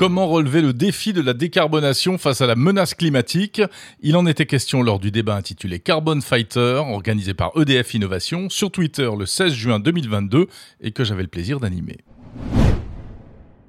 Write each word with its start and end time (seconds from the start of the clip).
Comment 0.00 0.28
relever 0.28 0.62
le 0.62 0.72
défi 0.72 1.12
de 1.12 1.20
la 1.20 1.34
décarbonation 1.34 2.16
face 2.16 2.40
à 2.40 2.46
la 2.46 2.56
menace 2.56 2.94
climatique? 2.94 3.60
Il 4.00 4.16
en 4.16 4.24
était 4.24 4.46
question 4.46 4.82
lors 4.82 4.98
du 4.98 5.10
débat 5.10 5.36
intitulé 5.36 5.78
Carbon 5.78 6.22
Fighter, 6.22 6.82
organisé 6.88 7.34
par 7.34 7.52
EDF 7.54 7.92
Innovation 7.92 8.48
sur 8.48 8.70
Twitter 8.70 9.10
le 9.14 9.26
16 9.26 9.52
juin 9.52 9.78
2022 9.78 10.46
et 10.80 10.92
que 10.92 11.04
j'avais 11.04 11.20
le 11.20 11.28
plaisir 11.28 11.60
d'animer. 11.60 11.98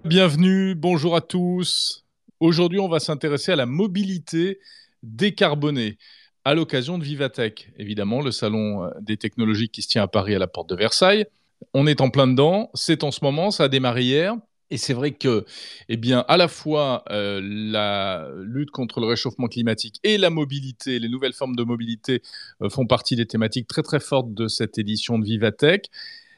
Bienvenue, 0.05 0.73
bonjour 0.73 1.17
à 1.17 1.19
tous. 1.19 2.05
Aujourd'hui, 2.39 2.79
on 2.79 2.87
va 2.87 3.01
s'intéresser 3.01 3.51
à 3.51 3.57
la 3.57 3.65
mobilité 3.65 4.59
décarbonée 5.03 5.97
à 6.45 6.53
l'occasion 6.53 6.97
de 6.97 7.03
Vivatech, 7.03 7.73
évidemment, 7.77 8.21
le 8.21 8.31
salon 8.31 8.85
euh, 8.85 8.89
des 9.01 9.17
technologies 9.17 9.67
qui 9.67 9.81
se 9.81 9.89
tient 9.89 10.03
à 10.03 10.07
Paris 10.07 10.33
à 10.33 10.39
la 10.39 10.47
porte 10.47 10.69
de 10.69 10.75
Versailles. 10.75 11.25
On 11.73 11.87
est 11.87 11.99
en 11.99 12.09
plein 12.09 12.27
dedans, 12.27 12.71
c'est 12.73 13.03
en 13.03 13.11
ce 13.11 13.19
moment, 13.21 13.51
ça 13.51 13.65
a 13.65 13.67
démarré 13.67 14.03
hier. 14.03 14.37
Et 14.71 14.77
c'est 14.77 14.93
vrai 14.93 15.11
que, 15.11 15.45
eh 15.89 15.97
bien, 15.97 16.23
à 16.29 16.37
la 16.37 16.47
fois 16.47 17.03
euh, 17.11 17.41
la 17.43 18.29
lutte 18.37 18.71
contre 18.71 19.01
le 19.01 19.05
réchauffement 19.05 19.47
climatique 19.47 19.99
et 20.03 20.17
la 20.17 20.29
mobilité, 20.29 20.97
les 20.97 21.09
nouvelles 21.09 21.33
formes 21.33 21.57
de 21.57 21.63
mobilité 21.63 22.21
euh, 22.61 22.69
font 22.69 22.87
partie 22.87 23.17
des 23.17 23.25
thématiques 23.25 23.67
très 23.67 23.83
très 23.83 23.99
fortes 23.99 24.33
de 24.33 24.47
cette 24.47 24.77
édition 24.77 25.19
de 25.19 25.25
Vivatech. 25.25 25.89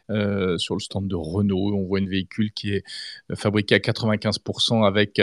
Euh, 0.09 0.57
sur 0.57 0.75
le 0.75 0.81
stand 0.81 1.07
de 1.07 1.15
Renault, 1.15 1.73
on 1.75 1.83
voit 1.83 1.99
un 1.99 2.07
véhicule 2.07 2.51
qui 2.51 2.73
est 2.73 2.83
fabriqué 3.35 3.75
à 3.75 3.79
95% 3.79 4.85
avec 4.85 5.21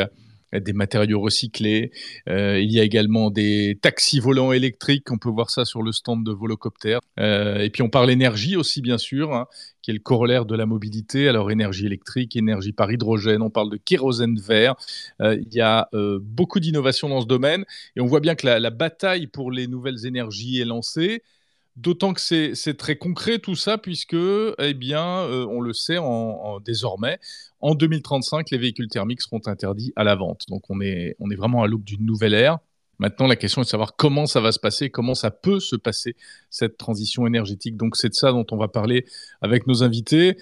des 0.58 0.72
matériaux 0.72 1.20
recyclés. 1.20 1.92
Euh, 2.28 2.58
il 2.60 2.72
y 2.72 2.80
a 2.80 2.82
également 2.82 3.30
des 3.30 3.78
taxis 3.80 4.20
volants 4.20 4.52
électriques. 4.52 5.10
On 5.10 5.18
peut 5.18 5.28
voir 5.28 5.50
ça 5.50 5.64
sur 5.64 5.82
le 5.82 5.92
stand 5.92 6.24
de 6.24 6.32
Volocopter. 6.32 6.98
Euh, 7.18 7.58
et 7.58 7.70
puis 7.70 7.82
on 7.82 7.90
parle 7.90 8.10
énergie 8.10 8.56
aussi, 8.56 8.80
bien 8.80 8.98
sûr, 8.98 9.32
hein, 9.34 9.46
qui 9.82 9.90
est 9.90 9.94
le 9.94 10.00
corollaire 10.00 10.46
de 10.46 10.56
la 10.56 10.66
mobilité. 10.66 11.28
Alors 11.28 11.50
énergie 11.50 11.86
électrique, 11.86 12.34
énergie 12.36 12.72
par 12.72 12.90
hydrogène. 12.90 13.42
On 13.42 13.50
parle 13.50 13.70
de 13.70 13.76
kérosène 13.76 14.38
vert. 14.40 14.74
Euh, 15.20 15.38
il 15.40 15.54
y 15.54 15.60
a 15.60 15.88
beaucoup 16.20 16.60
d'innovations 16.60 17.08
dans 17.08 17.20
ce 17.20 17.26
domaine. 17.26 17.64
Et 17.96 18.00
on 18.00 18.06
voit 18.06 18.20
bien 18.20 18.34
que 18.34 18.46
la, 18.46 18.58
la 18.58 18.70
bataille 18.70 19.26
pour 19.26 19.50
les 19.50 19.66
nouvelles 19.66 20.06
énergies 20.06 20.60
est 20.60 20.64
lancée. 20.64 21.22
D'autant 21.80 22.12
que 22.12 22.20
c'est 22.20 22.76
très 22.76 22.96
concret 22.96 23.38
tout 23.38 23.54
ça, 23.54 23.78
puisque, 23.78 24.14
eh 24.14 24.74
bien, 24.74 25.20
euh, 25.20 25.46
on 25.48 25.62
le 25.62 25.72
sait 25.72 25.96
désormais, 26.62 27.18
en 27.60 27.74
2035, 27.74 28.50
les 28.50 28.58
véhicules 28.58 28.88
thermiques 28.88 29.22
seront 29.22 29.40
interdits 29.46 29.90
à 29.96 30.04
la 30.04 30.14
vente. 30.14 30.44
Donc 30.48 30.64
on 30.68 30.82
est, 30.82 31.16
on 31.20 31.30
est 31.30 31.36
vraiment 31.36 31.62
à 31.62 31.66
l'aube 31.66 31.84
d'une 31.84 32.04
nouvelle 32.04 32.34
ère. 32.34 32.58
Maintenant, 32.98 33.26
la 33.26 33.36
question 33.36 33.62
est 33.62 33.64
de 33.64 33.70
savoir 33.70 33.96
comment 33.96 34.26
ça 34.26 34.42
va 34.42 34.52
se 34.52 34.58
passer, 34.58 34.90
comment 34.90 35.14
ça 35.14 35.30
peut 35.30 35.58
se 35.58 35.74
passer, 35.74 36.16
cette 36.50 36.76
transition 36.76 37.26
énergétique. 37.26 37.78
Donc 37.78 37.96
c'est 37.96 38.10
de 38.10 38.14
ça 38.14 38.30
dont 38.30 38.44
on 38.50 38.58
va 38.58 38.68
parler 38.68 39.06
avec 39.40 39.66
nos 39.66 39.82
invités 39.82 40.36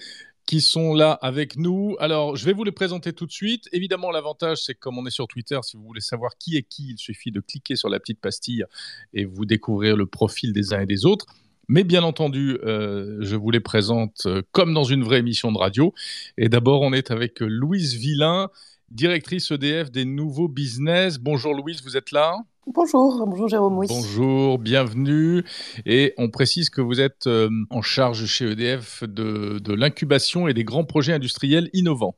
qui 0.49 0.61
sont 0.61 0.95
là 0.95 1.11
avec 1.11 1.57
nous. 1.57 1.95
Alors, 1.99 2.35
je 2.35 2.43
vais 2.43 2.53
vous 2.53 2.63
les 2.63 2.71
présenter 2.71 3.13
tout 3.13 3.27
de 3.27 3.31
suite. 3.31 3.69
Évidemment, 3.71 4.09
l'avantage, 4.09 4.63
c'est 4.63 4.73
que 4.73 4.79
comme 4.79 4.97
on 4.97 5.05
est 5.05 5.11
sur 5.11 5.27
Twitter, 5.27 5.59
si 5.61 5.77
vous 5.77 5.83
voulez 5.83 6.01
savoir 6.01 6.31
qui 6.39 6.57
est 6.57 6.63
qui, 6.63 6.89
il 6.89 6.97
suffit 6.97 7.29
de 7.29 7.39
cliquer 7.39 7.75
sur 7.75 7.87
la 7.87 7.99
petite 7.99 8.19
pastille 8.19 8.65
et 9.13 9.25
vous 9.25 9.45
découvrir 9.45 9.95
le 9.95 10.07
profil 10.07 10.51
des 10.51 10.73
uns 10.73 10.79
et 10.79 10.87
des 10.87 11.05
autres. 11.05 11.27
Mais 11.67 11.83
bien 11.83 12.01
entendu, 12.01 12.57
euh, 12.63 13.17
je 13.19 13.35
vous 13.35 13.51
les 13.51 13.59
présente 13.59 14.23
euh, 14.25 14.41
comme 14.51 14.73
dans 14.73 14.85
une 14.85 15.03
vraie 15.03 15.19
émission 15.19 15.51
de 15.51 15.59
radio. 15.59 15.93
Et 16.35 16.49
d'abord, 16.49 16.81
on 16.81 16.93
est 16.93 17.11
avec 17.11 17.41
Louise 17.41 17.93
Villain, 17.93 18.49
directrice 18.89 19.51
EDF 19.51 19.91
des 19.91 20.05
nouveaux 20.05 20.47
business. 20.47 21.19
Bonjour 21.19 21.53
Louise, 21.53 21.83
vous 21.83 21.95
êtes 21.95 22.11
là? 22.11 22.39
Bonjour, 22.67 23.25
bonjour 23.25 23.47
Jérôme. 23.47 23.83
Bonjour, 23.87 24.59
bienvenue. 24.59 25.43
Et 25.85 26.13
on 26.17 26.29
précise 26.29 26.69
que 26.69 26.81
vous 26.81 27.01
êtes 27.01 27.25
euh, 27.25 27.49
en 27.69 27.81
charge 27.81 28.25
chez 28.25 28.51
EDF 28.51 29.03
de, 29.03 29.73
l'incubation 29.73 30.47
et 30.47 30.53
des 30.53 30.63
grands 30.63 30.83
projets 30.83 31.13
industriels 31.13 31.69
innovants. 31.73 32.15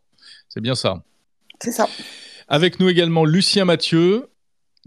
C'est 0.50 0.62
bien 0.62 0.76
ça 0.76 1.04
C'est 1.62 1.72
ça. 1.72 1.88
Avec 2.48 2.80
nous 2.80 2.90
également 2.90 3.24
Lucien 3.24 3.66
Mathieu, 3.66 4.30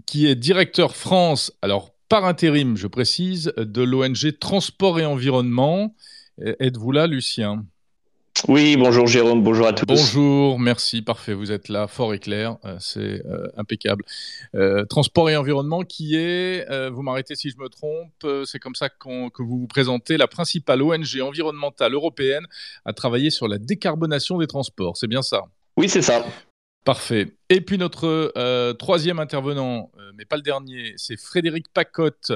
qui 0.05 0.27
est 0.27 0.35
directeur 0.35 0.95
France, 0.95 1.51
alors 1.61 1.91
par 2.09 2.25
intérim, 2.25 2.77
je 2.77 2.87
précise, 2.87 3.51
de 3.57 3.81
l'ONG 3.81 4.37
Transport 4.39 4.99
et 4.99 5.05
Environnement. 5.05 5.95
Êtes-vous 6.37 6.91
là, 6.91 7.07
Lucien? 7.07 7.65
Oui, 8.47 8.75
bonjour 8.77 9.07
Jérôme, 9.07 9.41
bonjour 9.43 9.65
à 9.65 9.73
tous. 9.73 9.85
Bonjour, 9.85 10.59
merci, 10.59 11.01
parfait, 11.01 11.33
vous 11.33 11.51
êtes 11.51 11.69
là, 11.69 11.87
fort 11.87 12.13
et 12.13 12.19
clair, 12.19 12.57
euh, 12.65 12.75
c'est 12.79 13.25
euh, 13.25 13.47
impeccable. 13.57 14.03
Euh, 14.53 14.85
transport 14.85 15.29
et 15.29 15.37
environnement 15.37 15.83
qui 15.83 16.15
est, 16.15 16.67
vous 16.89 17.01
m'arrêtez 17.01 17.35
si 17.35 17.49
je 17.49 17.57
me 17.57 17.69
trompe, 17.69 18.25
c'est 18.45 18.59
comme 18.59 18.75
ça 18.75 18.89
que 18.89 19.41
vous 19.41 19.59
vous 19.59 19.67
présentez, 19.67 20.17
la 20.17 20.27
principale 20.27 20.81
ONG 20.81 21.19
environnementale 21.21 21.93
européenne 21.93 22.45
à 22.83 22.93
travailler 22.93 23.29
sur 23.29 23.47
la 23.47 23.57
décarbonation 23.57 24.37
des 24.37 24.47
transports, 24.47 24.97
c'est 24.97 25.07
bien 25.07 25.21
ça? 25.21 25.43
Oui, 25.77 25.89
c'est 25.89 26.01
ça. 26.01 26.25
Parfait. 26.83 27.35
Et 27.49 27.61
puis 27.61 27.77
notre 27.77 28.31
troisième 28.73 29.19
intervenant, 29.19 29.91
mais 30.15 30.25
pas 30.25 30.35
le 30.35 30.43
dernier, 30.43 30.93
c'est 30.97 31.17
Frédéric 31.17 31.67
Pacotte. 31.73 32.31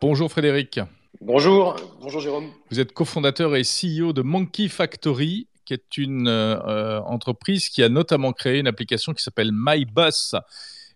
Bonjour 0.00 0.30
Frédéric. 0.30 0.80
Bonjour, 1.20 1.76
bonjour 2.00 2.20
Jérôme. 2.20 2.50
Vous 2.70 2.80
êtes 2.80 2.92
cofondateur 2.92 3.56
et 3.56 3.62
CEO 3.62 4.12
de 4.12 4.22
Monkey 4.22 4.68
Factory, 4.68 5.48
qui 5.64 5.74
est 5.74 5.98
une 5.98 6.28
euh, 6.28 7.00
entreprise 7.02 7.68
qui 7.68 7.82
a 7.82 7.88
notamment 7.88 8.32
créé 8.32 8.60
une 8.60 8.68
application 8.68 9.12
qui 9.12 9.22
s'appelle 9.22 9.50
MyBus. 9.52 10.36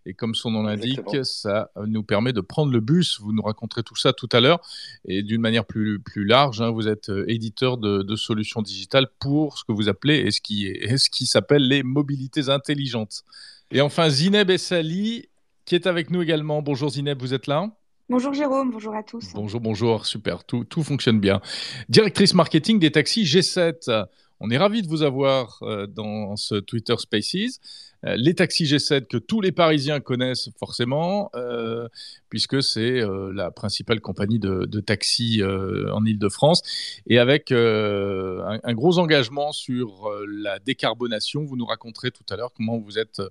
Et 0.06 0.14
comme 0.14 0.34
son 0.34 0.50
nom 0.50 0.62
l'indique, 0.62 1.24
ça 1.24 1.70
nous 1.86 2.02
permet 2.02 2.32
de 2.32 2.42
prendre 2.42 2.70
le 2.70 2.80
bus. 2.80 3.20
Vous 3.20 3.32
nous 3.32 3.42
raconterez 3.42 3.82
tout 3.82 3.96
ça 3.96 4.12
tout 4.12 4.28
à 4.32 4.40
l'heure. 4.40 4.60
Et 5.06 5.22
d'une 5.22 5.40
manière 5.40 5.64
plus, 5.64 5.98
plus 5.98 6.24
large, 6.24 6.60
hein, 6.60 6.70
vous 6.70 6.88
êtes 6.88 7.08
euh, 7.08 7.24
éditeur 7.26 7.78
de, 7.78 8.16
solutions 8.16 8.62
digitales 8.62 9.08
pour 9.18 9.58
ce 9.58 9.64
que 9.64 9.72
vous 9.72 9.88
appelez 9.88 10.16
et 10.18 10.30
ce 10.30 10.40
qui, 10.40 10.66
est, 10.66 10.96
ce 10.96 11.10
qui 11.10 11.26
s'appelle 11.26 11.66
les 11.66 11.82
mobilités 11.82 12.50
intelligentes. 12.50 13.24
Et 13.70 13.80
enfin, 13.80 14.08
Zineb 14.10 14.50
Essali, 14.50 15.28
qui 15.64 15.74
est 15.74 15.86
avec 15.86 16.10
nous 16.10 16.22
également. 16.22 16.62
Bonjour 16.62 16.90
Zineb, 16.90 17.20
vous 17.20 17.34
êtes 17.34 17.46
là? 17.46 17.70
Bonjour 18.10 18.34
Jérôme, 18.34 18.70
bonjour 18.70 18.94
à 18.94 19.02
tous. 19.02 19.32
Bonjour, 19.32 19.62
bonjour, 19.62 20.04
super, 20.04 20.44
tout, 20.44 20.64
tout 20.64 20.82
fonctionne 20.82 21.20
bien. 21.20 21.40
Directrice 21.88 22.34
marketing 22.34 22.78
des 22.78 22.90
taxis 22.90 23.24
G7. 23.24 24.06
On 24.40 24.50
est 24.50 24.58
ravi 24.58 24.82
de 24.82 24.88
vous 24.88 25.02
avoir 25.02 25.62
euh, 25.62 25.86
dans 25.86 26.36
ce 26.36 26.56
Twitter 26.56 26.94
Spaces. 26.98 27.60
Euh, 28.04 28.14
les 28.18 28.34
taxis 28.34 28.64
G7 28.64 29.06
que 29.06 29.16
tous 29.16 29.40
les 29.40 29.52
Parisiens 29.52 30.00
connaissent 30.00 30.50
forcément, 30.58 31.30
euh, 31.34 31.88
puisque 32.28 32.62
c'est 32.62 33.00
la 33.32 33.50
principale 33.50 34.02
compagnie 34.02 34.38
de, 34.38 34.80
taxis 34.80 35.42
en 35.42 36.04
Ile-de-France, 36.04 36.60
et 37.06 37.18
avec 37.18 37.52
un, 37.52 38.74
gros 38.74 38.98
engagement 38.98 39.52
sur 39.52 40.10
la 40.28 40.58
décarbonation. 40.58 41.44
Vous 41.44 41.56
nous 41.56 41.64
raconterez 41.64 42.10
tout 42.10 42.24
à 42.28 42.36
l'heure 42.36 42.52
comment 42.52 42.78
vous 42.78 42.98
êtes 42.98 43.22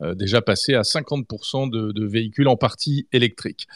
déjà 0.00 0.42
passé 0.42 0.74
à 0.74 0.82
50% 0.82 1.70
de, 1.70 1.92
de 1.92 2.06
véhicules 2.06 2.48
en 2.48 2.56
partie 2.56 3.06
électriques. 3.12 3.68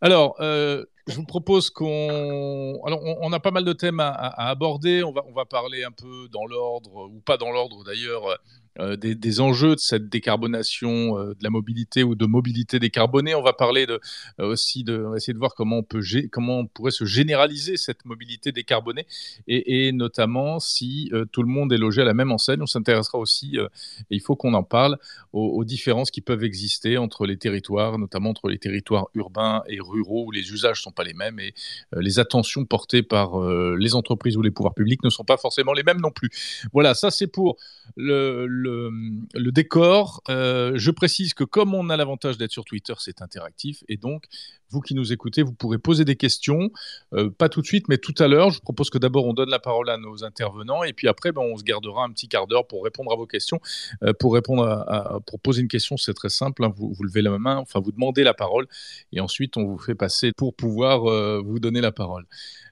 Alors, 0.00 0.36
euh, 0.40 0.84
je 1.06 1.16
vous 1.16 1.24
propose 1.24 1.70
qu'on. 1.70 2.80
Alors, 2.84 3.00
on, 3.02 3.32
a 3.32 3.40
pas 3.40 3.50
mal 3.50 3.64
de 3.64 3.72
thèmes 3.72 4.00
à, 4.00 4.48
aborder. 4.48 5.02
On 5.04 5.12
va, 5.12 5.22
on 5.26 5.32
va 5.32 5.44
parler 5.44 5.84
un 5.84 5.92
peu 5.92 6.28
dans 6.30 6.46
l'ordre, 6.46 7.08
ou 7.10 7.20
pas 7.20 7.36
dans 7.36 7.52
l'ordre 7.52 7.84
d'ailleurs, 7.84 8.38
euh, 8.80 8.96
des, 8.96 9.40
enjeux 9.40 9.74
de 9.74 9.80
cette 9.80 10.08
décarbonation 10.08 11.18
euh, 11.18 11.34
de 11.34 11.42
la 11.42 11.50
mobilité 11.50 12.02
ou 12.02 12.14
de 12.14 12.26
mobilité 12.26 12.78
décarbonée. 12.78 13.34
On 13.34 13.42
va 13.42 13.52
parler 13.52 13.86
de, 13.86 14.00
aussi 14.38 14.84
de. 14.84 15.04
essayer 15.16 15.34
de 15.34 15.38
voir 15.38 15.54
comment 15.54 15.78
on, 15.78 15.82
peut, 15.82 16.02
comment 16.30 16.60
on 16.60 16.66
pourrait 16.66 16.90
se 16.90 17.04
généraliser 17.04 17.76
cette 17.76 18.04
mobilité 18.04 18.52
décarbonée 18.52 19.06
et, 19.46 19.92
notamment 19.92 20.58
si 20.60 21.10
tout 21.32 21.42
le 21.42 21.48
monde 21.48 21.72
est 21.72 21.78
logé 21.78 22.02
à 22.02 22.04
la 22.04 22.14
même 22.14 22.32
enseigne. 22.32 22.62
On 22.62 22.66
s'intéressera 22.66 23.18
aussi, 23.18 23.56
et 23.56 23.66
il 24.10 24.20
faut 24.20 24.36
qu'on 24.36 24.54
en 24.54 24.62
parle, 24.62 24.98
aux, 25.32 25.64
différences 25.64 26.10
qui 26.10 26.20
peuvent 26.20 26.44
exister 26.44 26.96
entre 26.96 27.26
les 27.26 27.36
territoires, 27.36 27.98
notamment 27.98 28.30
entre 28.30 28.48
les 28.48 28.58
territoires 28.58 29.08
urbains 29.14 29.62
et 29.68 29.80
ruraux 29.80 30.26
où 30.26 30.30
les 30.30 30.52
usages 30.52 30.80
sont 30.80 30.92
pas 30.92 31.04
les 31.04 31.14
mêmes 31.14 31.38
et 31.40 31.54
euh, 31.94 32.00
les 32.00 32.18
attentions 32.18 32.64
portées 32.64 33.02
par 33.02 33.40
euh, 33.40 33.76
les 33.78 33.94
entreprises 33.94 34.36
ou 34.36 34.42
les 34.42 34.50
pouvoirs 34.50 34.74
publics 34.74 35.02
ne 35.02 35.10
sont 35.10 35.24
pas 35.24 35.36
forcément 35.36 35.72
les 35.72 35.82
mêmes 35.82 36.00
non 36.00 36.10
plus. 36.10 36.30
Voilà, 36.72 36.94
ça 36.94 37.10
c'est 37.10 37.26
pour 37.26 37.56
le, 37.96 38.46
décor. 39.50 40.22
Euh, 40.28 40.72
je 40.76 40.90
précise 40.90 41.34
que 41.34 41.44
comme 41.44 41.74
on 41.74 41.88
a 41.90 41.96
l'avantage 41.96 42.36
d'être 42.38 42.52
sur 42.52 42.64
Twitter, 42.64 42.94
c'est 42.98 43.22
interactif 43.22 43.82
et 43.88 43.96
donc 43.96 44.24
vous 44.70 44.80
qui 44.80 44.94
nous 44.94 45.12
écoutez, 45.12 45.42
vous 45.42 45.52
pourrez 45.52 45.78
poser 45.78 46.04
des 46.04 46.16
questions, 46.16 46.70
pas 47.38 47.48
tout 47.48 47.60
de 47.60 47.66
suite, 47.66 47.88
mais 47.88 47.98
tout 47.98 48.14
à 48.18 48.28
l'heure. 48.28 48.50
Je 48.50 48.60
propose 48.60 48.90
que 48.90 48.98
d'abord 48.98 49.26
on 49.26 49.32
donne 49.32 49.50
la 49.50 49.58
parole 49.58 49.90
à 49.90 49.96
nos 49.96 50.24
intervenants 50.24 50.84
et 50.84 50.92
puis 50.92 51.08
après 51.08 51.32
ben, 51.32 51.42
on 51.42 51.56
se 51.56 51.64
gardera 51.64 52.04
un 52.04 52.10
petit 52.10 52.28
quart 52.28 52.46
d'heure 52.46 52.66
pour 52.66 52.84
répondre 52.84 53.12
à 53.12 53.16
vos 53.16 53.26
questions. 53.26 53.60
pour 54.18 54.34
répondre 54.34 55.22
pour 55.26 55.40
poser 55.40 55.62
une 55.62 55.68
question, 55.68 55.96
c'est 55.96 56.14
très 56.14 56.28
simple. 56.28 56.64
Hein. 56.64 56.72
vous, 56.76 56.92
vous 56.92 57.04
levez 57.04 57.22
la 57.22 57.38
main, 57.38 57.56
enfin 57.56 57.80
vous 57.80 57.92
demandez 57.92 58.24
la 58.24 58.34
parole 58.34 58.66
et 59.12 59.20
ensuite 59.20 59.56
on 59.56 59.64
vous 59.64 59.78
fait 59.78 59.94
passer 59.94 60.32
pour 60.36 60.54
pouvoir 60.54 61.10
euh, 61.10 61.42
vous 61.44 61.58
donner 61.58 61.80
la 61.80 61.92
parole. 61.92 62.26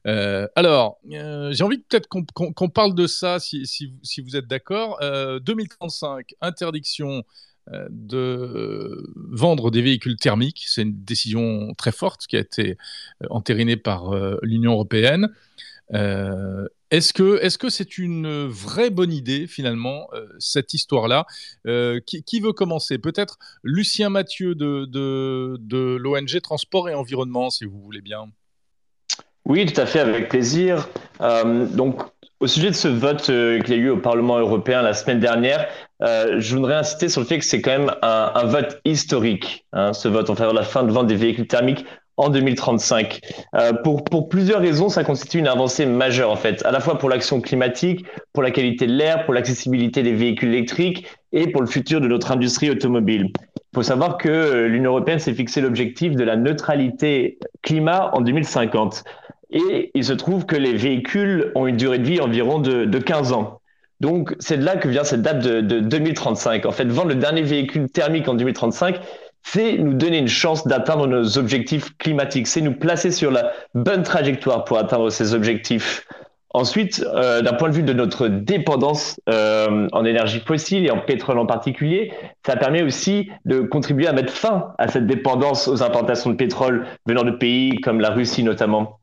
Euh, 0.07 0.47
alors, 0.55 0.99
euh, 1.13 1.53
j'ai 1.53 1.65
envie 1.65 1.79
peut-être 1.79 2.09
qu'on 2.09 2.69
parle 2.69 2.95
de 2.95 3.07
ça, 3.07 3.39
si, 3.39 3.95
vous 4.23 4.37
êtes 4.37 4.47
d'accord. 4.47 4.99
2035, 5.01 6.35
interdiction 6.41 7.25
de 7.91 9.13
vendre 9.15 9.71
des 9.71 9.83
véhicules 9.83 10.17
thermiques. 10.17 10.65
C'est 10.67 10.83
une 10.83 11.05
décision 11.05 11.75
très 11.75 11.93
forte 11.93 12.27
qui 12.27 12.37
a 12.37 12.41
été 12.41 12.77
entérinée 13.31 13.77
par 13.77 14.15
l'Union 14.43 14.73
européenne. 14.73 15.31
Est-ce 15.93 17.13
que 17.13 17.69
c'est 17.71 17.99
une 17.99 18.47
vraie 18.47 18.91
bonne 18.91 19.13
idée 19.13 19.47
finalement 19.47 20.09
cette 20.39 20.75
histoire-là? 20.75 21.27
Qui, 21.65 22.41
veut 22.41 22.53
commencer? 22.53 22.99
Peut-être 22.99 23.39
Lucien 23.63 24.11
Mathieu 24.11 24.55
de, 24.55 24.85
de, 24.85 25.57
de 25.61 25.97
l'ONG 25.97 26.41
Transport 26.43 26.89
et 26.89 26.95
Environnement, 26.95 27.51
si 27.51 27.65
vous 27.65 27.81
voulez 27.81 28.03
bien. 28.03 28.27
Oui, 29.47 29.67
tout 29.67 29.79
à 29.79 29.87
fait, 29.87 30.01
avec 30.01 30.29
plaisir. 30.29 30.89
donc, 31.21 32.01
au 32.41 32.47
sujet 32.47 32.71
de 32.71 32.75
ce 32.75 32.89
vote 32.89 33.31
euh, 33.31 33.61
qu'il 33.61 33.75
y 33.75 33.79
a 33.79 33.81
eu 33.81 33.91
au 33.91 33.97
Parlement 33.97 34.39
européen 34.39 34.83
la 34.83 34.93
semaine 34.93 35.21
dernière, 35.21 35.67
euh, 36.03 36.37
je 36.41 36.57
voudrais 36.57 36.75
insister 36.75 37.09
sur 37.09 37.21
le 37.21 37.27
fait 37.27 37.39
que 37.39 37.45
c'est 37.45 37.63
quand 37.63 37.71
même 37.71 37.93
un, 38.03 38.45
vote 38.45 38.81
historique, 38.85 39.65
hein, 39.73 39.93
ce 39.93 40.09
vote 40.09 40.29
en 40.31 40.35
faveur 40.35 40.53
de 40.53 40.59
la 40.59 40.65
fin 40.65 40.83
de 40.83 40.93
vente 40.93 41.07
des 41.07 41.17
véhicules 41.17 41.47
thermiques 41.47 41.87
en 42.17 42.29
2035. 42.29 43.21
Euh, 43.55 43.73
pour, 43.73 44.05
pour 44.05 44.29
plusieurs 44.29 44.61
raisons, 44.61 44.89
ça 44.89 45.05
constitue 45.05 45.39
une 45.39 45.49
avancée 45.49 45.87
majeure 45.87 46.31
en 46.31 46.37
fait, 46.37 46.65
à 46.65 46.71
la 46.71 46.81
fois 46.81 46.99
pour 46.99 47.09
l'action 47.09 47.41
climatique, 47.41 48.05
pour 48.33 48.43
la 48.43 48.51
qualité 48.51 48.87
de 48.87 48.93
l'air, 48.93 49.25
pour 49.25 49.35
l'accessibilité 49.35 50.03
des 50.03 50.13
véhicules 50.13 50.51
électriques 50.51 51.07
et 51.33 51.49
pour 51.49 51.61
le 51.61 51.67
futur 51.67 52.01
de 52.01 52.09
notre 52.09 52.31
industrie 52.31 52.71
automobile. 52.71 53.31
Il 53.57 53.77
faut 53.77 53.83
savoir 53.83 54.19
que 54.19 54.67
l'Union 54.67 54.91
européenne 54.93 55.19
s'est 55.19 55.35
fixé 55.35 55.61
l'objectif 55.61 56.15
de 56.15 56.23
la 56.23 56.37
neutralité 56.37 57.39
climat 57.63 58.11
en 58.13 58.21
2050. 58.21 59.03
Et 59.51 59.91
il 59.95 60.05
se 60.05 60.13
trouve 60.13 60.47
que 60.47 60.57
les 60.57 60.75
véhicules 60.75 61.53
ont 61.55 61.67
une 61.67 61.77
durée 61.77 61.99
de 61.99 62.05
vie 62.05 62.21
environ 62.21 62.59
de, 62.59 62.85
de 62.85 62.99
15 62.99 63.33
ans. 63.33 63.61
Donc, 64.01 64.35
c'est 64.39 64.59
de 64.59 64.65
là 64.65 64.77
que 64.77 64.89
vient 64.89 65.05
cette 65.05 65.23
date 65.23 65.41
de, 65.41 65.61
de 65.61 65.81
2035. 65.81 66.67
En 66.67 66.73
fait, 66.73 66.87
vendre 66.87 67.09
le 67.09 67.15
dernier 67.15 67.43
véhicule 67.43 67.89
thermique 67.89 68.29
en 68.29 68.35
2035, 68.35 69.01
c'est 69.43 69.79
nous 69.79 69.95
donner 69.95 70.19
une 70.19 70.29
chance 70.29 70.67
d'atteindre 70.67 71.07
nos 71.07 71.39
objectifs 71.39 71.97
climatiques, 71.99 72.47
c'est 72.47 72.61
nous 72.61 72.73
placer 72.75 73.11
sur 73.11 73.31
la 73.31 73.53
bonne 73.75 74.03
trajectoire 74.03 74.65
pour 74.65 74.79
atteindre 74.79 75.11
ces 75.11 75.35
objectifs. 75.35 76.07
Ensuite, 76.57 77.05
euh, 77.17 77.43
d'un 77.43 77.53
point 77.55 77.69
de 77.69 77.75
vue 77.75 77.83
de 77.83 77.93
notre 77.93 78.29
dépendance 78.29 79.21
euh, 79.29 79.89
en 79.91 80.05
énergie 80.05 80.39
fossile 80.39 80.87
et 80.87 80.91
en 80.93 81.01
pétrole 81.01 81.41
en 81.41 81.47
particulier, 81.47 82.13
ça 82.47 82.55
permet 82.55 82.85
aussi 82.85 83.29
de 83.45 83.61
contribuer 83.61 84.07
à 84.07 84.13
mettre 84.13 84.33
fin 84.33 84.73
à 84.79 84.87
cette 84.87 85.09
dépendance 85.09 85.67
aux 85.67 85.83
importations 85.83 86.31
de 86.31 86.37
pétrole 86.37 86.87
venant 87.07 87.25
de 87.25 87.33
pays 87.33 87.81
comme 87.81 88.01
la 88.01 88.11
Russie 88.11 88.45
notamment. 88.45 89.01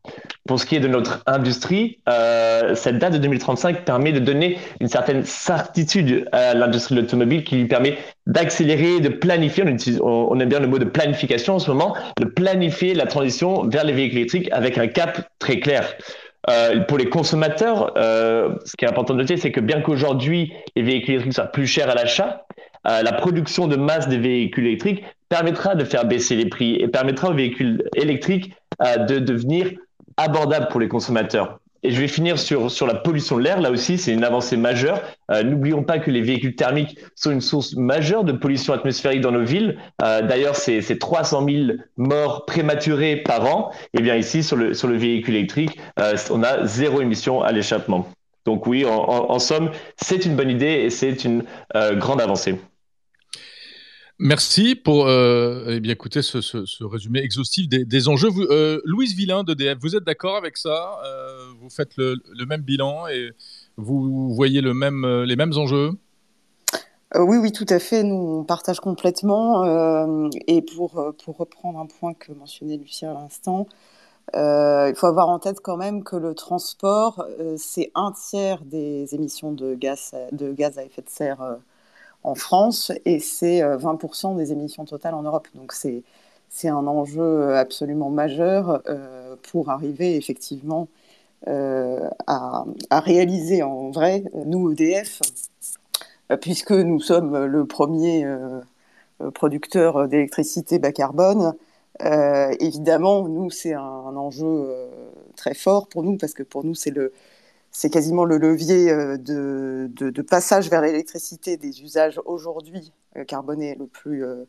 Pour 0.47 0.61
ce 0.61 0.65
qui 0.65 0.77
est 0.77 0.79
de 0.79 0.87
notre 0.87 1.23
industrie, 1.25 1.99
euh, 2.07 2.73
cette 2.73 2.99
date 2.99 3.13
de 3.13 3.17
2035 3.17 3.83
permet 3.83 4.13
de 4.13 4.19
donner 4.19 4.57
une 4.79 4.87
certaine 4.87 5.25
certitude 5.25 6.29
à 6.31 6.53
l'industrie 6.53 6.95
de 6.95 7.01
l'automobile 7.01 7.43
qui 7.43 7.57
lui 7.57 7.67
permet 7.67 7.97
d'accélérer, 8.27 9.01
de 9.01 9.09
planifier, 9.09 9.65
on, 10.01 10.29
on 10.31 10.39
aime 10.39 10.47
bien 10.47 10.61
le 10.61 10.67
mot 10.67 10.79
de 10.79 10.85
planification 10.85 11.55
en 11.55 11.59
ce 11.59 11.69
moment, 11.69 11.97
de 12.17 12.25
planifier 12.25 12.93
la 12.93 13.07
transition 13.07 13.67
vers 13.67 13.83
les 13.83 13.91
véhicules 13.91 14.19
électriques 14.19 14.49
avec 14.53 14.77
un 14.77 14.87
cap 14.87 15.27
très 15.37 15.59
clair. 15.59 15.83
Euh, 16.49 16.81
pour 16.81 16.97
les 16.97 17.09
consommateurs, 17.09 17.93
euh, 17.97 18.55
ce 18.65 18.75
qui 18.75 18.85
est 18.85 18.87
important 18.87 19.13
de 19.13 19.19
noter, 19.19 19.37
c'est 19.37 19.51
que 19.51 19.59
bien 19.59 19.81
qu'aujourd'hui 19.81 20.53
les 20.75 20.81
véhicules 20.81 21.13
électriques 21.13 21.33
soient 21.33 21.45
plus 21.45 21.67
chers 21.67 21.89
à 21.89 21.93
l'achat, 21.95 22.45
euh, 22.87 23.03
la 23.03 23.13
production 23.13 23.67
de 23.67 23.75
masse 23.75 24.07
des 24.07 24.17
véhicules 24.17 24.65
électriques 24.65 25.03
permettra 25.29 25.75
de 25.75 25.85
faire 25.85 26.05
baisser 26.05 26.35
les 26.35 26.47
prix 26.47 26.75
et 26.75 26.87
permettra 26.87 27.29
aux 27.29 27.33
véhicules 27.33 27.83
électriques 27.95 28.53
de 29.07 29.19
devenir 29.19 29.71
abordables 30.17 30.67
pour 30.69 30.79
les 30.79 30.87
consommateurs. 30.87 31.60
Et 31.83 31.91
je 31.91 31.99
vais 31.99 32.07
finir 32.07 32.37
sur, 32.37 32.85
la 32.85 32.93
pollution 32.93 33.37
de 33.37 33.41
l'air. 33.41 33.59
Là 33.59 33.71
aussi, 33.71 33.97
c'est 33.97 34.13
une 34.13 34.23
avancée 34.23 34.57
majeure. 34.57 35.01
Euh, 35.31 35.43
N'oublions 35.43 35.83
pas 35.83 35.97
que 35.97 36.11
les 36.11 36.21
véhicules 36.21 36.55
thermiques 36.55 36.97
sont 37.15 37.31
une 37.31 37.41
source 37.41 37.75
majeure 37.75 38.23
de 38.23 38.33
pollution 38.33 38.73
atmosphérique 38.73 39.21
dans 39.21 39.31
nos 39.31 39.43
villes. 39.43 39.77
Euh, 40.03 40.21
D'ailleurs, 40.21 40.55
c'est 40.55 40.81
300 40.99 41.45
000 41.45 41.77
morts 41.97 42.45
prématurées 42.45 43.17
par 43.17 43.45
an. 43.45 43.71
Et 43.93 44.01
bien 44.01 44.15
ici, 44.15 44.43
sur 44.43 44.57
le, 44.57 44.97
véhicule 44.97 45.35
électrique, 45.35 45.79
euh, 45.99 46.15
on 46.29 46.43
a 46.43 46.65
zéro 46.67 47.01
émission 47.01 47.41
à 47.41 47.51
l'échappement. 47.51 48.07
Donc 48.45 48.65
oui, 48.67 48.85
en, 48.85 49.37
somme, 49.37 49.69
c'est 50.01 50.25
une 50.25 50.35
bonne 50.35 50.49
idée 50.49 50.65
et 50.85 50.89
c'est 50.89 51.25
une 51.25 51.43
grande 51.97 52.19
avancée. 52.19 52.55
Merci 54.23 54.75
pour 54.75 55.07
euh, 55.07 55.65
eh 55.67 55.79
bien, 55.79 55.93
écouter 55.93 56.21
ce, 56.21 56.83
résumé 56.83 57.21
exhaustif 57.21 57.67
des, 57.67 58.07
enjeux. 58.07 58.29
Vous, 58.29 58.43
euh, 58.43 58.79
Louise 58.85 59.15
Villain 59.15 59.43
d'EDF, 59.43 59.79
vous 59.81 59.95
êtes 59.95 60.03
d'accord 60.03 60.35
avec 60.35 60.57
ça? 60.57 60.99
Euh, 61.03 61.45
Vous 61.59 61.71
faites 61.71 61.97
le, 61.97 62.45
même 62.45 62.61
bilan 62.61 63.07
et 63.07 63.31
vous 63.77 64.31
voyez 64.35 64.61
euh, 64.63 65.25
les 65.25 65.35
mêmes 65.35 65.53
enjeux? 65.57 65.93
Euh, 67.15 67.23
oui, 67.23 67.37
oui, 67.37 67.51
tout 67.51 67.65
à 67.69 67.79
fait. 67.79 68.03
Nous, 68.03 68.13
on 68.13 68.43
partage 68.43 68.79
complètement. 68.79 70.29
Et 70.47 70.61
pour, 70.61 71.15
pour 71.25 71.37
reprendre 71.37 71.79
un 71.79 71.87
point 71.87 72.13
que 72.13 72.31
mentionnait 72.31 72.77
Lucien 72.77 73.09
à 73.09 73.13
l'instant, 73.15 73.65
il 74.35 74.93
faut 74.95 75.07
avoir 75.07 75.29
en 75.29 75.39
tête 75.39 75.61
quand 75.63 75.77
même 75.77 76.03
que 76.03 76.15
le 76.15 76.35
transport, 76.35 77.25
c'est 77.57 77.91
un 77.95 78.11
tiers 78.11 78.63
des 78.65 79.15
émissions 79.15 79.51
de 79.51 79.73
gaz, 79.73 80.13
de 80.31 80.53
gaz 80.53 80.77
à 80.77 80.83
effet 80.83 81.01
de 81.01 81.09
serre 81.09 81.57
en 82.23 82.35
France 82.35 82.91
et 83.05 83.19
c'est 83.19 83.61
20% 83.61 84.33
euh, 84.33 84.37
des 84.37 84.51
émissions 84.51 84.85
totales 84.85 85.13
en 85.13 85.23
Europe. 85.23 85.47
Donc 85.55 85.73
c'est 85.73 86.03
c'est 86.49 86.67
un 86.67 86.85
enjeu 86.85 87.55
absolument 87.55 88.09
majeur 88.09 88.81
euh, 88.89 89.35
pour 89.41 89.69
arriver 89.69 90.17
effectivement 90.17 90.89
euh, 91.47 92.09
à, 92.27 92.65
à, 92.89 92.99
réaliser 92.99 93.63
en 93.63 93.89
vrai, 93.91 94.25
nous 94.45 94.71
EDF, 94.73 95.21
puisque 96.41 96.73
nous 96.73 96.99
sommes 96.99 97.45
le 97.45 97.65
premier 97.65 98.27
producteur 99.33 100.09
d'électricité 100.09 100.77
bas 100.77 100.91
carbone, 100.91 101.53
évidemment, 102.59 103.27
nous, 103.29 103.49
c'est 103.49 103.73
un, 103.73 103.81
un, 103.81 104.15
enjeu 104.17 104.73
très 105.37 105.53
fort 105.53 105.87
pour 105.87 106.03
nous, 106.03 106.17
parce 106.17 106.33
que 106.33 106.43
pour 106.43 106.63
nous, 106.65 106.75
c'est 106.75 106.91
le, 106.91 107.13
c'est 107.71 107.89
quasiment 107.89 108.25
le 108.25 108.37
levier 108.37 108.91
euh, 108.91 109.17
de, 109.17 110.21
passage 110.21 110.69
vers 110.69 110.81
l'électricité 110.81 111.57
des 111.57 111.81
usages 111.81 112.19
aujourd'hui 112.25 112.91
euh, 113.17 113.23
carbonés 113.23 113.75
le 113.75 113.87
plus, 113.87 114.25
euh, 114.25 114.45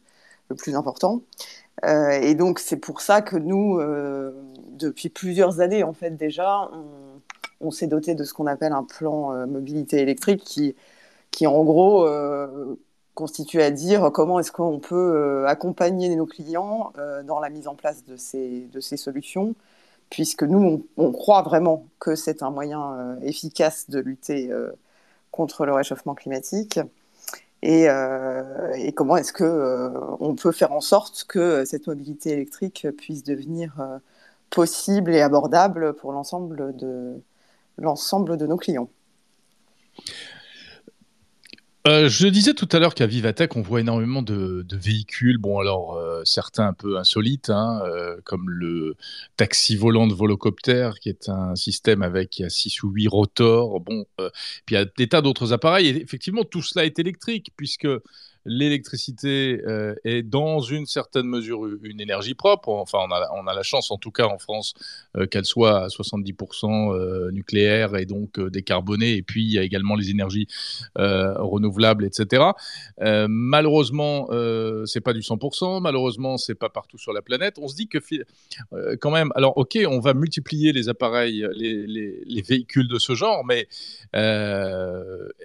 important. 0.75 1.23
Et 1.83 2.35
donc 2.35 2.59
c'est 2.59 2.77
pour 2.77 3.01
ça 3.01 3.23
que 3.23 3.37
nous, 3.37 3.81
depuis 4.69 5.09
plusieurs 5.09 5.61
années 5.61 5.83
en 5.83 5.95
fait 5.95 6.11
déjà, 6.11 6.71
on, 7.63 7.71
s'est 7.71 7.87
doté 7.87 8.15
de 8.15 8.23
ce 8.25 8.35
qu'on 8.35 8.47
appelle 8.47 8.73
un 8.73 8.85
plan 8.85 9.47
mobilité 9.47 10.01
électrique 10.01 10.45
qui, 10.45 10.77
qui 11.31 11.47
en 11.47 11.65
gros 11.65 12.07
constitue 13.15 13.63
à 13.63 13.71
dire 13.71 14.11
comment 14.13 14.41
est-ce 14.41 14.53
qu'on 14.53 14.79
peut 14.79 15.47
accompagner 15.47 16.15
nos 16.15 16.27
clients 16.27 16.93
dans 17.25 17.41
la 17.41 17.49
mise 17.49 17.67
en 17.67 17.75
place 17.75 18.05
de 18.05 18.19
ces 18.19 18.97
solutions 18.99 19.55
puisque 20.13 20.43
nous, 20.43 20.87
on, 20.99 21.11
croit 21.11 21.41
vraiment 21.41 21.87
que 21.99 22.17
c'est 22.17 22.43
un 22.43 22.51
moyen 22.51 22.93
euh, 22.93 23.17
efficace 23.23 23.89
de 23.89 23.99
lutter 23.99 24.53
euh, 24.53 24.71
contre 25.31 25.65
le 25.65 25.73
réchauffement 25.73 26.15
climatique. 26.15 26.79
Et, 27.63 27.89
euh, 27.89 28.75
et 28.75 28.93
comment 28.93 29.17
est-ce 29.17 29.33
que 29.33 29.43
euh, 29.43 29.89
on 30.21 30.35
peut 30.35 30.53
faire 30.53 30.73
en 30.73 30.83
sorte 30.83 31.25
que 31.25 31.65
cette 31.65 31.87
mobilité 31.87 32.33
électrique 32.33 32.87
puisse 32.99 33.25
devenir 33.25 33.73
possible 34.51 35.15
et 35.15 35.23
abordable 35.23 35.95
pour 35.95 36.13
l'ensemble 36.13 36.77
de 36.77 38.47
nos 38.47 38.57
clients? 38.59 38.91
Euh, 41.89 42.09
je 42.09 42.29
disais 42.29 42.55
tout 42.55 42.69
à 42.71 42.79
l'heure 42.79 42.95
qu'à 42.95 43.07
Vivatech, 43.07 43.57
on 43.57 43.63
voit 43.63 43.81
énormément 43.81 44.23
de, 44.23 44.65
véhicules. 44.73 45.39
Bon, 45.39 45.59
alors 45.59 45.97
euh, 45.97 46.23
certains 46.25 46.69
un 46.69 46.73
peu 46.73 46.97
insolites, 46.97 47.51
hein, 47.51 47.83
euh, 47.85 48.17
comme 48.25 48.49
le 48.49 48.95
taxi 49.37 49.75
volant 49.75 50.07
de 50.07 50.15
volocoptère, 50.15 51.01
qui 51.01 51.09
est 51.09 51.29
un 51.29 51.57
système 51.57 52.03
avec 52.03 52.41
6 52.49 52.85
ou 52.85 52.91
8 52.91 53.09
rotors. 53.09 53.81
Bon, 53.81 54.07
puis 54.17 54.31
il 54.71 54.75
y 54.75 54.77
a 54.77 54.85
des 54.85 55.09
tas 55.09 55.23
d'autres 55.23 55.53
appareils. 55.53 55.89
Et 55.89 56.03
effectivement, 56.03 56.45
tout 56.45 56.63
cela 56.63 56.85
est 56.85 57.01
électrique, 57.01 57.51
puisque 57.57 57.89
l'électricité 58.45 59.61
euh, 59.67 59.95
est 60.05 60.23
dans 60.23 60.61
une 60.61 60.87
certaine 60.87 61.27
mesure 61.27 61.67
une 61.83 62.01
énergie 62.01 62.35
propre. 62.35 62.69
Enfin, 62.69 62.99
on 63.01 63.47
a, 63.47 63.55
la 63.55 63.63
chance, 63.63 63.91
en 63.91 63.99
tout 63.99 64.11
cas 64.11 64.27
en 64.27 64.39
France, 64.39 64.75
euh, 65.17 65.27
qu'elle 65.27 65.45
soit 65.45 65.85
à 65.85 65.89
70% 65.89 66.95
euh, 66.95 67.31
nucléaire 67.31 67.97
et 67.97 68.07
donc 68.07 68.41
décarbonée. 68.41 69.15
Et 69.15 69.23
puis, 69.23 69.45
il 69.45 69.53
y 69.53 69.59
a 69.59 69.63
également 69.63 69.95
les 69.95 70.11
énergies 70.11 70.47
renouvelables, 70.97 72.05
etc. 72.05 72.45
Malheureusement, 72.99 74.29
c'est 74.87 75.01
pas 75.01 75.13
du 75.13 75.21
100%. 75.21 75.81
Malheureusement, 75.81 76.37
c'est 76.37 76.55
pas 76.55 76.69
partout 76.69 76.99
sur 76.99 77.13
la 77.13 77.23
planète. 77.23 77.59
On 77.61 77.69
se 77.69 77.77
dit 77.77 77.89
que 77.89 77.99
quand 78.97 79.11
même, 79.11 79.33
alors 79.35 79.57
ok, 79.57 79.79
on 79.87 80.01
va 80.01 80.15
multiplier 80.15 80.73
les 80.73 80.89
appareils, 80.89 81.47
les, 81.55 81.87
les, 81.87 82.23
les 82.25 82.43
véhicules 82.43 82.89
de 82.89 82.99
ce 82.99 83.15
genre, 83.15 83.45
mais 83.45 83.69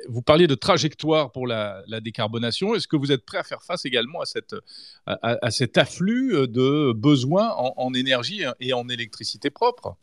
vous 0.10 0.22
parliez 0.22 0.48
de 0.48 0.56
trajectoire 0.56 1.32
pour 1.32 1.48
la, 1.48 1.84
la 1.88 2.00
décarbonation. 2.00 2.76
Est-ce 2.76 2.87
est-ce 2.88 2.96
que 2.96 2.96
vous 2.96 3.12
êtes 3.12 3.26
prêt 3.26 3.38
à 3.38 3.44
faire 3.44 3.62
face 3.62 3.84
également 3.84 4.22
à, 4.22 4.26
cette, 4.26 4.56
à, 5.08 5.52
cet 5.52 5.78
afflux 5.78 6.48
de 6.48 6.94
besoins 6.94 7.54
en, 7.58 7.94
énergie 7.94 8.44
et 8.62 8.72
en 8.72 8.88
électricité 8.88 9.50
propre? 9.50 9.98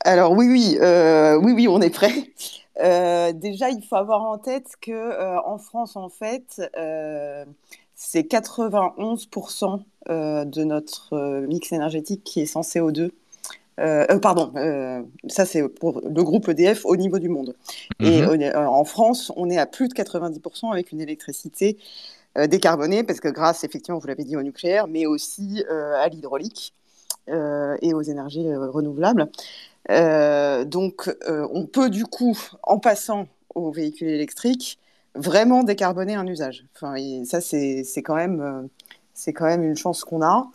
Alors 0.00 0.32
oui, 0.32 0.46
oui, 0.46 0.76
euh, 0.82 1.36
oui, 1.36 1.52
oui, 1.52 1.68
on 1.68 1.80
est 1.80 1.88
prêt. 1.88 2.12
Euh, 2.82 3.32
déjà, 3.32 3.70
il 3.70 3.82
faut 3.82 3.96
avoir 3.96 4.22
en 4.22 4.36
tête 4.36 4.74
que 4.82 4.92
euh, 4.92 5.40
en 5.40 5.56
France, 5.56 5.96
en 5.96 6.10
fait, 6.10 6.60
euh, 6.76 7.46
c'est 7.94 8.30
91% 8.30 9.82
euh, 10.10 10.44
de 10.44 10.64
notre 10.64 11.46
mix 11.46 11.72
énergétique 11.72 12.22
qui 12.24 12.40
est 12.40 12.46
sans 12.46 12.60
CO2. 12.60 13.10
Pardon, 14.22 14.52
ça 15.28 15.44
c'est 15.44 15.68
pour 15.68 16.00
le 16.00 16.22
groupe 16.22 16.48
EDF 16.48 16.84
au 16.84 16.96
niveau 16.96 17.18
du 17.18 17.28
monde. 17.28 17.56
Et 18.00 18.22
mhm. 18.22 18.56
en 18.56 18.84
France, 18.84 19.32
on 19.36 19.50
est 19.50 19.58
à 19.58 19.66
plus 19.66 19.88
de 19.88 19.94
90% 19.94 20.72
avec 20.72 20.92
une 20.92 21.00
électricité 21.00 21.78
décarbonée, 22.48 23.02
parce 23.02 23.20
que 23.20 23.28
grâce, 23.28 23.64
effectivement, 23.64 23.98
vous 23.98 24.06
l'avez 24.06 24.24
dit, 24.24 24.36
au 24.36 24.42
nucléaire, 24.42 24.86
mais 24.88 25.06
aussi 25.06 25.64
à 25.68 26.08
l'hydraulique 26.08 26.74
et 27.28 27.94
aux 27.94 28.02
énergies 28.02 28.54
renouvelables. 28.54 29.28
donc, 29.88 31.14
on 31.28 31.66
peut 31.66 31.90
du 31.90 32.04
coup, 32.04 32.36
en 32.62 32.78
passant 32.78 33.26
aux 33.54 33.70
véhicules 33.70 34.08
électriques, 34.08 34.78
vraiment 35.14 35.62
décarboner 35.62 36.14
un 36.14 36.26
usage. 36.26 36.66
Enfin, 36.74 36.96
ça, 37.24 37.40
c'est 37.40 38.02
quand 38.02 38.16
même 38.16 38.68
c'est 39.14 39.32
quand 39.32 39.46
même 39.46 39.64
une 39.64 39.76
chance 39.76 40.04
qu'on 40.04 40.22
a. 40.22 40.46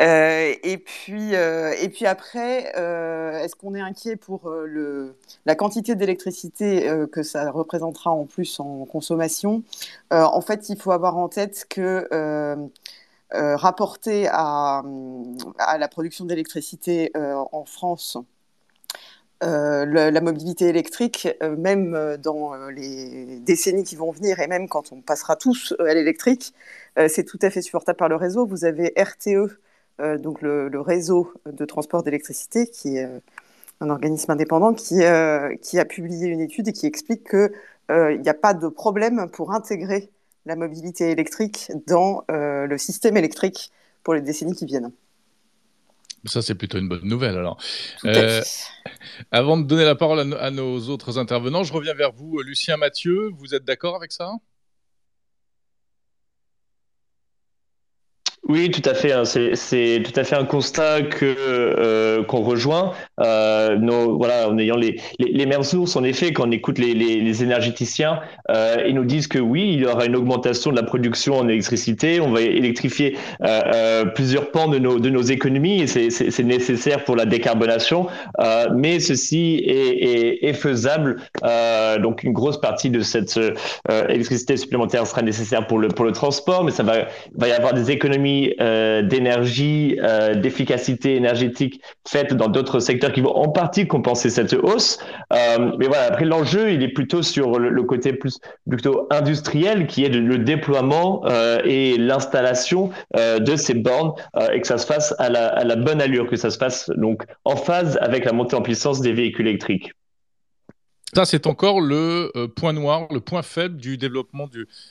Euh, 0.00 0.54
et, 0.62 0.76
puis, 0.78 1.34
euh, 1.34 1.72
et 1.80 1.88
puis 1.88 2.06
après, 2.06 2.72
euh, 2.76 3.38
est-ce 3.38 3.56
qu'on 3.56 3.74
est 3.74 3.80
inquiet 3.80 4.16
pour 4.16 4.50
le, 4.50 5.16
la 5.46 5.54
quantité 5.54 5.94
d'électricité 5.94 6.90
que 7.12 7.22
ça 7.22 7.50
représentera 7.50 8.10
en 8.10 8.26
plus 8.26 8.60
en 8.60 8.84
consommation? 8.84 9.62
En 10.10 10.40
fait, 10.40 10.68
il 10.68 10.78
faut 10.78 10.92
avoir 10.92 11.16
en 11.16 11.28
tête 11.28 11.66
que 11.68 12.08
rapporté 13.32 14.28
à, 14.30 14.82
à, 15.58 15.78
la 15.78 15.88
production 15.88 16.24
d'électricité 16.26 17.12
en 17.14 17.64
France, 17.64 18.18
la 19.40 20.20
mobilité 20.20 20.66
électrique, 20.66 21.28
même 21.42 22.16
dans 22.22 22.54
les 22.68 23.40
décennies 23.40 23.84
qui 23.84 23.96
vont 23.96 24.10
venir 24.10 24.40
et 24.40 24.46
même 24.46 24.68
quand 24.68 24.92
on 24.92 25.00
passera 25.00 25.36
tous 25.36 25.74
à 25.78 25.94
l'électrique, 25.94 26.52
c'est 27.08 27.24
tout 27.24 27.38
à 27.42 27.50
fait 27.50 27.62
supportable 27.62 27.96
par 27.96 28.08
le 28.08 28.16
réseau. 28.16 28.46
Vous 28.46 28.64
avez 28.64 28.92
RTE, 28.96 29.58
donc 29.98 30.42
le, 30.42 30.80
réseau 30.80 31.32
de 31.46 31.64
transport 31.64 32.02
d'électricité, 32.02 32.66
qui 32.66 32.96
est 32.96 33.04
euh, 33.04 33.18
un 33.80 33.90
organisme 33.90 34.30
indépendant 34.30 34.74
qui, 34.74 35.00
qui 35.62 35.78
a 35.78 35.84
publié 35.84 36.28
une 36.28 36.40
étude 36.40 36.68
et 36.68 36.72
qui 36.72 36.86
explique 36.86 37.28
qu'il 37.28 38.20
n'y 38.20 38.28
a 38.28 38.34
pas 38.34 38.54
de 38.54 38.68
problème 38.68 39.28
pour 39.30 39.52
intégrer 39.52 40.10
la 40.46 40.56
mobilité 40.56 41.10
électrique 41.10 41.70
dans 41.86 42.24
le 42.28 42.78
système 42.78 43.18
électrique 43.18 43.70
pour 44.02 44.14
les 44.14 44.22
décennies 44.22 44.54
qui 44.54 44.64
viennent. 44.64 44.92
Ça, 46.26 46.42
c'est 46.42 46.54
plutôt 46.54 46.78
une 46.78 46.88
bonne 46.88 47.04
nouvelle. 47.04 47.36
Alors, 47.36 47.58
avant 49.30 49.56
de 49.56 49.64
donner 49.64 49.84
la 49.84 49.94
parole 49.94 50.34
à, 50.34 50.50
nos 50.50 50.88
autres 50.88 51.18
intervenants, 51.18 51.64
je 51.64 51.72
reviens 51.72 51.94
vers 51.94 52.12
vous, 52.12 52.40
Lucien 52.42 52.76
Mathieu. 52.76 53.30
Vous 53.38 53.54
êtes 53.54 53.64
d'accord 53.64 53.96
avec 53.96 54.12
ça? 54.12 54.32
Oui, 58.48 58.70
tout 58.70 58.88
à 58.88 58.94
fait. 58.94 59.12
Hein. 59.12 59.24
C'est 59.24 60.02
tout 60.04 60.18
à 60.18 60.22
fait 60.22 60.36
un 60.36 60.44
constat 60.44 61.02
que 61.02 61.24
euh, 61.24 62.22
qu'on 62.24 62.42
rejoint. 62.42 62.92
Euh, 63.20 63.76
en 63.76 64.58
ayant 64.58 64.76
les, 64.76 65.00
les, 65.18 65.32
les, 65.32 65.46
mêmes 65.46 65.62
sources, 65.62 65.96
en 65.96 66.04
effet, 66.04 66.32
quand 66.32 66.46
on 66.46 66.50
écoute 66.52 66.78
les, 66.78 67.42
énergéticiens, 67.42 68.20
euh, 68.50 68.84
ils 68.86 68.94
nous 68.94 69.04
disent 69.04 69.26
que 69.26 69.38
oui, 69.38 69.72
il 69.74 69.80
y 69.80 69.86
aura 69.86 70.04
une 70.04 70.14
augmentation 70.14 70.70
de 70.70 70.76
la 70.76 70.84
production 70.84 71.38
en 71.38 71.48
électricité. 71.48 72.20
On 72.20 72.30
va 72.30 72.40
électrifier 72.40 73.16
plusieurs 74.14 74.50
pans 74.50 74.68
de 74.68 74.78
nos 74.78 74.98
de 75.00 75.10
nos 75.10 75.22
économies 75.22 75.82
et 75.82 75.86
c'est 75.86 76.44
nécessaire 76.44 77.04
pour 77.04 77.16
la 77.16 77.24
décarbonation. 77.24 78.06
Mais 78.74 79.00
ceci 79.00 79.62
est, 79.66 80.44
est, 80.44 80.44
est 80.44 80.54
faisable. 80.54 81.16
donc 82.00 82.22
une 82.22 82.32
grosse 82.32 82.60
partie 82.60 82.90
de 82.90 83.00
cette 83.00 83.38
électricité 84.08 84.56
supplémentaire 84.56 85.06
sera 85.06 85.22
nécessaire 85.22 85.66
pour 85.66 85.78
le 85.78 85.88
pour 85.88 86.04
le 86.04 86.12
transport, 86.12 86.64
mais 86.64 86.70
ça 86.70 86.82
va 86.82 87.06
va 87.36 87.48
y 87.48 87.52
avoir 87.52 87.74
des 87.74 87.90
économies 87.90 88.35
euh, 88.60 89.02
d'énergie, 89.02 89.98
euh, 90.02 90.34
d'efficacité 90.34 91.16
énergétique 91.16 91.80
faites 92.06 92.34
dans 92.34 92.48
d'autres 92.48 92.80
secteurs 92.80 93.12
qui 93.12 93.20
vont 93.20 93.34
en 93.34 93.48
partie 93.48 93.86
compenser 93.86 94.30
cette 94.30 94.52
hausse. 94.52 94.98
Euh, 95.32 95.72
mais 95.78 95.86
voilà, 95.86 96.04
après 96.04 96.24
l'enjeu, 96.24 96.72
il 96.72 96.82
est 96.82 96.88
plutôt 96.88 97.22
sur 97.22 97.58
le, 97.58 97.82
côté 97.82 98.12
plus 98.12 98.38
plutôt 98.68 99.06
industriel, 99.10 99.86
qui 99.86 100.04
est 100.04 100.08
le 100.08 100.38
déploiement 100.38 101.22
et 101.64 101.96
l'installation 101.98 102.90
de 103.14 103.56
ces 103.56 103.74
bornes 103.74 104.12
et 104.52 104.60
que 104.60 104.66
ça 104.66 104.78
se 104.78 104.86
fasse 104.86 105.14
à 105.18 105.28
la, 105.28 105.76
bonne 105.76 106.00
allure, 106.00 106.28
que 106.28 106.36
ça 106.36 106.50
se 106.50 106.58
fasse 106.58 106.90
donc 106.96 107.22
en 107.44 107.56
phase 107.56 107.96
avec 108.00 108.24
la 108.24 108.32
montée 108.32 108.56
en 108.56 108.62
puissance 108.62 109.00
des 109.00 109.12
véhicules 109.12 109.46
électriques. 109.46 109.92
Ça, 111.14 111.24
c'est 111.24 111.46
encore 111.46 111.80
le 111.80 112.46
point 112.56 112.72
noir, 112.72 113.06
le 113.12 113.20
point 113.20 113.42
faible 113.42 113.76
du 113.76 113.96
développement 113.96 114.48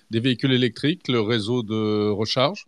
des 0.10 0.20
véhicules 0.20 0.54
électriques, 0.54 1.08
le 1.10 1.20
réseau 1.20 1.64
de 1.64 2.10
recharge 2.10 2.66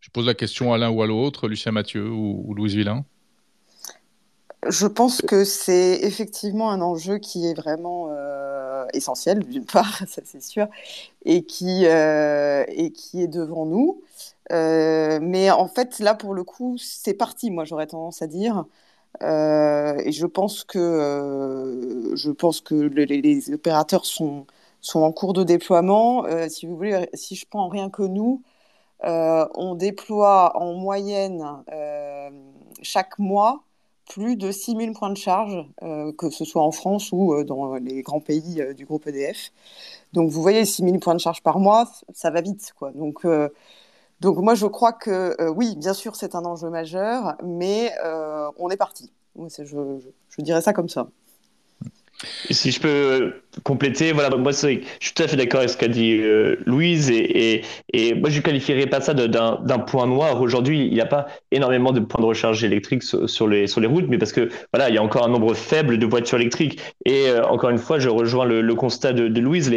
je 0.00 0.08
pose 0.10 0.26
la 0.26 0.34
question 0.34 0.72
à 0.72 0.78
l'un 0.78 0.90
ou 0.90 1.02
à 1.02 1.06
l'autre, 1.06 1.46
Lucien 1.46 1.72
Mathieu 1.72 2.08
ou, 2.08 2.54
Louise 2.54 2.74
Villain. 2.74 3.04
Je 4.68 4.86
pense 4.86 5.22
que 5.22 5.44
c'est 5.44 6.00
effectivement 6.02 6.70
un 6.70 6.82
enjeu 6.82 7.18
qui 7.18 7.46
est 7.46 7.54
vraiment 7.54 8.08
euh, 8.10 8.86
essentiel, 8.92 9.40
d'une 9.40 9.64
part, 9.72 9.98
ça 10.06 10.22
c'est 10.24 10.42
sûr, 10.42 10.68
et 11.24 11.44
qui, 11.44 11.86
euh, 11.86 12.64
est 12.66 13.26
devant 13.28 13.66
nous. 13.66 14.02
Euh, 14.52 15.18
mais 15.22 15.50
en 15.50 15.68
fait, 15.68 15.98
là, 15.98 16.14
pour 16.14 16.34
le 16.34 16.44
coup, 16.44 16.76
c'est 16.78 17.14
parti, 17.14 17.50
moi, 17.50 17.64
j'aurais 17.64 17.86
tendance 17.86 18.22
à 18.22 18.26
dire. 18.26 18.64
et 19.22 20.12
je 20.12 20.26
pense 20.26 20.64
que, 20.64 22.20
les, 22.94 23.52
opérateurs 23.52 24.06
sont, 24.06 24.46
sont 24.80 25.00
en 25.00 25.12
cours 25.12 25.32
de 25.34 25.44
déploiement. 25.44 26.24
si 26.48 26.66
vous 26.66 26.76
voulez, 26.76 27.08
si 27.14 27.36
je 27.36 27.46
prends 27.48 27.68
rien 27.68 27.90
que 27.90 28.02
nous, 28.02 28.42
on 29.02 29.74
déploie 29.74 30.56
en 30.56 30.74
moyenne 30.74 31.44
euh, 31.72 32.30
chaque 32.82 33.18
mois 33.18 33.64
plus 34.08 34.36
de 34.36 34.50
6000 34.50 34.92
points 34.92 35.10
de 35.10 35.16
charge, 35.16 35.64
euh, 35.82 36.12
que 36.12 36.30
ce 36.30 36.44
soit 36.44 36.62
en 36.62 36.72
France 36.72 37.12
ou 37.12 37.44
dans 37.44 37.76
les 37.76 38.02
grands 38.02 38.20
pays 38.20 38.60
du 38.74 38.84
groupe 38.84 39.06
EDF. 39.06 39.52
Donc 40.12 40.30
vous 40.30 40.42
voyez, 40.42 40.64
6000 40.64 40.98
points 40.98 41.14
de 41.14 41.20
charge 41.20 41.42
par 41.42 41.60
mois, 41.60 41.88
ça 42.12 42.30
va 42.30 42.40
vite. 42.40 42.72
Quoi. 42.76 42.90
Donc, 42.92 43.24
donc 44.20 44.36
moi, 44.38 44.54
je 44.56 44.66
crois 44.66 44.92
que 44.92 45.48
oui, 45.50 45.76
bien 45.76 45.94
sûr, 45.94 46.16
c'est 46.16 46.34
un 46.34 46.44
enjeu 46.44 46.70
majeur, 46.70 47.36
mais 47.44 47.92
on 48.58 48.68
est 48.70 48.76
parti. 48.76 49.12
je 49.36 50.42
dirais 50.42 50.60
ça 50.60 50.72
comme 50.72 50.88
ça. 50.88 51.06
Si 52.50 52.70
je 52.70 52.80
peux 52.80 52.88
euh, 52.88 53.30
compléter, 53.62 54.12
voilà, 54.12 54.28
moi 54.36 54.52
je 54.52 54.56
suis 54.58 54.84
tout 55.14 55.22
à 55.22 55.28
fait 55.28 55.36
d'accord 55.36 55.60
avec 55.60 55.70
ce 55.70 55.76
qu'a 55.78 55.88
dit 55.88 56.18
euh, 56.20 56.56
Louise 56.66 57.10
et, 57.10 57.62
et, 57.92 58.14
moi 58.14 58.28
je 58.28 58.36
ne 58.36 58.42
qualifierais 58.42 58.86
pas 58.86 59.00
ça 59.00 59.14
d'un 59.14 59.78
point 59.78 60.06
noir. 60.06 60.40
Aujourd'hui, 60.40 60.86
il 60.86 60.92
n'y 60.92 61.00
a 61.00 61.06
pas 61.06 61.26
énormément 61.50 61.92
de 61.92 62.00
points 62.00 62.20
de 62.20 62.26
recharge 62.26 62.62
électrique 62.62 63.02
sur, 63.02 63.48
les, 63.48 63.66
sur 63.66 63.80
les 63.80 63.86
routes, 63.86 64.06
mais 64.08 64.18
parce 64.18 64.32
que 64.32 64.50
voilà, 64.72 64.90
il 64.90 64.94
y 64.94 64.98
a 64.98 65.02
encore 65.02 65.24
un 65.24 65.30
nombre 65.30 65.54
faible 65.54 65.98
de 65.98 66.06
voitures 66.06 66.38
électriques. 66.38 66.80
Et 67.06 67.28
euh, 67.28 67.44
encore 67.46 67.70
une 67.70 67.78
fois, 67.78 67.98
je 67.98 68.08
rejoins 68.08 68.44
le, 68.44 68.74
constat 68.74 69.12
de, 69.12 69.40
Louise, 69.40 69.70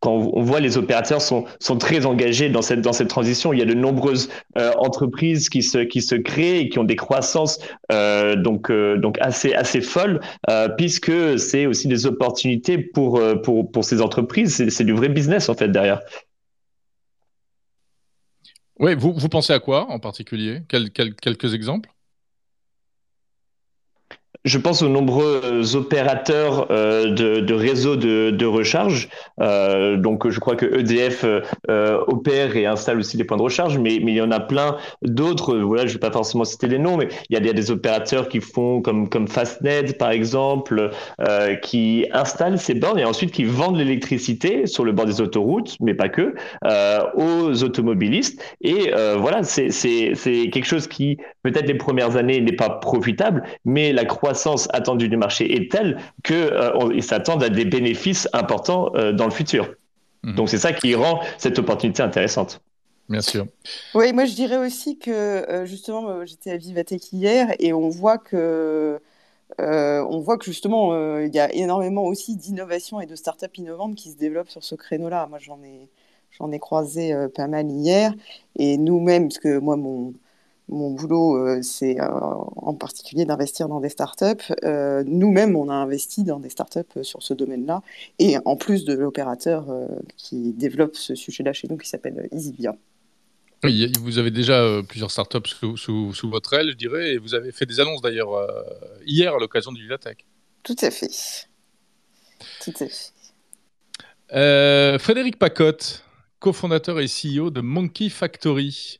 quand 0.00 0.30
on 0.32 0.42
voit 0.42 0.60
les 0.60 0.78
opérateurs 0.78 1.20
sont, 1.20 1.44
sont 1.60 1.76
très 1.76 2.06
engagés 2.06 2.48
dans 2.48 2.62
cette, 2.62 2.80
dans 2.80 2.92
cette 2.92 3.08
transition. 3.08 3.52
Il 3.52 3.58
y 3.58 3.62
a 3.62 3.66
de 3.66 3.74
nombreuses 3.74 4.30
euh, 4.56 4.72
entreprises 4.78 5.48
qui 5.48 5.62
se, 5.62 5.78
qui 5.78 6.00
se 6.00 6.14
créent 6.14 6.60
et 6.60 6.68
qui 6.70 6.78
ont 6.78 6.84
des 6.84 6.96
croissances 6.96 7.60
euh, 7.92 8.34
donc, 8.34 8.70
euh, 8.70 8.96
donc 8.96 9.18
assez, 9.20 9.52
assez 9.54 9.80
folles, 9.80 10.20
puisque 10.76 11.38
c'est 11.38 11.66
aussi 11.66 11.86
des 11.86 12.06
opportunités 12.06 12.78
pour, 12.78 13.20
pour, 13.42 13.70
pour 13.70 13.84
ces 13.84 14.00
entreprises. 14.00 14.68
C'est 14.68 14.84
du 14.84 14.92
vrai 14.92 15.08
business 15.08 15.48
en 15.48 15.54
fait 15.54 15.68
derrière. 15.68 16.00
Oui, 18.78 18.94
vous, 18.94 19.12
vous 19.12 19.28
pensez 19.28 19.52
à 19.52 19.60
quoi 19.60 19.90
en 19.90 19.98
particulier? 19.98 20.62
Quel, 20.68 20.90
Quelques 20.90 21.52
exemples? 21.52 21.90
Je 24.44 24.58
pense 24.58 24.82
aux 24.82 24.88
nombreux 24.88 25.76
opérateurs 25.76 26.68
euh, 26.70 27.10
de, 27.10 27.40
de, 27.40 27.54
réseaux 27.54 27.96
de, 27.96 28.30
de 28.30 28.46
recharge. 28.46 29.08
Euh, 29.40 29.96
donc, 29.96 30.28
je 30.28 30.40
crois 30.40 30.56
que 30.56 30.66
EDF 30.66 31.24
euh, 31.24 32.00
opère 32.06 32.56
et 32.56 32.66
installe 32.66 32.98
aussi 32.98 33.16
des 33.16 33.24
points 33.24 33.36
de 33.36 33.42
recharge, 33.42 33.78
mais, 33.78 34.00
mais 34.02 34.12
il 34.12 34.16
y 34.16 34.22
en 34.22 34.30
a 34.30 34.40
plein 34.40 34.76
d'autres. 35.02 35.58
Voilà, 35.58 35.86
je 35.86 35.92
vais 35.92 35.98
pas 35.98 36.10
forcément 36.10 36.44
citer 36.44 36.68
les 36.68 36.78
noms, 36.78 36.96
mais 36.96 37.08
il 37.28 37.34
y 37.34 37.36
a 37.36 37.52
des, 37.52 37.70
opérateurs 37.70 38.28
qui 38.28 38.40
font 38.40 38.80
comme 38.80 39.08
comme 39.10 39.28
Fastnet, 39.28 39.92
par 39.92 40.10
exemple, 40.10 40.90
euh, 41.20 41.54
qui 41.56 42.06
installent 42.12 42.58
ces 42.58 42.74
bornes 42.74 42.98
et 42.98 43.04
ensuite 43.04 43.32
qui 43.32 43.44
vendent 43.44 43.76
l'électricité 43.76 44.66
sur 44.66 44.84
le 44.84 44.92
bord 44.92 45.04
des 45.04 45.20
autoroutes, 45.20 45.76
mais 45.80 45.92
pas 45.92 46.08
que, 46.08 46.34
euh, 46.64 47.00
aux 47.14 47.62
automobilistes. 47.62 48.42
Et 48.62 48.92
voilà, 49.18 49.42
c'est 49.42 50.10
quelque 50.52 50.64
chose 50.64 50.86
qui 50.88 51.18
peut-être 51.42 51.66
les 51.66 51.74
premières 51.74 52.16
années 52.16 52.40
n'est 52.40 52.52
pas 52.52 52.70
profitable, 52.70 53.44
mais 53.64 53.92
la 53.92 54.04
croissance 54.04 54.29
croissance 54.30 54.68
attendue 54.72 55.08
du 55.08 55.16
marché 55.16 55.56
est 55.56 55.70
telle 55.70 55.98
qu'ils 56.22 56.36
euh, 56.36 57.00
s'attendent 57.00 57.42
à 57.42 57.48
des 57.48 57.64
bénéfices 57.64 58.28
importants 58.32 58.92
euh, 58.94 59.12
dans 59.12 59.24
le 59.24 59.32
futur. 59.32 59.74
Mhm. 60.22 60.36
Donc 60.36 60.48
c'est 60.48 60.58
ça 60.58 60.72
qui 60.72 60.94
rend 60.94 61.20
cette 61.36 61.58
opportunité 61.58 62.02
intéressante. 62.02 62.60
Bien 63.08 63.22
sûr. 63.22 63.46
Oui, 63.94 64.12
moi 64.12 64.24
je 64.24 64.34
dirais 64.34 64.56
aussi 64.56 64.98
que 64.98 65.10
euh, 65.10 65.66
justement, 65.66 66.24
j'étais 66.24 66.52
à 66.52 66.56
Vivatech 66.56 67.12
hier 67.12 67.48
et 67.58 67.72
on 67.72 67.88
voit 67.88 68.18
que 68.18 69.00
on 69.58 70.20
voit 70.20 70.38
que 70.38 70.44
justement, 70.44 71.18
il 71.18 71.34
y 71.34 71.40
a 71.40 71.52
énormément 71.52 72.04
aussi 72.04 72.36
d'innovations 72.36 73.00
et 73.00 73.06
de 73.06 73.16
startups 73.16 73.56
innovantes 73.56 73.94
qui 73.94 74.10
se 74.10 74.16
développent 74.16 74.48
sur 74.48 74.64
ce 74.64 74.74
créneau-là. 74.74 75.26
Moi, 75.28 75.38
j'en 75.38 75.60
ai, 75.62 75.88
j'en 76.30 76.50
ai 76.50 76.58
croisé 76.58 77.12
pas 77.34 77.46
mal 77.46 77.68
hier. 77.68 78.14
Et 78.56 78.78
nous-mêmes, 78.78 79.28
parce 79.28 79.38
que 79.38 79.58
moi, 79.58 79.76
mon, 79.76 80.14
mon 80.70 80.90
boulot, 80.90 81.62
c'est 81.62 82.00
en 82.00 82.74
particulier 82.74 83.24
d'investir 83.24 83.68
dans 83.68 83.80
des 83.80 83.88
startups. 83.88 84.52
Nous-mêmes, 84.62 85.56
on 85.56 85.68
a 85.68 85.74
investi 85.74 86.24
dans 86.24 86.40
des 86.40 86.50
startups 86.50 87.02
sur 87.02 87.22
ce 87.22 87.34
domaine-là, 87.34 87.82
et 88.18 88.36
en 88.44 88.56
plus 88.56 88.84
de 88.84 88.94
l'opérateur 88.94 89.66
qui 90.16 90.52
développe 90.52 90.96
ce 90.96 91.14
sujet-là 91.14 91.52
chez 91.52 91.68
nous, 91.68 91.76
qui 91.76 91.88
s'appelle 91.88 92.28
EasyVia. 92.32 92.76
Oui, 93.62 93.92
vous 94.00 94.16
avez 94.18 94.30
déjà 94.30 94.80
plusieurs 94.88 95.10
startups 95.10 95.46
sous, 95.46 95.76
sous, 95.76 96.30
votre 96.30 96.54
aile, 96.54 96.70
je 96.70 96.76
dirais, 96.76 97.12
et 97.14 97.18
vous 97.18 97.34
avez 97.34 97.52
fait 97.52 97.66
des 97.66 97.78
annonces 97.80 98.00
d'ailleurs 98.00 98.30
hier 99.04 99.34
à 99.34 99.38
l'occasion 99.38 99.72
du 99.72 99.82
Vivatech. 99.82 100.24
Tout 100.62 100.76
à 100.80 100.90
fait. 100.90 101.46
Tout 102.64 102.72
à 102.80 102.86
fait. 102.86 103.12
Frédéric 104.98 105.38
Pacotte, 105.38 106.04
cofondateur 106.38 107.00
et 107.00 107.06
CEO 107.06 107.50
de 107.50 107.60
Monkey 107.60 108.08
Factory. 108.08 108.98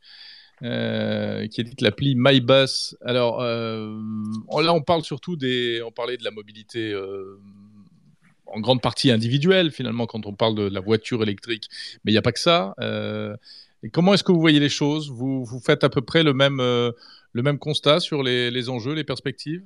Euh, 0.63 1.47
qui 1.47 1.63
édite 1.63 1.81
l'appli 1.81 2.15
MyBus. 2.15 2.95
Alors 3.03 3.41
euh, 3.41 3.97
là, 4.63 4.75
on 4.75 4.83
parle 4.83 5.03
surtout 5.03 5.35
des, 5.35 5.81
on 5.83 5.91
parlait 5.91 6.19
de 6.19 6.25
la 6.25 6.31
mobilité 6.31 6.93
euh, 6.93 7.41
en 8.45 8.61
grande 8.61 8.83
partie 8.83 9.11
individuelle 9.11 9.71
finalement 9.71 10.05
quand 10.05 10.27
on 10.27 10.35
parle 10.35 10.55
de 10.55 10.69
la 10.69 10.81
voiture 10.81 11.23
électrique, 11.23 11.69
mais 12.05 12.13
il 12.13 12.15
n'y 12.15 12.19
a 12.19 12.23
pas 12.23 12.33
que 12.33 12.41
ça. 12.41 12.75
comment 13.91 14.13
est-ce 14.13 14.23
que 14.23 14.33
vous 14.33 14.41
voyez 14.41 14.61
les 14.61 14.69
choses? 14.69 15.11
Vous, 15.11 15.47
vous, 15.47 15.61
faites 15.61 15.83
à 15.83 15.89
peu 15.89 16.03
près 16.03 16.23
le 16.23 16.35
même, 16.35 16.59
le 16.59 17.43
même 17.43 17.59
constat 17.59 17.99
sur 17.99 18.23
les, 18.23 18.51
les 18.51 18.69
enjeux, 18.69 18.93
les 18.93 19.05
perspectives? 19.05 19.65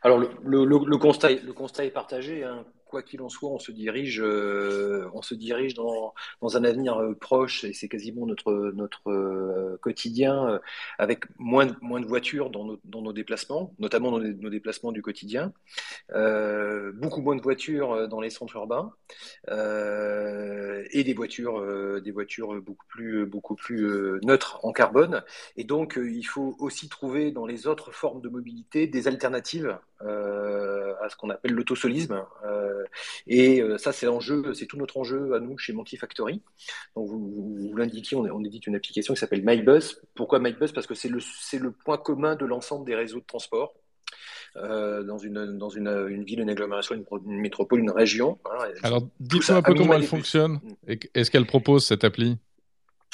Alors 0.00 0.16
le, 0.16 0.30
le, 0.42 0.64
le, 0.64 0.96
constat, 0.96 1.28
le 1.32 1.52
constat 1.52 1.84
est 1.84 1.90
partagé. 1.90 2.42
Hein 2.42 2.64
quoi 2.86 3.02
qu'il 3.02 3.20
en 3.20 3.28
soit, 3.28 3.50
on 3.50 3.58
se 3.58 3.72
dirige, 3.72 4.20
euh, 4.22 5.10
on 5.12 5.20
se 5.20 5.34
dirige 5.34 5.74
dans, 5.74 6.14
dans 6.40 6.56
un 6.56 6.64
avenir 6.64 6.96
euh, 6.98 7.14
proche, 7.14 7.64
et 7.64 7.72
c'est 7.72 7.88
quasiment 7.88 8.26
notre, 8.26 8.72
notre 8.74 9.10
euh, 9.10 9.76
quotidien, 9.82 10.60
avec 10.98 11.24
moins, 11.38 11.66
moins 11.82 12.00
de 12.00 12.06
voitures 12.06 12.50
dans 12.50 12.64
nos, 12.64 12.80
dans 12.84 13.02
nos 13.02 13.12
déplacements, 13.12 13.74
notamment 13.78 14.12
dans 14.12 14.20
nos, 14.20 14.50
déplacements 14.50 14.92
du 14.92 15.02
quotidien, 15.02 15.52
beaucoup 16.94 17.20
moins 17.20 17.36
de 17.36 17.42
voitures 17.42 18.08
dans 18.08 18.20
les 18.20 18.30
centres 18.30 18.56
urbains, 18.56 18.92
et 19.48 21.04
des 21.04 21.14
voitures, 21.14 22.00
des 22.00 22.10
voitures 22.12 22.60
beaucoup 22.62 22.86
plus, 22.86 23.26
beaucoup 23.26 23.56
plus 23.56 24.20
neutres 24.22 24.60
en 24.62 24.72
carbone. 24.72 25.24
Et 25.56 25.64
donc, 25.64 25.98
il 26.02 26.24
faut 26.24 26.54
aussi 26.58 26.88
trouver 26.88 27.32
dans 27.32 27.46
les 27.46 27.66
autres 27.66 27.90
formes 27.90 28.20
de 28.20 28.28
mobilité 28.28 28.86
des 28.86 29.08
alternatives 29.08 29.78
à 30.00 31.08
ce 31.08 31.16
qu'on 31.16 31.30
appelle 31.30 31.52
l'autosolisme. 31.52 32.22
Euh, 32.44 32.84
et 33.26 33.60
euh, 33.60 33.78
ça, 33.78 33.92
c'est 33.92 34.06
l'enjeu, 34.06 34.54
c'est 34.54 34.66
tout 34.66 34.76
notre 34.76 34.96
enjeu 34.96 35.34
à 35.34 35.40
nous 35.40 35.56
chez 35.58 35.72
Monkey 35.72 35.96
Factory. 35.96 36.42
Donc, 36.94 37.08
vous, 37.08 37.56
vous, 37.70 37.76
l'indiquez, 37.76 38.16
on, 38.16 38.24
on, 38.24 38.44
édite 38.44 38.66
une 38.66 38.76
application 38.76 39.14
qui 39.14 39.20
s'appelle 39.20 39.42
MyBus. 39.44 40.00
Pourquoi 40.14 40.38
MyBus? 40.38 40.72
Parce 40.72 40.86
que 40.86 40.94
c'est 40.94 41.08
le, 41.08 41.20
le 41.60 41.70
point 41.70 41.98
commun 41.98 42.36
de 42.36 42.44
l'ensemble 42.44 42.84
des 42.84 42.94
réseaux 42.94 43.20
de 43.20 43.26
transport. 43.26 43.74
Euh, 44.56 45.02
dans, 45.02 45.18
une, 45.18 45.58
dans 45.58 45.68
une, 45.68 45.88
une, 46.08 46.24
ville, 46.24 46.40
une 46.40 46.48
agglomération, 46.48 46.94
une, 46.94 47.40
métropole, 47.40 47.80
une 47.80 47.90
région. 47.90 48.38
Alors, 48.82 49.02
dites-moi 49.20 49.58
un 49.58 49.62
peu 49.62 49.74
comment 49.74 49.94
elle 49.94 50.04
fonctionne. 50.04 50.60
Est-ce 51.14 51.30
qu'elle 51.30 51.46
propose 51.46 51.84
cette 51.84 52.04
appli? 52.04 52.38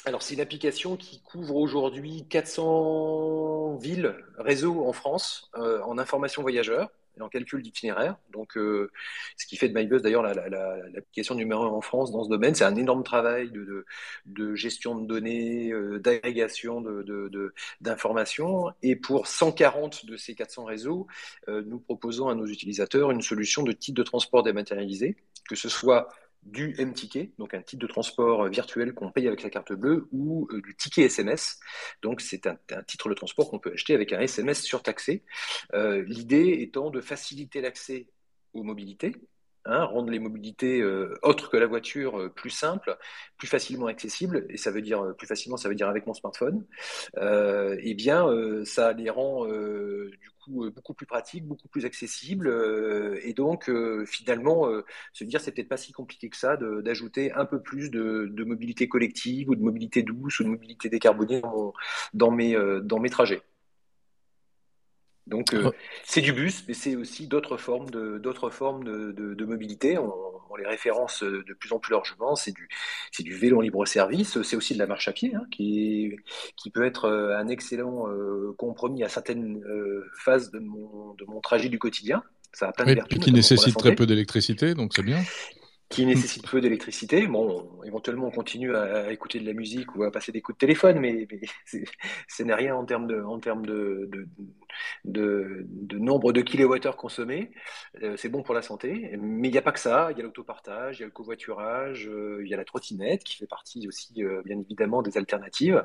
Alors, 0.05 0.23
c'est 0.23 0.35
une 0.35 0.41
application 0.41 0.97
qui 0.97 1.21
couvre 1.23 1.55
aujourd'hui 1.57 2.27
400 2.29 3.77
villes, 3.77 4.17
réseaux 4.37 4.85
en 4.85 4.93
France, 4.93 5.51
euh, 5.57 5.81
en 5.83 5.97
information 5.97 6.43
voyageurs 6.43 6.91
et 7.17 7.23
en 7.23 7.29
calcul 7.29 7.63
d'itinéraire. 7.63 8.17
Donc, 8.33 8.57
euh, 8.57 8.91
ce 9.37 9.47
qui 9.47 9.57
fait 9.57 9.69
de 9.69 9.75
MyBus 9.79 10.01
d'ailleurs 10.01 10.23
l'application 10.23 11.35
numéro 11.35 11.63
un 11.63 11.69
en 11.69 11.81
France 11.81 12.11
dans 12.11 12.25
ce 12.25 12.29
domaine. 12.29 12.55
C'est 12.55 12.65
un 12.65 12.77
énorme 12.77 13.03
travail 13.03 13.51
de, 13.51 14.55
gestion 14.55 14.97
de 14.97 15.07
données, 15.07 15.73
euh, 15.73 15.99
d'agrégation 15.99 16.83
d'informations. 17.81 18.67
De, 18.67 18.73
et 18.83 18.97
pour 18.97 19.27
140 19.27 20.07
de 20.07 20.17
ces 20.17 20.35
400 20.35 20.65
réseaux, 20.65 21.07
euh, 21.49 21.63
nous 21.67 21.79
proposons 21.79 22.29
à 22.29 22.35
nos 22.35 22.47
utilisateurs 22.47 23.11
une 23.11 23.23
solution 23.23 23.63
de 23.63 23.73
titre 23.73 23.97
de 23.97 24.03
transport 24.03 24.43
dématérialisé, 24.43 25.17
que 25.49 25.55
ce 25.55 25.69
soit 25.69 26.09
du 26.43 26.75
M-Ticket, 26.79 27.33
donc 27.39 27.55
un 27.55 27.63
titre 27.63 27.83
de 27.83 27.87
transport 27.87 28.49
virtuel 28.49 28.95
qu'on 28.95 29.11
paye 29.11 29.29
avec 29.29 29.41
sa 29.41 29.51
carte 29.51 29.73
bleue, 29.73 30.09
ou 30.13 30.49
euh, 30.51 30.61
du 30.61 30.75
ticket 30.75 31.03
SMS. 31.03 31.61
Donc 32.03 32.21
c'est 32.21 32.47
un, 32.47 32.57
titre 32.87 33.09
de 33.09 33.15
transport 33.15 33.51
qu'on 33.51 33.59
peut 33.59 33.73
acheter 33.73 33.95
avec 33.95 34.13
un 34.13 34.21
SMS 34.21 34.63
surtaxé. 34.63 35.23
Euh, 35.75 36.03
L'idée 36.07 36.59
étant 36.61 36.91
de 36.91 37.01
faciliter 37.01 37.61
l'accès 37.61 38.09
aux 38.53 38.63
mobilités, 38.65 39.15
Hein, 39.65 39.85
rendre 39.85 40.11
les 40.11 40.19
mobilités 40.19 40.81
euh, 40.81 41.17
autres 41.23 41.49
que 41.49 41.57
la 41.57 41.67
voiture 41.69 42.19
euh, 42.19 42.29
plus 42.29 42.51
simples, 42.51 42.99
plus 43.39 43.47
facilement 43.47 43.87
accessibles, 43.87 44.45
et 44.51 44.57
ça 44.57 44.73
veut 44.73 44.83
dire 44.83 45.01
euh, 45.01 45.13
plus 45.13 45.29
facilement, 45.29 45.57
ça 45.57 45.69
veut 45.69 45.77
dire 45.77 45.89
avec 45.89 46.05
mon 46.05 46.15
smartphone, 46.15 46.67
eh 47.17 47.95
bien, 47.95 48.27
ça 48.65 48.93
les 48.93 49.09
rend 49.11 49.47
du 49.47 50.31
coup 50.45 50.69
beaucoup 50.71 50.95
plus 50.95 51.07
pratiques, 51.07 51.45
beaucoup 51.47 51.69
plus 51.69 51.85
accessibles, 51.85 52.49
et 53.23 53.35
donc 53.35 53.71
finalement 54.07 54.69
se 55.13 55.25
dire 55.25 55.41
c'est 55.41 55.53
peut-être 55.53 55.69
pas 55.69 55.77
si 55.77 55.93
compliqué 55.93 56.29
que 56.29 56.37
ça 56.37 56.57
d'ajouter 56.57 57.33
un 57.33 57.45
peu 57.45 57.61
plus 57.61 57.91
de, 57.91 58.45
mobilité 58.45 58.89
collective 58.89 59.51
ou 59.51 59.55
de 59.55 59.63
mobilité 59.63 60.03
douce 60.03 60.41
ou 60.41 60.45
de 60.45 60.49
mobilité 60.49 60.89
décarbonée 60.89 61.43
dans 62.15 62.31
mes, 62.31 62.57
dans 62.83 62.99
mes 62.99 63.11
trajets. 63.11 63.43
Donc, 65.27 65.55
euh, 65.55 65.71
c'est 66.05 66.21
du 66.21 66.33
bus, 66.33 66.65
mais 66.67 66.75
c'est 66.75 66.97
aussi 66.97 67.29
d'autres 67.29 67.57
formes 67.57 67.91
de, 67.91 68.19
d'autres 68.19 68.51
formes 68.51 68.83
de, 68.85 69.13
de, 69.13 69.45
mobilité. 69.45 69.97
On, 69.99 70.13
on, 70.51 70.57
les 70.57 70.67
référence 70.67 71.23
euh, 71.23 71.45
de 71.47 71.55
plus 71.55 71.73
en 71.73 71.79
plus 71.79 71.93
largement. 71.93 72.35
C'est 72.35 72.53
du, 72.53 72.69
c'est 73.13 73.23
du 73.23 73.35
vélo 73.35 73.59
en 73.59 73.61
libre 73.61 73.87
service. 73.87 74.41
C'est 74.43 74.57
aussi 74.57 74.75
de 74.75 74.79
la 74.79 74.87
marche 74.87 75.09
à 75.09 75.13
pied, 75.13 75.33
hein, 75.35 75.45
qui, 75.51 76.17
qui 76.57 76.71
peut 76.71 76.85
être 76.85 77.05
euh, 77.05 77.39
un 77.39 77.49
excellent 77.49 78.07
compromis 78.59 79.05
à 79.05 79.09
certaines 79.09 79.63
phases 80.19 80.51
de 80.51 80.59
mon, 80.59 81.15
de 81.15 81.25
mon 81.27 81.41
trajet 81.41 81.69
du 81.69 81.79
quotidien. 81.79 82.23
Ça 82.53 82.69
a 82.69 82.73
plein 82.73 82.85
de 82.85 82.95
vertus, 82.95 83.19
qui 83.19 83.33
nécessite 83.33 83.77
très 83.77 83.95
peu 83.95 84.07
d'électricité, 84.07 84.75
donc 84.75 84.93
c'est 84.95 85.03
bien 85.03 85.23
qui 85.93 86.07
nécessite 86.07 86.49
peu 86.49 86.61
d'électricité. 86.61 87.27
Bon, 87.27 87.69
éventuellement, 87.85 88.29
on 88.29 88.31
continue 88.31 88.75
à, 88.75 89.13
écouter 89.13 89.39
de 89.39 89.47
la 89.47 89.53
musique 89.53 89.95
ou 89.95 90.03
à 90.05 90.11
passer 90.11 90.33
des 90.33 90.41
coups 90.41 90.57
de 90.57 90.61
téléphone, 90.61 90.99
mais, 90.99 91.29
ce 92.29 92.43
n'est 92.43 92.55
rien 92.55 92.75
en 92.75 92.85
termes 92.85 93.07
de, 93.07 93.23
en 93.23 93.39
termes 93.39 93.67
de, 93.67 94.09
de, 94.11 94.27
de, 95.05 95.67
nombre 95.93 96.33
de 96.33 96.41
kilowattheures 96.41 96.97
consommés. 96.97 97.51
Euh, 98.03 98.17
c'est 98.17 98.29
bon 98.29 98.43
pour 98.43 98.55
la 98.55 98.63
santé, 98.63 99.17
mais 99.19 99.49
il 99.49 99.53
n'y 99.53 99.59
a 99.59 99.63
pas 99.63 99.73
que 99.73 99.81
ça. 99.81 100.09
Il 100.11 100.19
y 100.19 100.21
a 100.21 100.25
l'autopartage, 100.25 100.99
il 100.99 101.01
y 101.01 101.03
a 101.03 101.07
le 101.07 101.13
covoiturage, 101.13 102.09
euh, 102.09 102.43
il 102.45 102.49
y 102.49 102.55
a 102.55 102.57
la 102.57 102.65
trottinette 102.65 103.25
qui 103.25 103.37
fait 103.37 103.47
partie 103.47 103.87
aussi, 103.87 104.23
euh, 104.23 104.43
bien 104.45 104.59
évidemment, 104.59 105.03
des 105.03 105.17
alternatives. 105.19 105.85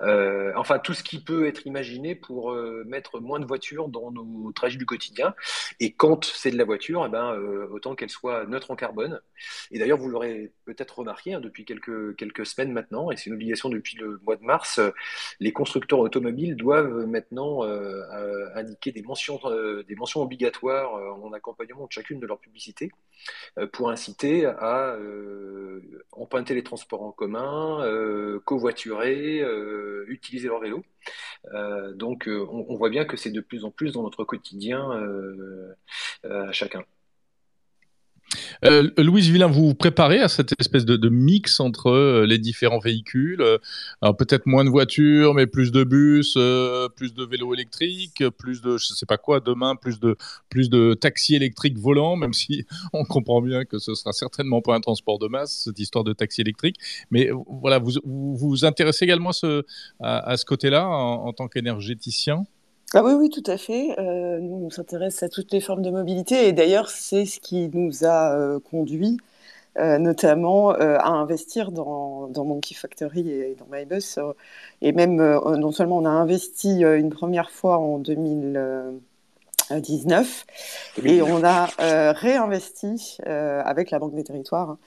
enfin, 0.00 0.78
tout 0.78 0.94
ce 0.94 1.02
qui 1.02 1.22
peut 1.22 1.46
être 1.46 1.66
imaginé 1.66 2.14
pour 2.14 2.52
mettre 2.86 3.20
moins 3.20 3.40
de 3.40 3.46
voitures 3.46 3.88
dans 3.88 4.10
nos 4.10 4.52
trajets 4.52 4.78
du 4.78 4.86
quotidien. 4.86 5.34
Et 5.80 5.92
quand 5.92 6.24
c'est 6.24 6.50
de 6.50 6.58
la 6.58 6.64
voiture, 6.64 7.04
eh 7.06 7.08
ben, 7.10 7.34
autant 7.70 7.94
qu'elle 7.94 8.10
soit 8.10 8.46
neutre 8.46 8.70
en 8.70 8.76
carbone. 8.76 9.20
Et 9.70 9.78
d'ailleurs, 9.78 9.98
vous 9.98 10.08
l'aurez 10.08 10.52
peut-être 10.64 10.98
remarqué 10.98 11.34
hein, 11.34 11.40
depuis 11.40 11.64
quelques, 11.64 12.16
quelques 12.16 12.46
semaines 12.46 12.72
maintenant, 12.72 13.10
et 13.10 13.16
c'est 13.16 13.26
une 13.26 13.34
obligation 13.34 13.68
depuis 13.68 13.96
le 13.96 14.20
mois 14.24 14.36
de 14.36 14.44
mars, 14.44 14.80
les 15.40 15.52
constructeurs 15.52 16.00
automobiles 16.00 16.56
doivent 16.56 17.06
maintenant 17.06 17.62
indiquer 18.54 18.92
des 18.92 19.02
mentions, 19.02 19.40
euh, 19.44 19.82
des 19.84 19.94
mentions 19.94 20.22
obligatoires 20.22 20.94
euh, 20.94 21.10
en 21.10 21.32
accompagnement 21.32 21.86
de 21.86 21.92
chacune 21.92 22.20
de 22.20 22.26
leurs 22.26 22.40
publicités 22.40 22.90
pour 23.72 23.90
inciter 23.90 24.46
à 24.46 24.96
emprunter 26.12 26.54
les 26.54 26.62
transports 26.62 27.02
en 27.02 27.10
commun, 27.10 27.84
covoiturer, 28.44 29.42
utiliser 30.06 30.46
leur 30.46 30.60
vélo. 30.60 30.84
donc 31.94 32.28
on, 32.28 32.76
voit 32.76 32.90
bien 32.90 33.04
que 33.04 33.16
c'est 33.16 33.32
de 33.32 33.40
plus 33.40 33.64
en 33.64 33.72
plus 33.72 33.92
dans 33.92 34.04
notre 34.04 34.22
quotidien 34.24 34.88
à 36.22 36.52
chacun. 36.52 36.84
Euh, 38.64 38.90
Louise 38.98 39.30
Villain, 39.30 39.46
vous 39.46 39.68
vous 39.68 39.74
préparez 39.74 40.20
à 40.20 40.28
cette 40.28 40.52
espèce 40.58 40.84
de, 40.84 41.08
mix 41.08 41.60
entre 41.60 41.88
euh, 41.88 42.26
les 42.26 42.38
différents 42.38 42.78
véhicules 42.78 43.40
euh, 43.40 43.58
peut-être 44.18 44.46
moins 44.46 44.64
de 44.64 44.70
voitures, 44.70 45.34
mais 45.34 45.46
plus 45.46 45.72
de 45.72 45.84
bus, 45.84 46.34
plus 46.96 47.14
de 47.14 47.24
vélos 47.24 47.54
électriques, 47.54 48.24
plus 48.38 48.60
de 48.60 48.76
je 48.76 48.86
sais 48.86 49.06
pas 49.06 49.16
quoi 49.16 49.40
demain, 49.40 49.76
plus 49.76 50.00
de 50.00 50.16
plus 50.48 50.70
de 50.70 50.94
taxis 50.94 51.34
électriques 51.34 51.78
volants, 51.78 52.16
même 52.16 52.32
si 52.32 52.66
on 52.92 53.04
comprend 53.04 53.40
bien 53.40 53.64
que 53.64 53.78
ce 53.78 53.94
sera 53.94 54.12
certainement 54.12 54.60
pas 54.60 54.74
un 54.74 54.80
transport 54.80 55.18
de 55.18 55.28
masse 55.28 55.62
cette 55.64 55.78
histoire 55.78 56.04
de 56.04 56.12
taxi 56.12 56.40
électrique. 56.40 56.76
Mais 57.10 57.30
voilà, 57.60 57.78
vous 57.78 57.92
vous, 58.04 58.64
intéressez 58.64 59.04
également 59.04 59.30
à, 60.00 60.36
ce 60.36 60.44
côté-là 60.44 60.86
en 60.86 61.32
tant 61.32 61.48
qu'énergéticien? 61.48 62.44
Ah 62.94 63.02
oui, 63.04 63.12
oui, 63.12 63.28
tout 63.28 63.42
à 63.46 63.58
fait. 63.58 63.94
Euh, 63.98 64.38
nous, 64.40 64.64
on 64.66 64.70
s'intéresse 64.70 65.22
à 65.22 65.28
toutes 65.28 65.52
les 65.52 65.60
formes 65.60 65.82
de 65.82 65.90
mobilité 65.90 66.48
et 66.48 66.54
d'ailleurs, 66.54 66.88
c'est 66.88 67.26
ce 67.26 67.38
qui 67.38 67.68
nous 67.74 68.06
a 68.06 68.34
euh, 68.34 68.58
conduit 68.60 69.18
euh, 69.78 69.98
notamment 69.98 70.70
à 70.70 71.08
investir 71.08 71.70
dans, 71.70 72.28
dans, 72.28 72.46
Monkey 72.46 72.74
Factory 72.74 73.30
et 73.30 73.54
dans 73.56 73.66
MyBus. 73.70 74.18
et 74.82 74.92
même, 74.92 75.16
non 75.16 75.70
seulement 75.70 75.98
on 75.98 76.06
a 76.06 76.10
investi 76.10 76.82
une 76.82 77.10
première 77.10 77.50
fois 77.50 77.78
en 77.78 77.98
2019 77.98 80.46
et 81.04 81.22
on 81.22 81.44
a 81.44 81.66
réinvesti 82.12 83.18
avec 83.26 83.90
la 83.90 83.98
Banque 84.00 84.14
des 84.14 84.24
Territoires. 84.24 84.78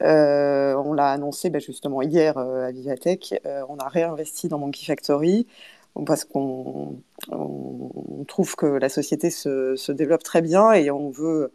on 0.00 0.92
l'a 0.94 1.10
annoncé 1.10 1.50
ben, 1.50 1.60
justement 1.60 2.00
hier 2.00 2.38
à 2.38 2.70
Vivatech. 2.70 3.34
on 3.68 3.76
a 3.76 3.88
réinvesti 3.88 4.48
dans 4.48 4.58
Monkey 4.58 4.86
Factory 4.86 5.46
parce 6.06 6.24
qu'on 6.24 6.96
trouve 8.28 8.56
que 8.56 8.66
la 8.66 8.88
société 8.88 9.30
se, 9.30 9.92
développe 9.92 10.22
très 10.22 10.42
bien 10.42 10.72
et 10.72 10.90
on 10.90 11.10
veut 11.10 11.52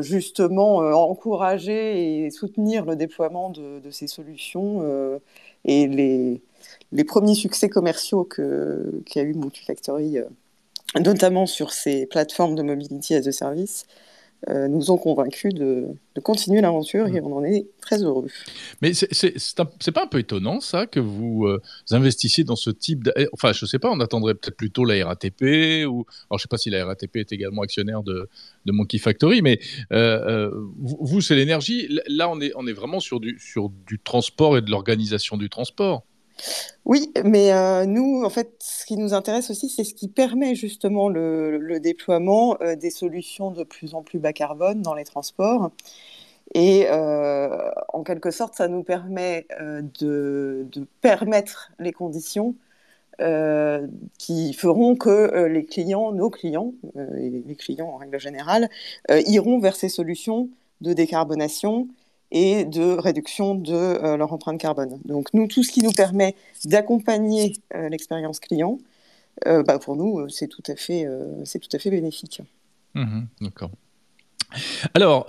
justement 0.00 0.76
encourager 0.78 2.24
et 2.24 2.30
soutenir 2.30 2.84
le 2.84 2.96
déploiement 2.96 3.50
de, 3.50 3.90
ces 3.90 4.06
solutions 4.06 5.20
et 5.64 5.86
les, 5.86 7.04
premiers 7.04 7.34
succès 7.34 7.68
commerciaux 7.68 8.24
qu'a 8.24 9.22
eu 9.22 9.34
Multifactory, 9.34 10.18
notamment 11.00 11.46
sur 11.46 11.72
ces 11.72 12.06
plateformes 12.06 12.54
de 12.54 12.62
mobility 12.62 13.14
as 13.14 13.26
a 13.26 13.32
service, 13.32 13.86
euh, 14.48 14.68
nous 14.68 14.92
ont 14.92 14.98
convaincus 14.98 15.52
de, 15.52 15.88
continuer 16.22 16.60
l'aventure 16.60 17.06
et 17.08 17.20
mm. 17.20 17.26
on 17.26 17.38
en 17.38 17.44
est 17.44 17.66
très 17.80 18.02
heureux. 18.02 18.28
Mais 18.82 18.92
c'est 18.92 19.92
pas 19.92 20.04
un 20.04 20.06
peu 20.06 20.18
étonnant 20.18 20.60
ça 20.60 20.86
que 20.86 21.00
vous, 21.00 21.46
euh, 21.46 21.60
investissiez 21.90 22.44
dans 22.44 22.56
ce 22.56 22.70
type 22.70 23.04
de... 23.04 23.12
Eh, 23.16 23.26
enfin, 23.32 23.52
je 23.52 23.66
sais 23.66 23.80
pas, 23.80 23.90
on 23.90 23.98
attendrait 23.98 24.34
peut-être 24.34 24.56
plutôt 24.56 24.84
la 24.84 25.04
RATP 25.04 25.86
ou... 25.86 26.06
Alors, 26.30 26.38
je 26.38 26.42
sais 26.42 26.48
pas 26.48 26.56
si 26.56 26.70
la 26.70 26.84
RATP 26.86 27.16
est 27.16 27.32
également 27.32 27.62
actionnaire 27.62 28.02
de, 28.04 28.28
de 28.64 28.72
Monkey 28.72 28.98
Factory, 28.98 29.42
mais 29.42 29.58
euh, 29.92 30.50
vous, 30.78 31.20
c'est 31.20 31.34
l'énergie. 31.34 31.88
Là, 32.08 32.28
on 32.28 32.40
est, 32.40 32.52
on 32.54 32.66
est 32.66 32.72
vraiment 32.72 33.00
sur 33.00 33.18
du, 33.18 33.38
sur 33.40 33.70
du 33.86 33.98
transport 33.98 34.56
et 34.56 34.62
de 34.62 34.70
l'organisation 34.70 35.36
du 35.36 35.48
transport. 35.48 36.04
Oui, 36.84 37.12
mais 37.24 37.52
euh, 37.52 37.84
nous, 37.86 38.22
en 38.24 38.30
fait, 38.30 38.52
ce 38.60 38.84
qui 38.86 38.96
nous 38.96 39.14
intéresse 39.14 39.50
aussi, 39.50 39.68
c'est 39.68 39.84
ce 39.84 39.94
qui 39.94 40.08
permet 40.08 40.54
justement 40.54 41.08
le, 41.08 41.78
déploiement 41.80 42.56
euh, 42.62 42.76
des 42.76 42.90
solutions 42.90 43.50
de 43.50 43.64
plus 43.64 43.94
en 43.94 44.02
plus 44.02 44.18
bas 44.18 44.32
carbone 44.32 44.82
dans 44.82 44.94
les 44.94 45.04
transports. 45.04 45.70
Et 46.54 46.86
euh, 46.88 47.70
en 47.92 48.02
quelque 48.04 48.30
sorte, 48.30 48.54
ça 48.54 48.68
nous 48.68 48.82
permet 48.82 49.46
de, 50.00 50.66
permettre 51.02 51.72
les 51.78 51.92
conditions 51.92 52.54
qui 54.18 54.54
feront 54.54 54.94
que 54.96 55.46
les 55.46 55.64
clients, 55.64 56.12
nos 56.12 56.30
clients, 56.30 56.72
les 56.94 57.56
clients 57.56 57.88
en 57.88 57.96
règle 57.96 58.18
générale, 58.20 58.70
iront 59.10 59.58
vers 59.58 59.76
ces 59.76 59.88
solutions 59.88 60.48
de 60.80 60.92
décarbonation 60.92 61.88
et 62.30 62.64
de 62.64 62.96
réduction 62.98 63.54
de 63.54 63.72
euh, 63.72 64.16
leur 64.16 64.32
empreinte 64.32 64.60
carbone. 64.60 65.00
Donc 65.04 65.32
nous, 65.32 65.46
tout 65.46 65.62
ce 65.62 65.72
qui 65.72 65.82
nous 65.82 65.92
permet 65.92 66.34
d'accompagner 66.64 67.54
euh, 67.74 67.88
l'expérience 67.88 68.40
client, 68.40 68.78
euh, 69.46 69.62
bah, 69.62 69.78
pour 69.78 69.96
nous, 69.96 70.28
c'est 70.28 70.48
tout, 70.48 70.62
à 70.66 70.76
fait, 70.76 71.06
tout 71.06 71.76
à 71.76 71.78
fait 71.78 71.90
bénéfique. 71.90 72.42
Mmh 72.94 73.22
d'accord. 73.40 73.70
Alors, 74.94 75.26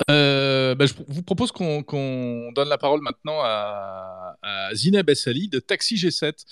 bah, 0.75 0.85
je 0.85 0.93
vous 1.07 1.23
propose 1.23 1.51
qu'on 1.51 2.51
donne 2.53 2.69
la 2.69 2.77
parole 2.77 3.01
maintenant 3.01 3.39
à, 3.41 4.38
Zineb 4.73 5.09
Essali 5.09 5.49
de 5.49 5.59
Taxi 5.59 5.95
G7 5.95 6.45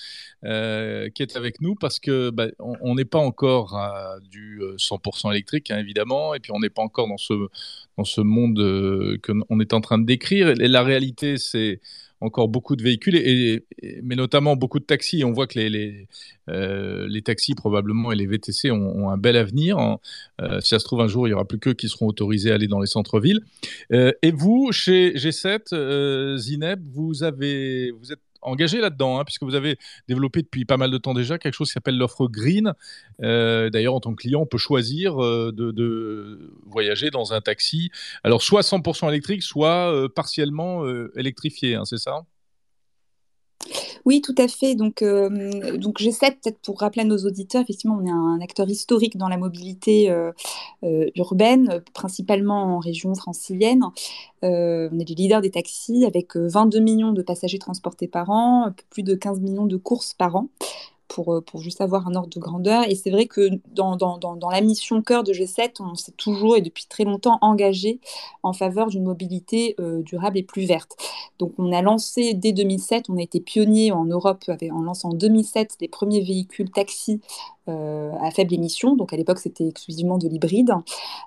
euh, 0.43 1.09
qui 1.09 1.23
est 1.23 1.35
avec 1.35 1.61
nous 1.61 1.75
parce 1.75 1.99
que 1.99 2.29
bah, 2.29 2.47
on 2.59 2.95
n'est 2.95 3.05
pas 3.05 3.19
encore 3.19 3.75
à 3.75 4.17
du 4.21 4.61
100% 4.77 5.27
euh, 5.27 5.31
électrique 5.31 5.71
hein, 5.71 5.77
évidemment 5.77 6.33
et 6.33 6.39
puis 6.39 6.51
on 6.51 6.59
n'est 6.59 6.69
pas 6.69 6.81
encore 6.81 7.07
dans 7.07 7.17
ce 7.17 7.33
dans 7.97 8.05
ce 8.05 8.21
monde 8.21 9.17
qu'on 9.23 9.59
est 9.59 9.73
en 9.73 9.81
train 9.81 9.97
de 9.97 10.05
décrire 10.05 10.53
la 10.55 10.83
réalité 10.83 11.37
c'est 11.37 11.79
encore 12.21 12.47
beaucoup 12.47 12.75
de 12.75 12.83
véhicules, 12.83 13.15
et, 13.15 13.63
mais 14.03 14.15
notamment 14.15 14.55
beaucoup 14.55 14.79
de 14.79 14.85
taxis. 14.85 15.23
On 15.23 15.31
voit 15.31 15.47
que 15.47 15.59
les, 15.59 16.07
euh, 16.49 17.21
taxis 17.21 17.53
probablement 17.55 18.11
et 18.11 18.15
les 18.15 18.25
VTC 18.25 18.71
ont, 18.71 19.09
un 19.09 19.17
bel 19.17 19.35
avenir. 19.35 19.77
Hein. 19.77 19.99
Euh, 20.41 20.59
si 20.61 20.69
ça 20.69 20.79
se 20.79 20.85
trouve 20.85 21.01
un 21.01 21.07
jour, 21.07 21.27
il 21.27 21.31
y 21.31 21.33
aura 21.33 21.45
plus 21.45 21.59
qu'eux 21.59 21.73
qui 21.73 21.89
seront 21.89 22.07
autorisés 22.07 22.51
à 22.51 22.55
aller 22.55 22.67
dans 22.67 22.79
les 22.79 22.87
centres-villes. 22.87 23.41
Euh, 23.91 24.11
et 24.21 24.31
vous, 24.31 24.71
chez 24.71 25.13
G7, 25.13 26.37
Zineb, 26.37 26.81
vous, 26.91 27.23
avez, 27.23 27.91
vous 27.91 28.11
êtes 28.11 28.21
engagé 28.47 28.79
là-dedans, 28.79 29.19
hein, 29.19 29.25
puisque 29.25 29.43
vous 29.43 29.55
avez 29.55 29.77
développé 30.07 30.41
depuis 30.41 30.65
pas 30.65 30.77
mal 30.77 30.91
de 30.91 30.97
temps 30.97 31.13
déjà 31.13 31.37
quelque 31.37 31.53
chose 31.53 31.69
qui 31.69 31.73
s'appelle 31.73 31.97
l'offre 31.97 32.27
green. 32.27 32.73
Euh, 33.21 33.69
d'ailleurs, 33.69 33.95
en 33.95 33.99
tant 33.99 34.11
que 34.11 34.21
client, 34.21 34.41
on 34.41 34.45
peut 34.45 34.57
choisir 34.57 35.23
euh, 35.23 35.51
de, 35.53 36.51
voyager 36.65 37.09
dans 37.09 37.33
un 37.33 37.41
taxi, 37.41 37.89
alors 38.23 38.41
soit 38.41 38.61
100% 38.61 39.09
électrique, 39.09 39.43
soit 39.43 39.91
euh, 39.91 40.09
partiellement 40.09 40.83
électrifié, 41.15 41.75
hein, 41.75 41.85
c'est 41.85 41.97
ça? 41.97 42.25
Oui, 44.05 44.21
tout 44.21 44.35
à 44.37 44.47
fait. 44.47 44.75
Donc, 44.75 45.01
euh, 45.01 45.77
donc 45.77 45.97
j'essaie 45.99 46.31
peut-être 46.31 46.59
pour 46.59 46.79
rappeler 46.79 47.03
à 47.03 47.05
nos 47.05 47.17
auditeurs, 47.17 47.61
effectivement, 47.61 47.97
on 48.01 48.05
est 48.05 48.11
un 48.11 48.39
acteur 48.41 48.69
historique 48.69 49.17
dans 49.17 49.27
la 49.27 49.37
mobilité 49.37 50.09
euh, 50.09 50.31
euh, 50.83 51.09
urbaine, 51.15 51.81
principalement 51.93 52.75
en 52.75 52.79
région 52.79 53.13
francilienne. 53.15 53.83
on 54.41 54.99
est 54.99 55.05
du 55.05 55.13
leader 55.13 55.41
des 55.41 55.51
taxis 55.51 56.05
avec 56.05 56.35
22 56.35 56.79
millions 56.79 57.11
de 57.11 57.21
passagers 57.21 57.59
transportés 57.59 58.07
par 58.07 58.29
an, 58.29 58.71
plus 58.89 59.03
de 59.03 59.15
15 59.15 59.39
millions 59.41 59.65
de 59.65 59.77
courses 59.77 60.13
par 60.13 60.35
an 60.35 60.49
pour, 61.07 61.33
euh, 61.33 61.41
pour 61.41 61.61
juste 61.61 61.81
avoir 61.81 62.07
un 62.07 62.15
ordre 62.15 62.29
de 62.29 62.39
grandeur. 62.39 62.83
Et 62.87 62.95
c'est 62.95 63.09
vrai 63.09 63.25
que 63.25 63.49
dans, 63.73 63.95
dans, 63.95 64.17
dans, 64.17 64.49
la 64.49 64.61
mission 64.61 65.01
cœur 65.01 65.23
de 65.23 65.33
G7, 65.33 65.75
on 65.79 65.95
s'est 65.95 66.13
toujours 66.13 66.57
et 66.57 66.61
depuis 66.61 66.85
très 66.87 67.03
longtemps 67.03 67.37
engagé 67.41 67.99
en 68.43 68.53
faveur 68.53 68.87
d'une 68.87 69.03
mobilité 69.03 69.75
euh, 69.79 70.01
durable 70.01 70.37
et 70.37 70.43
plus 70.43 70.65
verte. 70.65 70.95
Donc 71.39 71.53
on 71.57 71.71
a 71.71 71.81
lancé 71.81 72.33
dès 72.33 72.51
2007, 72.51 73.09
on 73.09 73.17
a 73.17 73.21
été 73.21 73.39
pionnier 73.39 73.91
en 73.91 74.05
Europe 74.05 74.43
en 74.71 74.81
lançant 74.81 75.09
en 75.09 75.13
2007 75.13 75.77
les 75.81 75.87
premiers 75.87 76.21
véhicules 76.21 76.69
taxis 76.69 77.21
euh, 77.69 78.11
à 78.21 78.31
faible 78.31 78.53
émission. 78.53 78.95
Donc 78.95 79.13
à 79.13 79.17
l'époque, 79.17 79.39
c'était 79.39 79.67
exclusivement 79.67 80.17
de 80.17 80.27
l'hybride. 80.27 80.73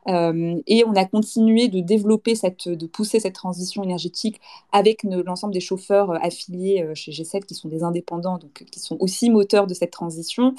Euh, 0.09 0.61
et 0.66 0.85
on 0.87 0.94
a 0.94 1.05
continué 1.05 1.68
de 1.68 1.81
développer, 1.81 2.35
cette, 2.35 2.68
de 2.68 2.87
pousser 2.87 3.20
cette 3.20 3.35
transition 3.35 3.83
énergétique 3.83 4.40
avec 4.72 5.03
l'ensemble 5.05 5.53
des 5.53 5.61
chauffeurs 5.61 6.11
euh, 6.11 6.18
affiliés 6.22 6.87
chez 6.94 7.12
G7 7.12 7.44
qui 7.44 7.55
sont 7.55 7.68
des 7.68 7.83
indépendants, 7.83 8.38
donc 8.38 8.64
qui 8.70 8.81
sont 8.81 8.96
aussi 9.00 9.29
moteurs 9.31 9.66
de 9.66 9.74
cette 9.74 9.90
transition. 9.90 10.55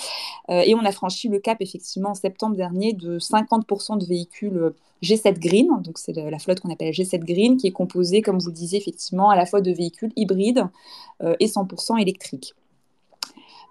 et 0.50 0.76
on 0.76 0.86
a 0.86 0.92
franchi 0.92 1.28
le 1.28 1.40
cap 1.40 1.58
effectivement 1.62 2.10
en 2.12 2.16
septembre 2.16 2.56
dernier 2.56 2.94
de 2.94 3.20
50% 3.20 3.98
de 3.98 4.06
véhicules 4.06 4.74
G7 5.04 5.40
Green, 5.40 5.68
donc 5.82 5.98
c'est 5.98 6.14
la 6.14 6.40
flotte 6.40 6.60
qu'on 6.60 6.72
appelle 6.72 6.92
G7 6.92 7.20
Green, 7.20 7.58
qui 7.58 7.68
est 7.68 7.72
composée, 7.72 8.22
comme 8.22 8.40
vous 8.40 8.50
le 8.50 8.56
disiez, 8.56 8.80
effectivement, 8.80 9.30
à 9.30 9.36
la 9.36 9.46
fois 9.46 9.62
de 9.62 9.72
véhicules 9.72 10.12
hybrides 10.16 10.68
et 11.40 11.48
100% 11.48 12.00
électriques. 12.00 12.54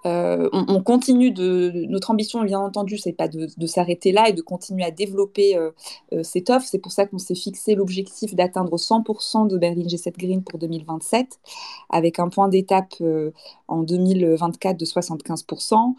Euh, 0.07 0.49
on, 0.53 0.83
continue 0.83 1.31
de 1.31 1.85
notre 1.89 2.11
ambition, 2.11 2.43
bien 2.43 2.61
entendu, 2.61 2.97
c'est 2.97 3.13
pas 3.13 3.29
de, 3.29 3.67
s'arrêter 3.67 4.13
là 4.13 4.29
et 4.29 4.33
de 4.33 4.41
continuer 4.41 4.85
à 4.85 4.91
développer 4.91 5.57
euh, 5.57 5.71
euh, 6.13 6.23
cette 6.23 6.49
offre. 6.51 6.67
C'est 6.67 6.79
pour 6.79 6.93
ça 6.93 7.07
qu'on 7.07 7.19
s'est 7.19 7.35
fixé 7.35 7.75
l'objectif 7.75 8.35
d'atteindre 8.35 8.77
100% 8.77 9.47
de 9.47 9.59
Berlin 9.59 9.83
G7 9.83 10.17
Green 10.17 10.43
pour 10.43 10.59
2027, 10.59 11.39
avec 11.91 12.19
un 12.19 12.29
point 12.29 12.49
d'étape 12.49 12.95
en 13.69 13.83
2024 13.83 14.77
de 14.77 14.85
75%. 14.85 15.95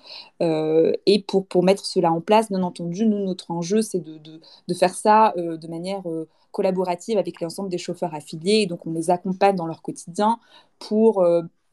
et 1.05 1.23
pour, 1.27 1.63
mettre 1.63 1.85
cela 1.85 2.11
en 2.11 2.21
place, 2.21 2.49
bien 2.49 2.63
entendu, 2.63 3.05
notre 3.05 3.51
enjeu, 3.51 3.81
c'est 3.81 3.99
de, 4.03 4.73
faire 4.73 4.95
ça 4.95 5.33
de 5.37 5.67
manière 5.67 6.03
collaborative 6.51 7.17
avec 7.17 7.39
l'ensemble 7.39 7.69
des 7.69 7.77
chauffeurs 7.77 8.13
affiliés. 8.15 8.65
donc, 8.65 8.85
on 8.87 8.93
les 8.93 9.09
accompagne 9.09 9.55
dans 9.55 9.67
leur 9.67 9.81
quotidien 9.81 10.39
pour 10.79 11.23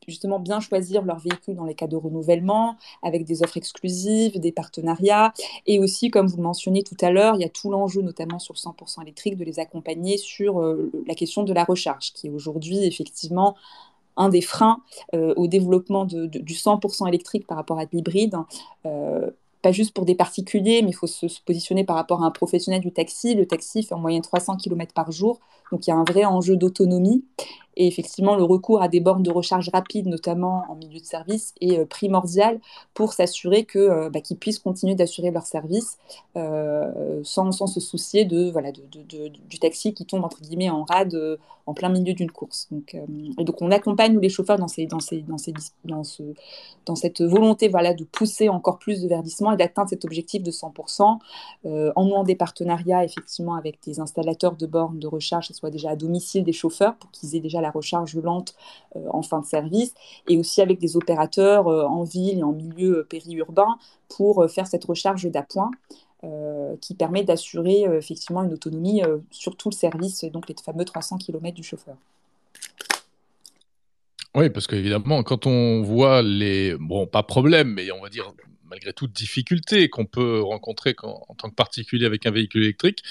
justement 0.09 0.41
bien 0.41 0.61
choisir 0.61 1.03
leur 1.03 1.19
véhicule 1.19 1.55
dans 1.55 1.65
les 1.65 1.75
cas 1.75 1.87
de 1.87 1.97
renouvellement, 1.97 2.77
avec 3.03 3.25
des 3.25 3.43
offres 3.43 3.57
exclusives, 3.57 4.41
des 4.41 4.53
partenariats. 4.53 5.33
Et 5.67 5.79
aussi, 5.79 6.11
comme 6.11 6.27
vous 6.27 6.39
le 6.39 6.43
mentionnez 6.43 6.83
tout 6.83 6.97
à 7.01 7.11
l'heure, 7.11 7.37
il 7.37 7.43
y 7.43 7.45
a 7.45 7.49
tout 7.49 7.71
l'enjeu, 7.71 8.03
notamment 8.03 8.39
sur 8.39 8.55
100% 8.55 9.03
électrique, 9.03 9.37
de 9.37 9.45
les 9.45 9.61
accompagner 9.61 10.17
sur 10.17 10.61
euh, 10.61 10.91
la 11.07 11.15
question 11.15 11.45
de 11.45 11.53
la 11.53 11.65
recharge, 11.65 12.13
qui 12.13 12.27
est 12.27 12.31
aujourd'hui 12.31 12.85
effectivement 12.85 13.55
un 14.17 14.29
des 14.29 14.43
freins 14.43 14.83
euh, 15.15 15.33
au 15.37 15.47
développement 15.47 16.05
du 16.05 16.55
100% 16.55 17.09
électrique 17.09 17.47
par 17.47 17.57
rapport 17.57 17.79
à 17.79 17.85
l'hybride. 17.93 18.37
Euh, 18.85 19.31
pas 19.63 19.73
juste 19.73 19.93
pour 19.93 20.05
des 20.05 20.15
particuliers, 20.15 20.83
mais 20.83 20.91
il 20.91 20.95
faut 20.95 21.07
se, 21.07 21.27
positionner 21.45 21.85
par 21.85 21.97
rapport 21.97 22.23
à 22.23 22.27
un 22.27 22.31
professionnel 22.31 22.81
du 22.81 22.93
taxi. 22.93 23.35
Le 23.35 23.47
taxi 23.47 23.83
fait 23.83 23.95
en 23.95 23.99
moyenne 23.99 24.23
300 24.23 24.57
km 24.57 24.93
par 24.95 25.11
jour, 25.11 25.41
donc 25.73 25.87
il 25.87 25.91
y 25.91 25.93
a 25.93 25.97
un 25.97 26.05
vrai 26.05 26.25
enjeu 26.25 26.57
d'autonomie. 26.57 27.25
Et 27.81 27.87
effectivement, 27.87 28.35
le 28.35 28.43
recours 28.43 28.83
à 28.83 28.89
des 28.89 28.99
bornes 28.99 29.23
de 29.23 29.31
recharge 29.31 29.71
rapide, 29.73 30.09
notamment 30.09 30.65
en 30.69 30.75
milieu 30.75 30.99
de 30.99 31.05
service, 31.05 31.55
est 31.61 31.79
euh, 31.79 31.87
primordial 31.87 32.59
pour 32.93 33.13
s'assurer 33.13 33.65
que, 33.65 33.79
euh, 33.79 34.11
bah, 34.11 34.21
qu'ils 34.21 34.37
puissent 34.37 34.59
continuer 34.59 34.97
d'assurer 34.97 35.31
leur 35.31 35.47
service 35.47 35.97
euh, 36.37 37.21
sans, 37.23 37.53
sans, 37.53 37.69
se 37.69 37.79
soucier 37.79 38.25
de, 38.25 38.51
voilà, 38.51 38.73
de, 38.73 39.29
du 39.29 39.59
taxi 39.61 39.95
qui 39.95 40.05
tombe 40.07 40.25
entre 40.25 40.41
guillemets 40.41 40.71
en 40.71 40.83
rade 40.83 41.39
en 41.67 41.75
plein 41.75 41.89
milieu 41.89 42.15
d'une 42.15 42.33
course. 42.33 42.67
Donc, 42.73 42.95
et 42.95 43.45
donc 43.45 43.63
on 43.63 43.71
accompagne 43.71 44.19
les 44.19 44.29
chauffeurs 44.31 44.59
dans, 44.59 44.69
ces, 44.69 44.87
dans, 44.87 45.01
ces, 45.01 45.21
dans, 45.21 45.39
ces, 45.39 45.53
dans, 45.85 46.03
ce, 46.03 46.23
dans 46.87 46.97
cette 46.97 47.21
volonté 47.23 47.69
voilà, 47.69 47.95
de 47.95 48.05
pousser 48.05 48.49
encore 48.49 48.79
plus 48.79 49.03
de 49.03 49.09
verdissement 49.09 49.53
et 49.53 49.57
d'atteindre 49.57 49.91
cet 49.91 50.05
objectif 50.05 50.43
de 50.43 50.51
100% 50.51 51.19
en 51.65 52.05
nouant 52.05 52.25
des 52.25 52.35
partenariats 52.37 53.05
effectivement 53.05 53.55
avec 53.55 53.79
des 53.85 54.01
installateurs 54.01 54.57
de 54.57 54.67
bornes 54.67 54.99
de 54.99 55.07
recharge, 55.07 55.49
que 55.49 55.55
ce 55.55 55.61
soit 55.61 55.71
déjà 55.71 55.91
à 55.91 55.97
domicile 55.97 56.43
des 56.43 56.53
chauffeurs 56.53 56.97
pour 56.97 57.11
qu'ils 57.11 57.37
aient 57.37 57.41
déjà 57.41 57.61
la 57.61 57.68
recharge 57.71 58.17
lente 58.17 58.55
euh, 58.97 59.07
en 59.11 59.23
fin 59.23 59.41
de 59.41 59.47
service, 59.47 59.95
et 60.29 60.39
aussi 60.39 60.61
avec 60.61 60.79
des 60.79 60.97
opérateurs 60.97 61.69
euh, 61.69 61.85
en 61.85 62.05
ville 62.05 62.39
et 62.39 62.43
en 62.43 62.53
milieu 62.53 62.99
euh, 62.99 63.07
périurbain 63.09 63.79
pour 64.09 64.49
faire 64.51 64.67
cette 64.67 64.85
recharge 64.85 65.31
d'appoint. 65.31 65.71
qui 66.81 66.95
permet 66.95 67.23
d'assurer 67.23 67.83
effectivement 67.97 68.43
une 68.43 68.53
autonomie 68.53 69.03
sur 69.31 69.55
tout 69.57 69.71
le 69.71 69.75
service, 69.75 70.25
donc 70.25 70.49
les 70.49 70.57
fameux 70.61 70.85
300 70.85 71.19
km 71.19 71.55
du 71.55 71.63
chauffeur. 71.63 71.95
Oui, 74.35 74.51
parce 74.51 74.67
qu'évidemment, 74.67 75.23
quand 75.23 75.47
on 75.47 75.83
voit 75.83 76.23
les, 76.23 76.77
bon, 76.77 77.07
pas 77.07 77.23
problème, 77.23 77.75
mais 77.75 77.93
on 77.93 78.01
va 78.01 78.09
dire 78.09 78.33
malgré 78.69 78.93
tout 78.93 79.07
difficultés 79.07 79.89
qu'on 79.89 80.07
peut 80.07 80.41
rencontrer 80.41 80.95
en 81.03 81.35
tant 81.37 81.51
que 81.51 81.55
particulier 81.55 82.07
avec 82.07 82.27
un 82.27 82.31
véhicule 82.31 82.63
électrique, 82.63 83.03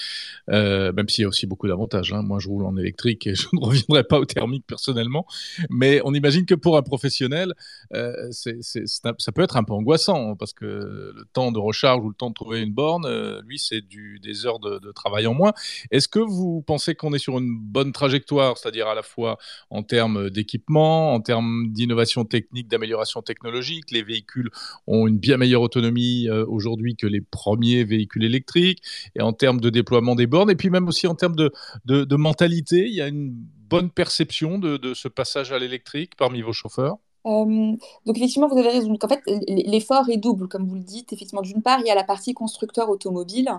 euh, 0.50 0.92
même 0.92 1.08
s'il 1.08 1.22
y 1.22 1.24
a 1.24 1.28
aussi 1.28 1.46
beaucoup 1.46 1.68
d'avantages. 1.68 2.12
Hein. 2.12 2.22
Moi, 2.22 2.38
je 2.38 2.48
roule 2.48 2.64
en 2.64 2.76
électrique 2.76 3.26
et 3.26 3.34
je 3.34 3.46
ne 3.52 3.60
reviendrai 3.60 4.04
pas 4.04 4.18
au 4.18 4.24
thermique 4.24 4.64
personnellement, 4.66 5.26
mais 5.70 6.00
on 6.04 6.14
imagine 6.14 6.46
que 6.46 6.54
pour 6.54 6.76
un 6.76 6.82
professionnel, 6.82 7.54
euh, 7.94 8.12
ça 8.30 9.32
peut 9.32 9.42
être 9.42 9.56
un 9.56 9.64
peu 9.64 9.72
angoissant 9.72 10.36
parce 10.36 10.52
que 10.52 10.64
le 10.64 11.24
temps 11.32 11.52
de 11.52 11.58
recharge 11.58 12.04
ou 12.04 12.08
le 12.08 12.14
temps 12.14 12.30
de 12.30 12.34
trouver 12.34 12.60
une 12.60 12.72
borne, 12.72 13.04
euh, 13.06 13.40
lui, 13.46 13.58
c'est 13.58 13.82
des 13.86 14.46
heures 14.46 14.60
de, 14.60 14.78
de, 14.78 14.92
travail 14.92 15.26
en 15.26 15.34
moins. 15.34 15.52
Est-ce 15.90 16.08
que 16.08 16.18
vous 16.18 16.62
pensez 16.66 16.94
qu'on 16.94 17.12
est 17.12 17.18
sur 17.18 17.38
une 17.38 17.58
bonne 17.58 17.92
trajectoire, 17.92 18.58
c'est-à-dire 18.58 18.88
à 18.88 18.94
la 18.94 19.02
fois 19.02 19.38
en 19.70 19.82
termes 19.82 20.30
d'équipement, 20.30 21.14
en 21.14 21.20
termes 21.20 21.68
d'innovation 21.70 22.24
technique, 22.24 22.68
d'amélioration 22.68 23.22
technologique, 23.22 23.90
les 23.90 24.02
véhicules 24.02 24.50
ont 24.86 25.06
une 25.06 25.18
bien 25.18 25.36
meilleure 25.36 25.47
meilleure 25.48 25.62
autonomie 25.62 26.28
euh, 26.28 26.44
aujourd'hui 26.46 26.94
que 26.96 27.06
les 27.06 27.20
premiers 27.20 27.84
véhicules 27.84 28.24
électriques, 28.24 28.82
et 29.16 29.22
en 29.22 29.32
termes 29.32 29.60
de 29.60 29.70
déploiement 29.70 30.14
des 30.14 30.26
bornes, 30.26 30.50
et 30.50 30.56
puis 30.56 30.70
même 30.70 30.88
aussi 30.88 31.06
en 31.06 31.14
termes 31.14 31.36
de, 31.36 32.16
mentalité, 32.16 32.86
il 32.86 32.94
y 32.94 33.00
a 33.00 33.08
une 33.08 33.32
bonne 33.68 33.90
perception 33.90 34.58
de, 34.58 34.76
de 34.76 34.94
ce 34.94 35.08
passage 35.08 35.52
à 35.52 35.58
l'électrique 35.58 36.16
parmi 36.16 36.42
vos 36.42 36.52
chauffeurs? 36.52 36.96
Euh, 37.26 37.72
donc 38.06 38.16
effectivement, 38.16 38.48
vous 38.48 38.58
avez 38.58 38.70
raison. 38.70 38.96
En 39.02 39.08
fait, 39.08 39.22
l'effort 39.48 40.08
est 40.08 40.16
double, 40.16 40.48
comme 40.48 40.66
vous 40.66 40.76
le 40.76 40.82
dites. 40.82 41.12
Effectivement, 41.12 41.42
d'une 41.42 41.62
part, 41.62 41.80
il 41.80 41.86
y 41.86 41.90
a 41.90 41.94
la 41.94 42.04
partie 42.04 42.34
constructeur 42.34 42.88
automobile, 42.88 43.50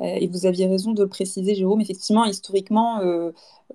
euh, 0.00 0.04
et 0.04 0.26
vous 0.26 0.46
aviez 0.46 0.66
raison 0.66 0.92
de 0.92 1.02
le 1.02 1.08
préciser, 1.08 1.54
Jérôme. 1.54 1.80
Effectivement, 1.80 2.24
historiquement, 2.24 3.00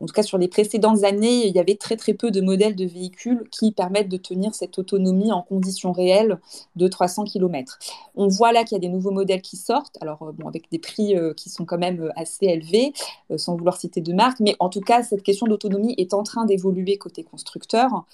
en 0.01 0.05
tout 0.05 0.13
cas 0.13 0.23
sur 0.23 0.37
les 0.37 0.47
précédentes 0.47 1.03
années, 1.03 1.47
il 1.47 1.55
y 1.55 1.59
avait 1.59 1.75
très 1.75 1.95
très 1.95 2.13
peu 2.13 2.31
de 2.31 2.41
modèles 2.41 2.75
de 2.75 2.85
véhicules 2.85 3.47
qui 3.51 3.71
permettent 3.71 4.09
de 4.09 4.17
tenir 4.17 4.53
cette 4.53 4.77
autonomie 4.77 5.31
en 5.31 5.41
conditions 5.41 5.91
réelles 5.91 6.39
de 6.75 6.87
300 6.87 7.23
km. 7.23 7.79
On 8.15 8.27
voit 8.27 8.51
là 8.51 8.63
qu'il 8.63 8.73
y 8.73 8.75
a 8.75 8.79
des 8.79 8.89
nouveaux 8.89 9.11
modèles 9.11 9.41
qui 9.41 9.57
sortent, 9.57 9.97
alors 10.01 10.23
euh, 10.23 10.31
bon, 10.33 10.47
avec 10.47 10.69
des 10.71 10.79
prix 10.79 11.15
euh, 11.15 11.33
qui 11.33 11.49
sont 11.49 11.65
quand 11.65 11.77
même 11.77 12.01
euh, 12.01 12.09
assez 12.15 12.45
élevés, 12.45 12.93
sans 13.37 13.55
vouloir 13.55 13.77
citer 13.77 14.01
de 14.01 14.13
marque, 14.13 14.39
mais 14.39 14.55
en 14.59 14.69
tout 14.69 14.81
cas, 14.81 15.03
cette 15.03 15.23
question 15.23 15.47
d'autonomie 15.47 15.95
est 15.97 16.13
en 16.13 16.23
train 16.23 16.45
d'évoluer 16.45 16.97
côté 16.97 17.23
constructeur. 17.23 18.05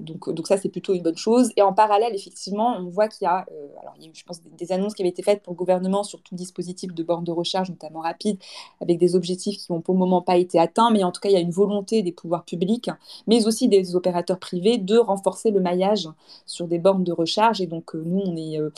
Donc, 0.00 0.32
donc 0.32 0.46
ça, 0.46 0.56
c'est 0.56 0.68
plutôt 0.68 0.94
une 0.94 1.02
bonne 1.02 1.16
chose. 1.16 1.50
Et 1.56 1.62
en 1.62 1.72
parallèle, 1.72 2.14
effectivement, 2.14 2.76
on 2.78 2.88
voit 2.88 3.08
qu'il 3.08 3.24
y 3.24 3.28
a, 3.28 3.46
alors 3.80 3.94
il 3.96 4.04
y 4.04 4.06
a 4.06 4.10
eu, 4.10 4.14
je 4.14 4.24
pense, 4.24 4.40
des, 4.42 4.72
annonces 4.72 4.94
qui 4.94 5.02
avaient 5.02 5.10
été 5.10 5.22
faites 5.22 5.42
pour 5.42 5.52
le 5.52 5.56
gouvernement 5.58 6.02
sur 6.02 6.22
tout 6.22 6.34
dispositif 6.34 6.94
de 6.94 7.02
borne 7.02 7.24
de 7.24 7.32
recharge, 7.32 7.70
notamment 7.70 8.00
rapide, 8.00 8.38
avec 8.80 8.98
des 8.98 9.16
objectifs 9.16 9.58
qui 9.58 9.72
ont 9.72 9.80
pour 9.80 9.94
le 9.94 9.98
moment 9.98 10.22
pas 10.22 10.36
été 10.36 10.58
atteints, 10.58 10.90
mais 10.90 11.04
en 11.04 11.12
tout 11.12 11.20
cas, 11.20 11.28
il 11.28 11.32
y 11.32 11.36
a 11.36 11.40
une 11.40 11.50
volonté 11.50 12.02
des 12.02 12.12
pouvoirs 12.12 12.44
publics, 12.44 12.90
mais 13.26 13.46
aussi 13.46 13.68
des 13.68 13.96
opérateurs 13.96 14.38
privés, 14.38 14.78
de 14.78 14.96
renforcer 14.98 15.50
le 15.50 15.60
maillage 15.60 16.08
sur 16.46 16.68
des 16.68 16.78
bornes 16.78 17.04
de 17.04 17.12
recharge. 17.12 17.60
Et 17.60 17.66
donc, 17.66 17.94
euh, 17.94 18.02
nous, 18.04 18.20
on 18.24 18.36
est, 18.36 18.58
euh, 18.58 18.70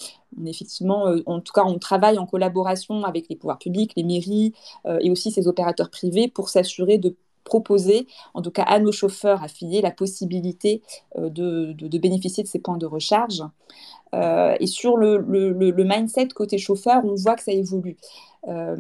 effectivement, 0.47 1.09
euh, 1.09 1.23
en 1.27 1.41
tout 1.41 1.53
cas, 1.53 1.65
on 1.65 1.79
travaille 1.79 2.19
en 2.19 2.27
collaboration 2.27 3.05
avec 3.05 3.29
les 3.29 3.37
pouvoirs 3.37 3.59
publics, 3.59 3.93
les 3.97 4.05
mairies 4.05 4.53
et 5.01 5.11
aussi 5.11 5.31
ces 5.31 5.49
opérateurs 5.49 5.91
privés 5.91 6.29
pour 6.29 6.49
s'assurer 6.49 6.99
de 6.99 7.17
proposer, 7.51 8.07
en 8.33 8.43
tout 8.43 8.51
cas 8.51 8.63
à 8.63 8.79
nos 8.79 8.93
chauffeurs 8.93 9.43
affiliés, 9.43 9.83
la 9.83 9.91
possibilité 9.91 10.83
de, 11.17 11.73
de, 11.73 11.99
bénéficier 11.99 12.43
de 12.43 12.49
ces 12.49 12.61
points 12.61 12.79
de 12.79 12.87
recharge. 12.87 13.43
et 14.15 14.67
sur 14.67 14.97
le, 14.97 15.19
le, 15.19 15.85
mindset 15.85 16.29
côté 16.29 16.59
chauffeur, 16.59 17.03
on 17.05 17.15
voit 17.17 17.37
que 17.37 17.43
ça 17.43 17.53
évolue. 17.53 17.97
Euh, 18.49 18.77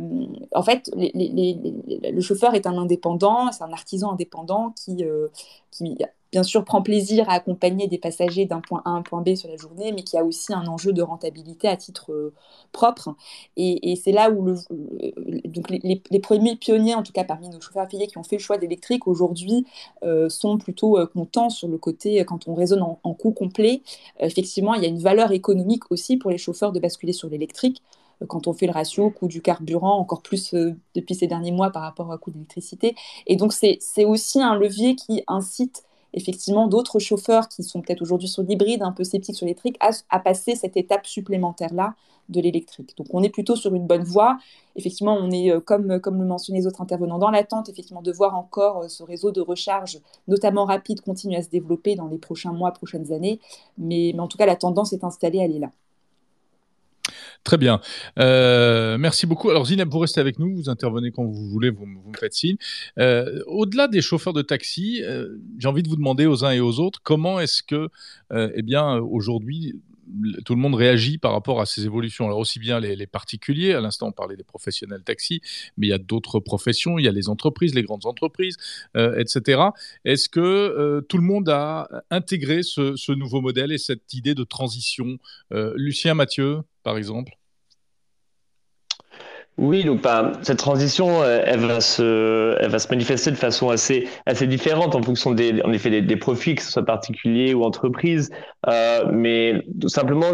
en 0.54 0.62
fait, 0.62 0.90
le 0.94 2.20
chauffeur 2.20 2.54
est 2.54 2.66
un 2.66 2.78
indépendant, 2.78 3.52
c'est 3.52 3.64
un 3.64 3.72
artisan 3.72 4.12
indépendant 4.12 4.70
qui, 4.70 5.04
euh, 5.04 5.28
qui, 5.70 5.98
bien 6.32 6.42
sûr, 6.42 6.64
prend 6.64 6.82
plaisir 6.82 7.28
à 7.28 7.34
accompagner 7.34 7.88
des 7.88 7.98
passagers 7.98 8.46
d'un 8.46 8.60
point 8.60 8.82
A 8.84 8.90
à 8.90 8.92
un 8.92 9.02
point 9.02 9.20
B 9.20 9.34
sur 9.34 9.48
la 9.48 9.56
journée, 9.56 9.92
mais 9.92 10.02
qui 10.02 10.16
a 10.16 10.24
aussi 10.24 10.52
un 10.52 10.66
enjeu 10.66 10.92
de 10.92 11.02
rentabilité 11.02 11.68
à 11.68 11.76
titre 11.76 12.12
euh, 12.12 12.32
propre. 12.72 13.14
Et, 13.56 13.96
c'est 13.96 14.12
là 14.12 14.30
où 14.30 14.44
le, 14.44 14.54
donc 15.44 15.70
les, 15.70 16.20
premiers 16.20 16.56
pionniers, 16.56 16.94
en 16.94 17.02
tout 17.02 17.12
cas 17.12 17.24
parmi 17.24 17.48
nos 17.48 17.60
chauffeurs 17.60 17.82
affiliés 17.82 18.06
qui 18.06 18.18
ont 18.18 18.22
fait 18.22 18.36
le 18.36 18.42
choix 18.42 18.58
d'électrique, 18.58 19.06
aujourd'hui 19.06 19.66
sont 20.28 20.58
plutôt 20.58 20.98
contents 21.12 21.50
sur 21.50 21.68
le 21.68 21.76
côté, 21.78 22.24
quand 22.24 22.48
on 22.48 22.54
raisonne 22.54 22.82
en, 22.82 23.14
coût 23.14 23.32
complet, 23.32 23.82
effectivement, 24.20 24.74
il 24.74 24.82
y 24.82 24.86
a 24.86 24.88
une 24.88 25.00
valeur 25.00 25.32
économique 25.32 25.90
aussi 25.90 26.16
pour 26.16 26.30
les 26.30 26.38
chauffeurs 26.38 26.72
de 26.72 26.80
basculer 26.80 27.12
sur 27.12 27.28
l'électrique 27.28 27.82
quand 28.28 28.46
on 28.46 28.52
fait 28.52 28.66
le 28.66 28.72
ratio 28.72 29.10
coût 29.10 29.28
du 29.28 29.42
carburant, 29.42 29.98
encore 29.98 30.22
plus 30.22 30.54
euh, 30.54 30.74
depuis 30.94 31.14
ces 31.14 31.26
derniers 31.26 31.52
mois 31.52 31.70
par 31.70 31.82
rapport 31.82 32.08
au 32.08 32.18
coût 32.18 32.30
d'électricité. 32.30 32.94
Et 33.26 33.36
donc, 33.36 33.52
c'est 33.52 34.04
aussi 34.04 34.42
un 34.42 34.54
levier 34.54 34.96
qui 34.96 35.22
incite 35.26 35.84
effectivement 36.12 36.66
d'autres 36.66 36.98
chauffeurs 36.98 37.48
qui 37.48 37.62
sont 37.62 37.80
peut-être 37.80 38.02
aujourd'hui 38.02 38.28
sur 38.28 38.42
l'hybride, 38.42 38.82
un 38.82 38.92
peu 38.92 39.04
sceptiques 39.04 39.36
sur 39.36 39.46
l'électrique, 39.46 39.78
à, 39.80 40.18
passer 40.18 40.54
cette 40.54 40.76
étape 40.76 41.06
supplémentaire-là 41.06 41.94
de 42.28 42.40
l'électrique. 42.40 42.96
Donc 42.96 43.08
on 43.10 43.22
est 43.22 43.28
plutôt 43.28 43.56
sur 43.56 43.74
une 43.74 43.86
bonne 43.86 44.04
voie. 44.04 44.38
Effectivement, 44.76 45.14
on 45.14 45.30
est, 45.30 45.50
euh, 45.50 45.60
comme, 45.60 46.00
comme 46.00 46.20
le 46.20 46.26
mentionnaient 46.26 46.60
les 46.60 46.66
autres 46.66 46.80
intervenants, 46.80 47.18
dans 47.18 47.30
l'attente 47.30 47.68
effectivement 47.68 48.02
de 48.02 48.12
voir 48.12 48.36
encore 48.36 48.84
euh, 48.84 48.88
ce 48.88 49.02
réseau 49.02 49.32
de 49.32 49.40
recharge, 49.40 50.00
notamment 50.28 50.64
rapide, 50.64 51.00
continuer 51.00 51.36
à 51.36 51.42
se 51.42 51.48
développer 51.48 51.96
dans 51.96 52.06
les 52.06 52.18
prochains 52.18 52.52
mois, 52.52 52.70
prochaines 52.72 53.12
années. 53.12 53.40
Mais, 53.78 54.12
mais 54.14 54.20
en 54.20 54.28
tout 54.28 54.38
cas, 54.38 54.46
la 54.46 54.56
tendance 54.56 54.92
est 54.92 55.04
installée, 55.04 55.38
elle 55.38 55.56
est 55.56 55.58
là. 55.58 55.70
Très 57.44 57.56
bien. 57.56 57.80
Euh, 58.18 58.98
merci 58.98 59.26
beaucoup. 59.26 59.50
Alors 59.50 59.66
Zineb, 59.66 59.88
vous 59.90 59.98
restez 59.98 60.20
avec 60.20 60.38
nous, 60.38 60.54
vous 60.54 60.68
intervenez 60.68 61.10
quand 61.10 61.24
vous 61.24 61.48
voulez, 61.48 61.70
vous, 61.70 61.86
me 61.86 62.16
faites 62.18 62.34
signe. 62.34 62.56
Euh, 62.98 63.42
au-delà 63.46 63.88
des 63.88 64.02
chauffeurs 64.02 64.34
de 64.34 64.42
taxi, 64.42 65.02
euh, 65.02 65.38
j'ai 65.58 65.68
envie 65.68 65.82
de 65.82 65.88
vous 65.88 65.96
demander 65.96 66.26
aux 66.26 66.44
uns 66.44 66.52
et 66.52 66.60
aux 66.60 66.78
autres 66.80 67.00
comment 67.02 67.40
est-ce 67.40 67.62
que, 67.62 67.88
eh 68.32 68.62
bien, 68.62 68.96
aujourd'hui, 68.98 69.80
tout 70.44 70.54
le 70.54 70.60
monde 70.60 70.74
réagit 70.74 71.18
par 71.18 71.32
rapport 71.32 71.60
à 71.60 71.66
ces 71.66 71.84
évolutions? 71.86 72.26
Alors 72.26 72.38
aussi 72.38 72.58
bien 72.58 72.78
les, 72.78 73.06
particuliers, 73.06 73.72
à 73.72 73.80
l'instant 73.80 74.08
on 74.08 74.12
parlait 74.12 74.36
des 74.36 74.44
professionnels 74.44 75.02
taxi, 75.02 75.40
mais 75.76 75.86
il 75.86 75.90
y 75.90 75.94
a 75.94 75.98
d'autres 75.98 76.40
professions, 76.40 76.98
il 76.98 77.04
y 77.04 77.08
a 77.08 77.12
les 77.12 77.28
entreprises, 77.28 77.74
les 77.74 77.82
grandes 77.82 78.06
entreprises, 78.06 78.56
etc. 78.94 79.62
Est-ce 80.04 80.28
que 80.28 81.00
tout 81.08 81.16
le 81.16 81.22
monde 81.22 81.48
a 81.48 81.88
intégré 82.10 82.62
ce, 82.62 82.96
ce, 82.96 83.12
nouveau 83.12 83.40
modèle 83.40 83.72
et 83.72 83.78
cette 83.78 84.12
idée 84.12 84.34
de 84.34 84.44
transition? 84.44 85.18
Lucien 85.50 86.14
Mathieu? 86.14 86.62
Par 86.82 86.96
exemple 86.98 87.32
oui, 89.60 89.84
donc 89.84 90.00
cette 90.40 90.56
transition, 90.56 91.22
euh, 91.22 91.42
elle 91.44 91.60
va 91.60 91.82
se, 91.82 92.56
elle 92.60 92.70
va 92.70 92.78
se 92.78 92.88
manifester 92.88 93.30
de 93.30 93.36
façon 93.36 93.68
assez, 93.68 94.08
assez 94.24 94.46
différente 94.46 94.94
en 94.94 95.02
fonction 95.02 95.32
des, 95.32 95.60
en 95.62 95.72
effet, 95.72 96.00
des, 96.00 96.16
profits, 96.16 96.54
que 96.54 96.62
ce 96.62 96.72
soit 96.72 96.84
particuliers 96.86 97.52
ou 97.52 97.62
entreprises. 97.64 98.30
Euh, 98.68 99.04
mais 99.12 99.62
tout 99.78 99.90
simplement, 99.90 100.32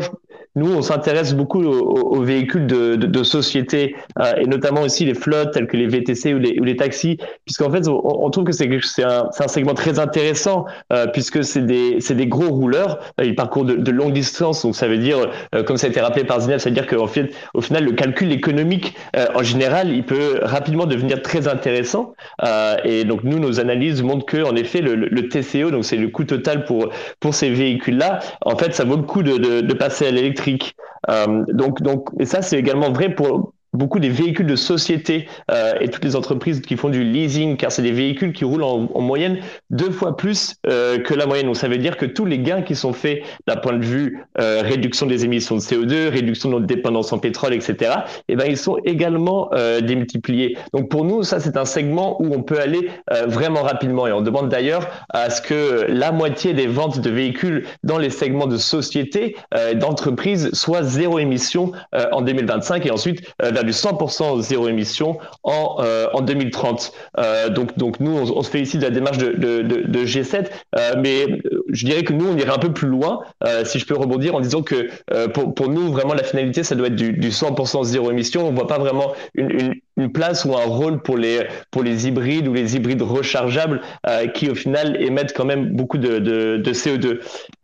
nous, 0.54 0.72
on 0.72 0.80
s'intéresse 0.80 1.34
beaucoup 1.34 1.60
aux, 1.60 2.22
véhicules 2.22 2.68
de, 2.68 2.94
de, 2.94 3.22
société 3.24 3.96
euh, 4.20 4.32
et 4.36 4.46
notamment 4.46 4.82
aussi 4.82 5.04
les 5.04 5.14
flottes 5.14 5.52
telles 5.52 5.66
que 5.66 5.76
les 5.76 5.88
VTC 5.88 6.32
ou 6.32 6.38
les, 6.38 6.58
ou 6.60 6.64
les 6.64 6.76
taxis, 6.76 7.18
puisqu'en 7.44 7.70
fait, 7.70 7.88
on, 7.88 8.30
trouve 8.30 8.44
que 8.44 8.52
c'est 8.52 9.02
un, 9.02 9.28
un 9.38 9.48
segment 9.48 9.74
très 9.74 9.98
intéressant 9.98 10.66
puisque 11.12 11.42
c'est 11.44 11.66
des, 11.66 11.98
des 11.98 12.26
gros 12.26 12.48
rouleurs. 12.48 13.00
Ils 13.22 13.34
parcourent 13.34 13.64
de, 13.64 13.74
de 13.74 13.90
longues 13.90 14.12
distances, 14.12 14.62
donc 14.62 14.76
ça 14.76 14.86
veut 14.86 14.98
dire, 14.98 15.30
comme 15.66 15.76
ça 15.76 15.88
a 15.88 15.90
été 15.90 16.00
rappelé 16.00 16.24
par 16.24 16.40
Zineb, 16.40 16.58
ça 16.58 16.70
veut 16.70 16.74
dire 16.74 16.86
qu'en 16.86 17.06
fait, 17.06 17.34
au 17.54 17.60
final, 17.60 17.84
le 17.84 17.92
calcul 17.92 18.32
économique 18.32 18.94
euh, 19.16 19.26
en 19.34 19.42
général, 19.42 19.90
il 19.90 20.04
peut 20.04 20.40
rapidement 20.42 20.86
devenir 20.86 21.22
très 21.22 21.48
intéressant. 21.48 22.14
Euh, 22.44 22.76
et 22.84 23.04
donc 23.04 23.24
nous, 23.24 23.38
nos 23.38 23.60
analyses 23.60 24.02
montrent 24.02 24.26
que, 24.26 24.42
en 24.42 24.54
effet, 24.56 24.80
le, 24.80 25.28
TCO, 25.28 25.70
donc 25.70 25.84
c'est 25.84 25.96
le 25.96 26.08
coût 26.08 26.24
total 26.24 26.64
pour 26.64 26.90
pour 27.20 27.34
ces 27.34 27.50
véhicules-là, 27.50 28.20
en 28.42 28.56
fait, 28.56 28.74
ça 28.74 28.84
vaut 28.84 28.96
le 28.96 29.02
coup 29.02 29.22
de, 29.22 29.38
de, 29.60 29.74
passer 29.74 30.06
à 30.06 30.10
l'électrique. 30.10 30.76
Euh, 31.10 31.44
donc 31.48 31.82
donc 31.82 32.08
et 32.18 32.26
ça, 32.26 32.42
c'est 32.42 32.58
également 32.58 32.92
vrai 32.92 33.14
pour 33.14 33.52
beaucoup 33.76 33.98
des 33.98 34.08
véhicules 34.08 34.46
de 34.46 34.56
société 34.56 35.28
euh, 35.50 35.74
et 35.80 35.88
toutes 35.88 36.04
les 36.04 36.16
entreprises 36.16 36.60
qui 36.60 36.76
font 36.76 36.88
du 36.88 37.04
leasing, 37.04 37.56
car 37.56 37.70
c'est 37.70 37.82
des 37.82 37.92
véhicules 37.92 38.32
qui 38.32 38.44
roulent 38.44 38.64
en, 38.64 38.88
en 38.92 39.00
moyenne 39.00 39.38
deux 39.70 39.90
fois 39.90 40.16
plus 40.16 40.56
euh, 40.66 40.98
que 40.98 41.14
la 41.14 41.26
moyenne. 41.26 41.46
Donc 41.46 41.56
ça 41.56 41.68
veut 41.68 41.78
dire 41.78 41.96
que 41.96 42.06
tous 42.06 42.24
les 42.24 42.38
gains 42.38 42.62
qui 42.62 42.74
sont 42.74 42.92
faits 42.92 43.22
d'un 43.46 43.56
point 43.56 43.74
de 43.74 43.84
vue 43.84 44.24
euh, 44.40 44.62
réduction 44.62 45.06
des 45.06 45.24
émissions 45.24 45.56
de 45.56 45.60
CO2, 45.60 46.08
réduction 46.08 46.48
de 46.48 46.54
notre 46.54 46.66
dépendance 46.66 47.12
en 47.12 47.18
pétrole, 47.18 47.54
etc., 47.54 47.92
eh 48.28 48.36
ben 48.36 48.46
ils 48.48 48.56
sont 48.56 48.78
également 48.84 49.50
démultipliés. 49.82 50.56
Donc 50.72 50.88
pour 50.88 51.04
nous, 51.04 51.22
ça 51.22 51.40
c'est 51.40 51.56
un 51.56 51.64
segment 51.64 52.20
où 52.22 52.32
on 52.34 52.42
peut 52.42 52.58
aller 52.58 52.90
vraiment 53.26 53.62
rapidement 53.62 54.06
et 54.06 54.12
on 54.12 54.22
demande 54.22 54.48
d'ailleurs 54.48 54.88
à 55.10 55.30
ce 55.30 55.42
que 55.42 55.86
la 55.88 56.12
moitié 56.12 56.54
des 56.54 56.66
ventes 56.66 57.00
de 57.00 57.10
véhicules 57.10 57.64
dans 57.84 57.98
les 57.98 58.10
segments 58.10 58.46
de 58.46 58.56
société, 58.56 59.36
d'entreprise, 59.74 60.50
soit 60.52 60.82
zéro 60.82 61.18
émission 61.18 61.72
en 62.12 62.22
2025 62.22 62.86
et 62.86 62.90
ensuite 62.90 63.22
vers 63.42 63.64
du 63.66 63.72
100% 63.72 64.40
zéro 64.40 64.68
émission 64.68 65.18
en, 65.42 65.76
euh, 65.80 66.06
en 66.14 66.22
2030. 66.22 66.92
Euh, 67.18 67.48
donc, 67.50 67.76
donc 67.76 68.00
nous, 68.00 68.16
on, 68.16 68.42
se 68.42 68.50
félicite 68.50 68.80
de 68.80 68.86
la 68.86 68.90
démarche 68.90 69.18
de, 69.18 69.32
de, 69.32 69.62
de, 69.62 70.04
G7, 70.06 70.46
euh, 70.76 70.94
mais 70.98 71.26
je 71.68 71.84
dirais 71.84 72.04
que 72.04 72.12
nous, 72.12 72.28
on 72.28 72.36
irait 72.36 72.54
un 72.54 72.58
peu 72.58 72.72
plus 72.72 72.88
loin, 72.88 73.20
si 73.64 73.78
je 73.78 73.86
peux 73.86 73.96
rebondir, 73.96 74.34
en 74.34 74.40
disant 74.40 74.62
que 74.62 74.88
pour, 75.28 75.54
pour 75.54 75.68
nous, 75.68 75.92
vraiment, 75.92 76.14
la 76.14 76.22
finalité, 76.22 76.62
ça 76.62 76.74
doit 76.74 76.88
être 76.88 76.96
du, 76.96 77.12
du 77.12 77.30
100% 77.30 77.84
zéro 77.84 78.10
émission. 78.10 78.46
On 78.46 78.52
voit 78.52 78.66
pas 78.66 78.78
vraiment 78.78 79.12
une 79.34 79.74
une 79.96 80.12
place 80.12 80.44
ou 80.44 80.54
un 80.54 80.64
rôle 80.64 81.00
pour 81.00 81.16
les 81.16 81.46
pour 81.70 81.82
les 81.82 82.06
hybrides 82.06 82.48
ou 82.48 82.52
les 82.54 82.76
hybrides 82.76 83.02
rechargeables 83.02 83.80
euh, 84.06 84.26
qui 84.26 84.50
au 84.50 84.54
final 84.54 85.00
émettent 85.02 85.34
quand 85.34 85.44
même 85.44 85.72
beaucoup 85.72 85.98
de, 85.98 86.18
de, 86.18 86.58
de 86.58 86.72
CO2. 86.72 87.18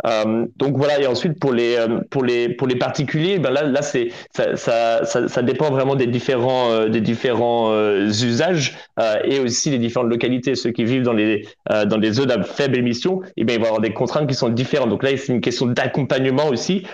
Euh, 0.07 0.47
donc 0.57 0.77
voilà 0.77 1.01
et 1.01 1.07
ensuite 1.07 1.38
pour 1.38 1.53
les 1.53 1.77
euh, 1.77 2.01
pour 2.11 2.25
les 2.25 2.49
pour 2.49 2.66
les 2.66 2.77
particuliers 2.77 3.38
ben 3.38 3.51
là 3.51 3.62
là 3.62 3.83
c'est 3.83 4.09
ça, 4.35 4.57
ça, 4.57 5.05
ça, 5.05 5.29
ça, 5.29 5.42
dépend 5.42 5.71
vraiment 5.71 5.95
des 5.95 6.07
différents 6.07 6.71
euh, 6.71 6.88
des 6.88 7.01
différents 7.01 7.73
usages 8.07 8.77
et 9.25 9.38
aussi 9.40 9.71
des 9.71 9.79
différentes 9.79 10.09
localités 10.09 10.55
ceux 10.55 10.71
qui 10.71 10.85
vivent 10.85 11.03
dans 11.03 11.12
les 11.12 11.47
dans 11.87 11.99
des 11.99 12.12
zones 12.12 12.31
à 12.31 12.42
faible 12.42 12.77
émission 12.77 13.23
et 13.23 13.31
eh 13.38 13.45
bien 13.45 13.57
ils 13.57 13.61
vont 13.61 13.66
avoir 13.66 13.81
des 13.81 13.92
contraintes 13.92 14.29
qui 14.29 14.35
sont 14.35 14.49
différentes. 14.49 14.90
Donc 14.90 15.03
là 15.03 15.11
c'est 15.16 15.33
une 15.33 15.40
question 15.40 15.66
d'accompagnement 15.66 16.49
aussi 16.49 16.85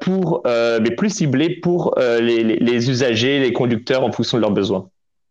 pour 0.00 0.42
mais 0.46 0.90
plus 0.96 1.10
ciblé 1.10 1.58
pour 1.60 1.94
les, 1.98 2.42
les, 2.44 2.56
les 2.56 2.90
usagers 2.90 3.40
les 3.40 3.52
conducteurs 3.52 4.04
en 4.04 4.12
fonction 4.12 4.38
de 4.38 4.42
leurs 4.42 4.52
besoins. 4.52 4.83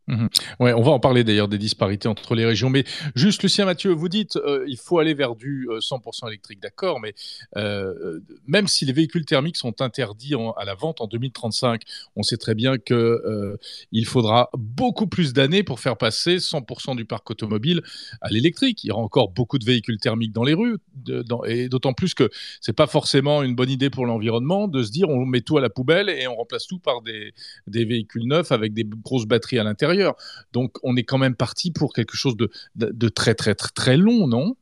Mmh 0.08 0.28
ouais, 0.60 0.74
on 0.74 0.82
va 0.82 0.92
en 0.92 1.00
parler 1.00 1.24
d'ailleurs 1.24 1.48
des 1.48 1.58
disparités 1.58 2.10
entre 2.10 2.36
les 2.36 2.46
régions. 2.46 2.70
Mais 2.70 2.84
juste, 3.16 3.42
Lucien 3.42 3.63
Mathieu, 3.63 3.92
vous 3.92 4.10
dites 4.10 4.36
euh, 4.36 4.66
il 4.68 4.78
faut 4.78 5.00
aller 5.00 5.13
vers 5.13 5.36
du 5.36 5.68
100% 5.70 6.26
euh, 6.26 6.28
électrique, 6.28 6.60
d'accord, 6.62 7.00
mais 7.00 7.13
euh, 7.56 8.20
même 8.46 8.68
si 8.68 8.86
les 8.86 8.92
véhicules 8.92 9.26
thermiques 9.26 9.56
sont 9.56 9.82
interdits 9.82 10.34
à 10.58 10.66
la 10.66 10.76
vente 10.76 11.00
en 11.00 11.08
2035, 11.08 11.84
on 12.18 12.24
sait 12.24 12.38
très 12.38 12.54
bien 12.54 12.78
que 12.78 13.58
il 13.92 14.06
faudra 14.06 14.50
beaucoup 14.58 15.08
plus 15.08 15.34
d'années 15.34 15.63
pour 15.63 15.80
faire 15.80 15.98
passer 15.98 16.38
100% 16.38 16.96
du 16.96 17.06
parc 17.06 17.30
automobile 17.32 17.82
à 18.22 18.30
l'électrique. 18.30 18.84
Il 18.84 18.88
y 18.88 18.92
aura 18.92 19.02
encore 19.02 19.30
beaucoup 19.30 19.58
de 19.58 19.66
véhicules 19.66 20.00
thermiques 20.00 20.34
dans 20.34 20.44
les 20.44 20.54
rues, 20.54 20.78
et 21.46 21.70
d'autant 21.70 21.94
plus 21.94 22.13
que 22.13 22.30
c'est 22.60 22.74
pas 22.74 22.88
forcément 22.88 23.44
une 23.44 23.56
bonne 23.56 23.70
idée 23.70 23.89
pour 23.89 24.06
l'environnement 24.06 24.68
de 24.68 24.84
se 24.84 24.92
dire 24.92 25.10
on 25.10 25.26
met 25.26 25.42
tout 25.42 25.58
à 25.58 25.62
la 25.62 25.70
poubelle 25.70 26.10
et 26.10 26.28
on 26.28 26.36
remplace 26.36 26.68
tout 26.68 26.80
par 26.80 27.02
des, 27.02 27.34
des 27.68 27.86
véhicules 27.86 28.28
neufs 28.28 28.52
avec 28.52 28.74
des 28.74 28.84
grosses 28.84 29.26
batteries 29.26 29.60
à 29.60 29.63
l'intérieur. 29.63 29.92
Donc 30.51 30.77
on 30.84 30.95
est 30.95 31.03
quand 31.03 31.17
même 31.17 31.36
parti 31.36 31.71
pour 31.71 31.93
quelque 31.93 32.15
chose 32.15 32.36
de, 32.38 32.49
de 32.75 33.10
très 33.10 33.36
très 33.36 33.56
très 33.56 33.69
très 33.73 33.97
long, 33.97 34.27
non? 34.27 34.56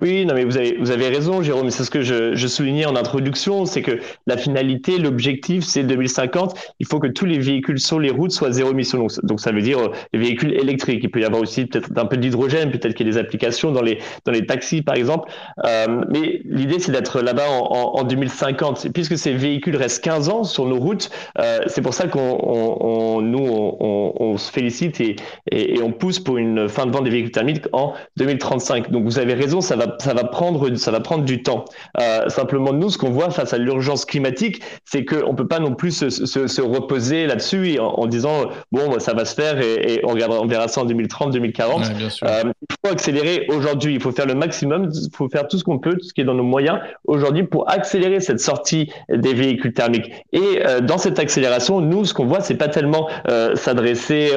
Oui, 0.00 0.24
non, 0.24 0.34
mais 0.34 0.44
vous 0.44 0.56
avez, 0.56 0.76
vous 0.78 0.90
avez 0.90 1.08
raison, 1.08 1.42
Jérôme. 1.42 1.70
C'est 1.70 1.84
ce 1.84 1.90
que 1.90 2.02
je, 2.02 2.46
soulignais 2.46 2.86
en 2.86 2.96
introduction, 2.96 3.66
c'est 3.66 3.82
que 3.82 4.00
la 4.26 4.36
finalité, 4.36 4.98
l'objectif, 4.98 5.64
c'est 5.64 5.82
2050. 5.82 6.54
Il 6.80 6.86
faut 6.86 6.98
que 6.98 7.06
tous 7.06 7.24
les 7.24 7.38
véhicules 7.38 7.78
sur 7.78 7.98
les 7.98 8.10
routes 8.10 8.32
soient 8.32 8.50
zéro 8.50 8.70
émission. 8.70 8.98
Donc, 8.98 9.12
donc 9.24 9.40
ça 9.40 9.52
veut 9.52 9.62
dire 9.62 9.78
euh, 9.78 9.92
les 10.12 10.20
véhicules 10.20 10.52
électriques. 10.54 11.00
Il 11.02 11.10
peut 11.10 11.20
y 11.20 11.24
avoir 11.24 11.42
aussi 11.42 11.66
peut-être 11.66 11.90
un 11.96 12.06
peu 12.06 12.16
d'hydrogène, 12.16 12.70
peut-être 12.70 12.94
qu'il 12.94 13.06
y 13.06 13.10
a 13.10 13.12
des 13.12 13.18
applications 13.18 13.72
dans 13.72 13.82
les, 13.82 13.98
dans 14.24 14.32
les 14.32 14.46
taxis, 14.46 14.82
par 14.82 14.94
exemple. 14.94 15.30
Euh, 15.64 16.04
mais 16.10 16.42
l'idée, 16.44 16.78
c'est 16.78 16.92
d'être 16.92 17.20
là-bas 17.20 17.48
en, 17.48 17.98
en, 17.98 18.04
2050. 18.04 18.88
puisque 18.92 19.18
ces 19.18 19.32
véhicules 19.32 19.76
restent 19.76 20.04
15 20.04 20.28
ans 20.28 20.44
sur 20.44 20.66
nos 20.66 20.78
routes, 20.78 21.10
euh, 21.38 21.60
c'est 21.66 21.82
pour 21.82 21.94
ça 21.94 22.08
qu'on, 22.08 22.20
on, 22.20 23.20
nous, 23.20 23.46
on, 23.80 24.36
se 24.36 24.50
félicite 24.50 25.00
et, 25.00 25.16
et, 25.50 25.76
et, 25.76 25.82
on 25.82 25.92
pousse 25.92 26.18
pour 26.18 26.38
une 26.38 26.68
fin 26.68 26.86
de 26.86 26.90
vente 26.90 27.04
des 27.04 27.10
véhicules 27.10 27.32
thermiques 27.32 27.66
en 27.72 27.92
2035. 28.16 28.90
Donc, 28.90 29.04
vous 29.04 29.18
avez 29.18 29.34
raison, 29.34 29.60
ça 29.60 29.76
va 29.76 29.81
ça 29.98 30.14
va 30.14 30.24
prendre, 30.24 30.74
ça 30.76 30.90
va 30.90 31.00
prendre 31.00 31.24
du 31.24 31.42
temps. 31.42 31.64
Euh, 32.00 32.28
simplement, 32.28 32.72
nous, 32.72 32.90
ce 32.90 32.98
qu'on 32.98 33.10
voit 33.10 33.30
face 33.30 33.52
à 33.52 33.58
l'urgence 33.58 34.04
climatique, 34.04 34.62
c'est 34.84 35.04
qu'on 35.04 35.34
peut 35.34 35.48
pas 35.48 35.58
non 35.58 35.74
plus 35.74 35.90
se, 35.90 36.10
se, 36.10 36.46
se 36.46 36.60
reposer 36.60 37.26
là-dessus 37.26 37.78
en, 37.78 37.86
en, 37.86 38.06
disant 38.06 38.48
bon, 38.70 38.98
ça 38.98 39.14
va 39.14 39.24
se 39.24 39.34
faire 39.34 39.60
et, 39.60 39.94
et 39.94 40.00
on, 40.04 40.08
regardera, 40.08 40.40
on 40.40 40.46
verra 40.46 40.68
ça 40.68 40.82
en 40.82 40.84
2030, 40.84 41.32
2040. 41.32 41.82
euh, 42.22 42.42
il 42.60 42.76
faut 42.84 42.92
accélérer 42.92 43.46
aujourd'hui. 43.48 43.94
Il 43.94 44.00
faut 44.00 44.12
faire 44.12 44.26
le 44.26 44.34
maximum. 44.34 44.90
Il 44.92 45.16
faut 45.16 45.28
faire 45.28 45.48
tout 45.48 45.58
ce 45.58 45.64
qu'on 45.64 45.78
peut, 45.78 45.94
tout 45.94 46.06
ce 46.06 46.12
qui 46.12 46.20
est 46.20 46.24
dans 46.24 46.34
nos 46.34 46.42
moyens 46.42 46.78
aujourd'hui 47.06 47.44
pour 47.44 47.70
accélérer 47.70 48.20
cette 48.20 48.40
sortie 48.40 48.90
des 49.08 49.34
véhicules 49.34 49.72
thermiques. 49.72 50.12
Et 50.32 50.40
euh, 50.66 50.80
dans 50.80 50.98
cette 50.98 51.18
accélération, 51.18 51.80
nous, 51.80 52.04
ce 52.04 52.14
qu'on 52.14 52.26
voit, 52.26 52.40
c'est 52.40 52.56
pas 52.56 52.68
tellement 52.68 53.08
s'adresser 53.54 54.32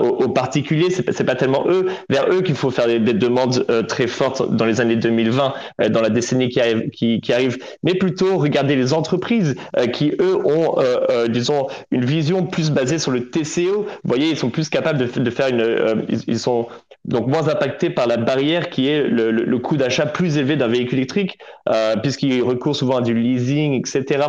aux, 0.00 0.28
particuliers. 0.28 0.90
C'est 0.90 1.02
pas, 1.02 1.12
pas 1.24 1.34
tellement 1.34 1.64
eux 1.68 1.86
vers 2.08 2.28
eux 2.30 2.42
qu'il 2.42 2.54
faut 2.54 2.70
faire 2.70 2.86
des, 2.86 2.98
des 2.98 3.14
demandes 3.14 3.66
très 3.88 4.06
fortes 4.06 4.54
dans 4.54 4.64
les 4.68 4.80
années 4.80 4.96
2020, 4.96 5.54
euh, 5.80 5.88
dans 5.88 6.00
la 6.00 6.10
décennie 6.10 6.48
qui 6.48 6.60
arrive, 6.60 6.90
qui, 6.90 7.32
arrive, 7.32 7.58
mais 7.82 7.94
plutôt 7.94 8.38
regarder 8.38 8.76
les 8.76 8.92
entreprises 8.92 9.56
euh, 9.76 9.86
qui, 9.86 10.12
eux, 10.20 10.36
ont, 10.44 10.76
euh, 10.78 11.28
disons, 11.28 11.66
une 11.90 12.04
vision 12.04 12.46
plus 12.46 12.70
basée 12.70 12.98
sur 12.98 13.10
le 13.10 13.28
TCO. 13.30 13.82
Vous 13.82 13.86
voyez, 14.04 14.30
ils 14.30 14.36
sont 14.36 14.50
plus 14.50 14.68
capables 14.68 14.98
de, 14.98 15.30
faire 15.30 15.48
une... 15.48 16.06
ils 16.26 16.38
sont 16.38 16.68
donc 17.04 17.26
moins 17.26 17.48
impactés 17.48 17.90
par 17.90 18.06
la 18.06 18.16
barrière 18.16 18.70
qui 18.70 18.88
est 18.88 19.02
le, 19.02 19.58
coût 19.58 19.76
d'achat 19.76 20.06
plus 20.06 20.36
élevé 20.36 20.56
d'un 20.56 20.68
véhicule 20.68 20.98
électrique, 20.98 21.38
euh, 21.68 21.96
puisqu'il 21.96 22.42
recourt 22.42 22.76
souvent 22.76 22.98
à 22.98 23.02
du 23.02 23.14
leasing, 23.14 23.74
etc. 23.74 24.24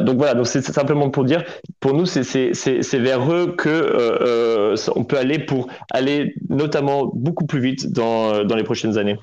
Donc 0.00 0.16
voilà, 0.16 0.34
donc 0.34 0.46
c'est 0.46 0.62
simplement 0.62 1.10
pour 1.10 1.24
dire, 1.24 1.44
pour 1.80 1.94
nous, 1.94 2.06
c'est 2.06 2.98
vers 2.98 3.32
eux 3.32 3.54
que 3.56 4.74
on 4.94 5.04
peut 5.04 5.18
aller 5.18 5.38
pour 5.38 5.68
aller 5.92 6.34
notamment 6.48 7.10
beaucoup 7.14 7.46
plus 7.46 7.60
vite 7.60 7.92
dans, 7.92 8.44
dans 8.44 8.56
les 8.56 8.64
prochaines 8.64 8.98
années. 8.98 9.18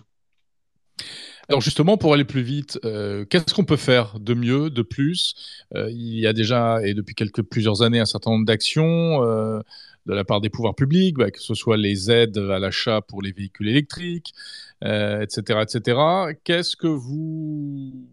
Alors 1.48 1.62
justement, 1.62 1.98
pour 1.98 2.14
aller 2.14 2.24
plus 2.24 2.42
vite, 2.42 2.80
euh, 2.86 3.24
qu'est-ce 3.26 3.54
qu'on 3.54 3.66
peut 3.66 3.78
faire 3.78 4.20
de 4.20 4.34
mieux, 4.34 4.70
de 4.70 4.82
plus? 4.82 5.36
Euh, 5.76 5.90
Il 5.92 6.20
y 6.20 6.26
a 6.26 6.34
déjà, 6.34 6.80
et 6.84 6.94
depuis 6.94 7.14
quelques 7.14 7.44
plusieurs 7.44 7.84
années, 7.84 8.00
un 8.00 8.06
certain 8.06 8.32
nombre 8.32 8.46
d'actions 8.46 9.24
euh, 9.24 9.60
de 10.08 10.14
la 10.14 10.24
part 10.24 10.42
des 10.42 10.50
pouvoirs 10.50 10.74
publics, 10.76 11.18
bah, 11.18 11.30
que 11.30 11.40
ce 11.40 11.54
soit 11.54 11.78
les 11.78 12.10
aides 12.10 12.38
à 12.38 12.58
l'achat 12.58 13.02
pour 13.02 13.22
les 13.22 13.32
véhicules 13.32 13.70
électriques, 13.70 14.34
etc., 14.82 15.60
etc. 15.62 16.00
Qu'est-ce 16.44 16.76
que 16.76 16.88
vous 16.88 18.08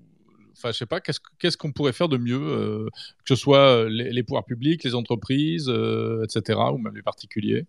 enfin, 0.53 0.71
je 0.71 0.79
sais 0.79 0.87
pas, 0.87 1.01
qu'est-ce 1.01 1.57
qu'on 1.57 1.73
pourrait 1.73 1.93
faire 1.93 2.09
de 2.09 2.19
mieux, 2.19 2.89
que 3.25 3.29
ce 3.29 3.35
soit 3.35 3.89
les, 3.89 4.23
pouvoirs 4.23 4.45
publics, 4.45 4.85
les 4.85 4.95
entreprises, 4.95 5.69
etc., 6.23 6.61
ou 6.73 6.79
même 6.79 6.95
les 6.95 7.03
particuliers? 7.03 7.67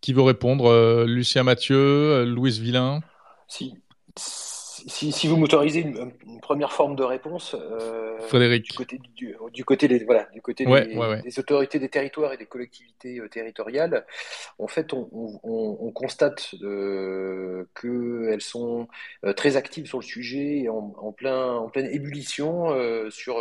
Qui 0.00 0.12
veut 0.12 0.22
répondre 0.22 1.04
Lucien 1.04 1.44
Mathieu, 1.44 2.24
Louise 2.24 2.58
Villain? 2.58 3.02
Si. 3.52 3.74
Si, 4.16 5.12
si, 5.12 5.28
vous 5.28 5.36
m'autorisez 5.36 5.80
une, 5.80 6.12
une, 6.26 6.40
première 6.40 6.72
forme 6.72 6.96
de 6.96 7.04
réponse, 7.04 7.54
euh, 7.54 8.18
Frédéric. 8.26 8.64
Du 8.64 8.76
côté, 8.76 8.98
du, 9.14 9.36
du 9.52 9.64
côté, 9.64 9.86
des, 9.86 10.04
voilà, 10.04 10.28
du 10.32 10.42
côté 10.42 10.66
ouais, 10.66 10.86
des, 10.86 10.96
ouais, 10.96 11.08
ouais. 11.08 11.22
des, 11.22 11.38
autorités 11.38 11.78
des 11.78 11.88
territoires 11.88 12.32
et 12.32 12.36
des 12.36 12.46
collectivités 12.46 13.20
euh, 13.20 13.28
territoriales, 13.28 14.04
en 14.58 14.66
fait, 14.66 14.92
on, 14.92 15.08
on, 15.12 15.78
on 15.80 15.92
constate 15.92 16.54
euh, 16.62 17.68
qu'elles 17.80 18.40
sont 18.40 18.88
très 19.36 19.56
actives 19.56 19.86
sur 19.86 19.98
le 19.98 20.04
sujet 20.04 20.62
et 20.62 20.68
en, 20.68 20.94
en, 20.98 21.12
plein, 21.12 21.54
en 21.54 21.68
pleine 21.68 21.86
ébullition 21.86 22.68
sur 23.10 23.36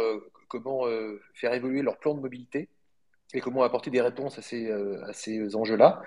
comment 0.48 0.84
faire 1.34 1.54
évoluer 1.54 1.82
leur 1.82 1.98
plan 1.98 2.14
de 2.14 2.20
mobilité 2.20 2.70
et 3.34 3.42
comment 3.42 3.64
apporter 3.64 3.90
des 3.90 4.02
réponses 4.02 4.38
à 4.38 4.42
ces, 4.42 4.70
euh, 4.70 5.04
à 5.06 5.14
ces 5.14 5.56
enjeux-là. 5.56 6.02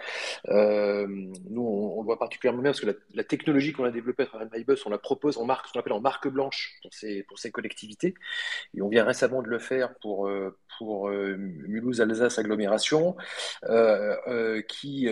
Euh, 0.49 1.07
nous, 1.09 1.63
on, 1.63 2.01
le 2.01 2.05
voit 2.05 2.19
particulièrement 2.19 2.63
bien 2.63 2.73
parce 2.73 2.81
que 2.81 2.99
la, 3.15 3.25
technologie 3.25 3.73
qu'on 3.73 3.85
a 3.85 3.91
développée 3.91 4.25
à 4.25 4.27
travers 4.27 4.49
MyBus, 4.53 4.87
on 4.87 4.91
la 4.91 4.99
propose 4.99 5.39
en 5.39 5.45
marque, 5.45 5.69
ce 5.69 5.73
qu'on 5.73 5.81
appelle 5.81 5.93
en 5.93 6.01
marque 6.01 6.29
blanche 6.29 6.75
pour 6.83 6.93
ces, 6.93 7.23
pour 7.25 7.39
ces 7.39 7.51
collectivités. 7.51 8.15
Et 8.75 8.83
on 8.83 8.89
vient 8.89 9.05
récemment 9.05 9.43
de 9.43 9.49
le 9.49 9.59
faire 9.59 9.95
pour, 10.01 10.29
euh, 10.29 10.57
pour 10.79 11.09
euh, 11.09 11.37
Mulhouse-Alsace 11.39 12.39
Agglomération, 12.39 13.17
qui 14.69 15.09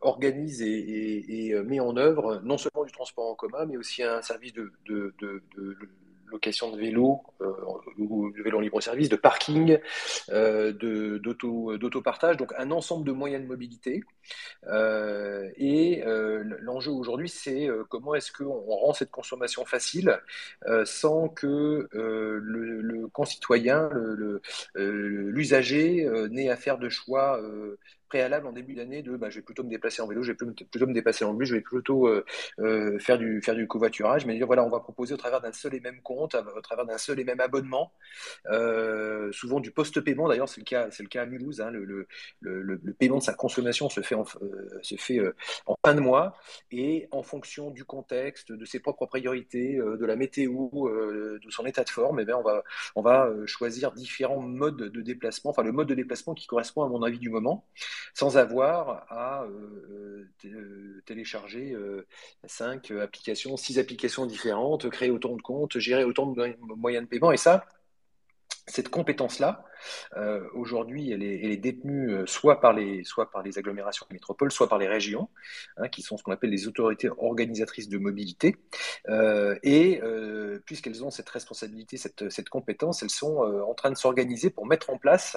organise 0.00 0.62
et, 0.62 0.66
et, 0.66 1.48
et, 1.48 1.62
met 1.62 1.80
en 1.80 1.96
œuvre 1.96 2.40
non 2.44 2.58
seulement 2.58 2.84
du 2.84 2.92
transport 2.92 3.30
en 3.30 3.34
commun, 3.34 3.64
mais 3.66 3.76
aussi 3.76 4.02
un 4.02 4.22
service 4.22 4.52
de, 4.52 4.72
de 4.86 5.14
location 6.30 6.70
de 6.70 6.78
vélo, 6.78 7.20
euh, 7.40 7.52
ou 7.98 8.32
de 8.32 8.42
vélo 8.42 8.60
libre-service, 8.60 9.08
de 9.08 9.16
parking, 9.16 9.78
euh, 10.30 10.72
d'auto-partage, 10.72 12.36
donc 12.36 12.52
un 12.56 12.70
ensemble 12.70 13.06
de 13.06 13.12
moyens 13.12 13.42
de 13.42 13.48
mobilité. 13.48 14.02
Euh, 14.66 15.48
et 15.56 16.02
l'enjeu 16.60 16.90
aujourd'hui, 16.90 17.28
c'est 17.28 17.68
comment 17.88 18.14
est-ce 18.14 18.32
qu'on 18.32 18.60
rend 18.60 18.92
cette 18.92 19.10
consommation 19.10 19.64
facile 19.64 20.20
sans 20.84 21.28
que 21.28 21.88
le, 21.92 23.08
concitoyen, 23.08 23.90
l'usager, 24.74 26.08
n'ait 26.30 26.50
à 26.50 26.56
faire 26.56 26.78
de 26.78 26.88
choix 26.88 27.40
préalable 28.10 28.46
en 28.48 28.52
début 28.52 28.74
d'année 28.74 29.02
de 29.02 29.16
bah, 29.16 29.30
je 29.30 29.36
vais 29.36 29.42
plutôt 29.42 29.62
me 29.62 29.70
déplacer 29.70 30.02
en 30.02 30.06
vélo, 30.08 30.22
je 30.22 30.32
vais 30.32 30.36
plutôt 30.36 30.86
me 30.86 30.92
déplacer 30.92 31.24
en 31.24 31.32
bus, 31.32 31.48
je 31.48 31.54
vais 31.54 31.60
plutôt 31.60 32.08
euh, 32.08 32.24
euh, 32.58 32.98
faire, 32.98 33.16
du, 33.16 33.40
faire 33.40 33.54
du 33.54 33.66
covoiturage, 33.66 34.26
mais 34.26 34.38
voilà, 34.40 34.64
on 34.64 34.68
va 34.68 34.80
proposer 34.80 35.14
au 35.14 35.16
travers 35.16 35.40
d'un 35.40 35.52
seul 35.52 35.74
et 35.74 35.80
même 35.80 36.02
compte, 36.02 36.34
au 36.34 36.60
travers 36.60 36.84
d'un 36.84 36.98
seul 36.98 37.20
et 37.20 37.24
même 37.24 37.40
abonnement, 37.40 37.92
euh, 38.50 39.30
souvent 39.32 39.60
du 39.60 39.70
post-paiement, 39.70 40.28
d'ailleurs 40.28 40.48
c'est 40.48 40.60
le 40.60 40.64
cas, 40.64 40.88
le 40.98 41.06
cas 41.06 41.22
à 41.22 41.26
Mulhouse, 41.26 41.60
hein, 41.60 41.70
le, 41.70 41.84
le, 41.84 42.06
le, 42.40 42.92
paiement 42.98 43.18
de 43.18 43.22
sa 43.22 43.32
consommation 43.32 43.88
se 43.88 44.00
fait 44.00 44.16
en, 44.16 44.24
se 44.24 44.96
fait, 44.96 45.20
en 45.66 45.76
fin 45.86 45.94
de 45.94 46.00
mois, 46.00 46.36
et 46.72 47.08
en 47.12 47.22
fonction 47.22 47.70
du 47.70 47.84
contexte, 47.84 48.52
de 48.52 48.64
ses 48.64 48.80
propres 48.80 49.06
priorités, 49.06 49.76
de 49.76 50.04
la 50.04 50.16
météo, 50.16 50.68
de 50.72 51.50
son 51.50 51.64
état 51.64 51.84
de 51.84 51.90
forme, 51.90 52.18
eh 52.20 52.24
bien 52.24 52.36
on 52.36 52.42
va, 52.42 52.64
on 52.96 53.02
va 53.02 53.30
choisir 53.46 53.92
différents 53.92 54.40
modes 54.40 54.90
de 54.90 55.00
déplacement, 55.00 55.52
enfin 55.52 55.62
le 55.62 55.72
mode 55.72 55.86
de 55.86 55.94
déplacement 55.94 56.34
qui 56.34 56.48
correspond 56.48 56.82
à 56.82 56.88
mon 56.88 57.02
avis 57.04 57.20
du 57.20 57.30
moment 57.30 57.64
sans 58.14 58.36
avoir 58.36 59.06
à 59.10 59.44
euh, 59.44 60.26
euh 60.44 61.02
télécharger 61.06 61.72
euh, 61.72 62.06
cinq 62.46 62.90
applications, 62.92 63.56
six 63.56 63.78
applications 63.78 64.26
différentes, 64.26 64.88
créer 64.90 65.10
autant 65.10 65.34
de 65.34 65.42
comptes, 65.42 65.78
gérer 65.78 66.04
autant 66.04 66.26
de 66.26 66.56
moyens 66.76 67.04
de 67.04 67.08
paiement. 67.08 67.32
Et 67.32 67.36
ça, 67.36 67.64
cette 68.70 68.88
compétence-là, 68.88 69.64
euh, 70.16 70.46
aujourd'hui, 70.54 71.10
elle 71.10 71.22
est, 71.22 71.56
détenue 71.56 72.10
euh, 72.10 72.26
soit 72.26 72.60
par, 72.60 72.72
les, 72.72 73.02
agglomérations 73.56 74.06
de 74.08 74.14
métropole, 74.14 74.52
soit 74.52 74.68
par 74.68 74.78
les 74.78 74.88
régions, 74.88 75.28
hein, 75.76 75.88
qui 75.88 76.02
sont 76.02 76.16
ce 76.16 76.22
qu'on 76.22 76.32
appelle 76.32 76.50
les 76.50 76.68
autorités 76.68 77.08
organisatrices 77.18 77.88
de 77.88 77.98
mobilité. 77.98 78.56
Euh, 79.08 79.58
et 79.62 80.00
puisqu'elles 80.64 81.04
ont 81.04 81.10
cette 81.10 81.28
responsabilité, 81.28 81.96
cette, 81.96 82.48
compétence, 82.48 83.02
elles 83.02 83.10
sont 83.10 83.38
en 83.38 83.74
train 83.74 83.90
de 83.90 83.96
s'organiser 83.96 84.50
pour 84.50 84.66
mettre 84.66 84.90
en 84.90 84.98
place 84.98 85.36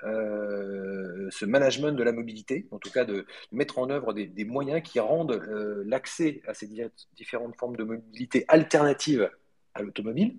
ce 0.00 1.44
management 1.44 1.92
de 1.92 2.02
la 2.02 2.12
mobilité, 2.12 2.66
en 2.70 2.78
tout 2.78 2.90
cas 2.90 3.04
de 3.04 3.26
mettre 3.52 3.78
en 3.78 3.90
œuvre 3.90 4.12
des 4.12 4.44
moyens 4.44 4.82
qui 4.82 5.00
rendent 5.00 5.40
l'accès 5.86 6.42
à 6.46 6.54
ces 6.54 6.68
différentes 7.16 7.56
formes 7.56 7.76
de 7.76 7.84
mobilité 7.84 8.44
alternatives 8.48 9.30
à 9.74 9.82
l'automobile 9.82 10.36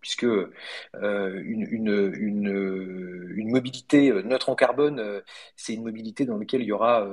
puisque 0.00 0.24
euh, 0.24 1.42
une, 1.44 1.66
une, 1.70 3.50
mobilité 3.50 4.10
euh, 4.10 4.22
neutre 4.22 4.48
en 4.48 4.54
carbone, 4.54 5.00
euh, 5.00 5.20
c'est 5.56 5.74
une 5.74 5.82
mobilité 5.82 6.24
dans 6.24 6.38
laquelle 6.38 6.62
il 6.62 6.68
y 6.68 6.72
aura 6.72 7.06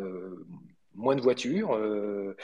moins 0.93 1.15
de 1.15 1.21
voitures. 1.21 1.77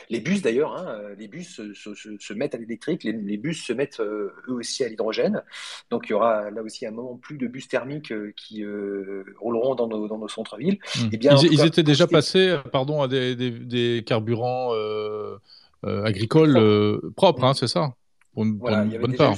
les 0.10 0.20
bus 0.20 0.42
d'ailleurs, 0.42 0.76
hein, 0.76 1.00
les 1.18 1.30
bus 1.30 1.62
se, 1.74 2.34
mettent 2.34 2.54
à 2.54 2.58
l'électrique, 2.58 3.04
les, 3.06 3.38
bus 3.38 3.64
se 3.64 3.72
mettent 3.72 4.02
eux 4.02 4.34
aussi 4.50 4.84
à 4.84 4.90
l'hydrogène. 4.90 5.42
Donc 5.90 6.08
il 6.08 6.12
y 6.12 6.14
aura 6.14 6.52
là 6.52 6.62
aussi 6.62 6.86
un 6.86 6.92
moment 6.92 7.16
plus 7.16 7.38
de 7.38 7.48
bus 7.48 7.70
thermiques 7.70 8.14
qui 8.36 8.66
rouleront 9.40 9.76
dans 9.76 9.88
nos, 9.88 10.08
dans 10.08 10.18
nos 10.18 10.28
centres-villes. 10.28 10.80
Mmh. 10.96 11.10
Eh 11.14 11.18
bien, 11.18 11.36
ils, 11.38 11.66
étaient 11.66 11.84
déjà 11.84 12.08
passés 12.08 12.58
pardon, 12.74 13.02
à 13.02 13.08
des, 13.08 14.04
carburants 14.06 14.74
agricoles 15.84 17.12
propres, 17.16 17.46
hein, 17.46 17.54
c'est 17.54 17.68
ça? 17.68 17.94
Pour 18.34 18.44
une, 18.44 18.58
bonne 18.58 19.16
part 19.16 19.36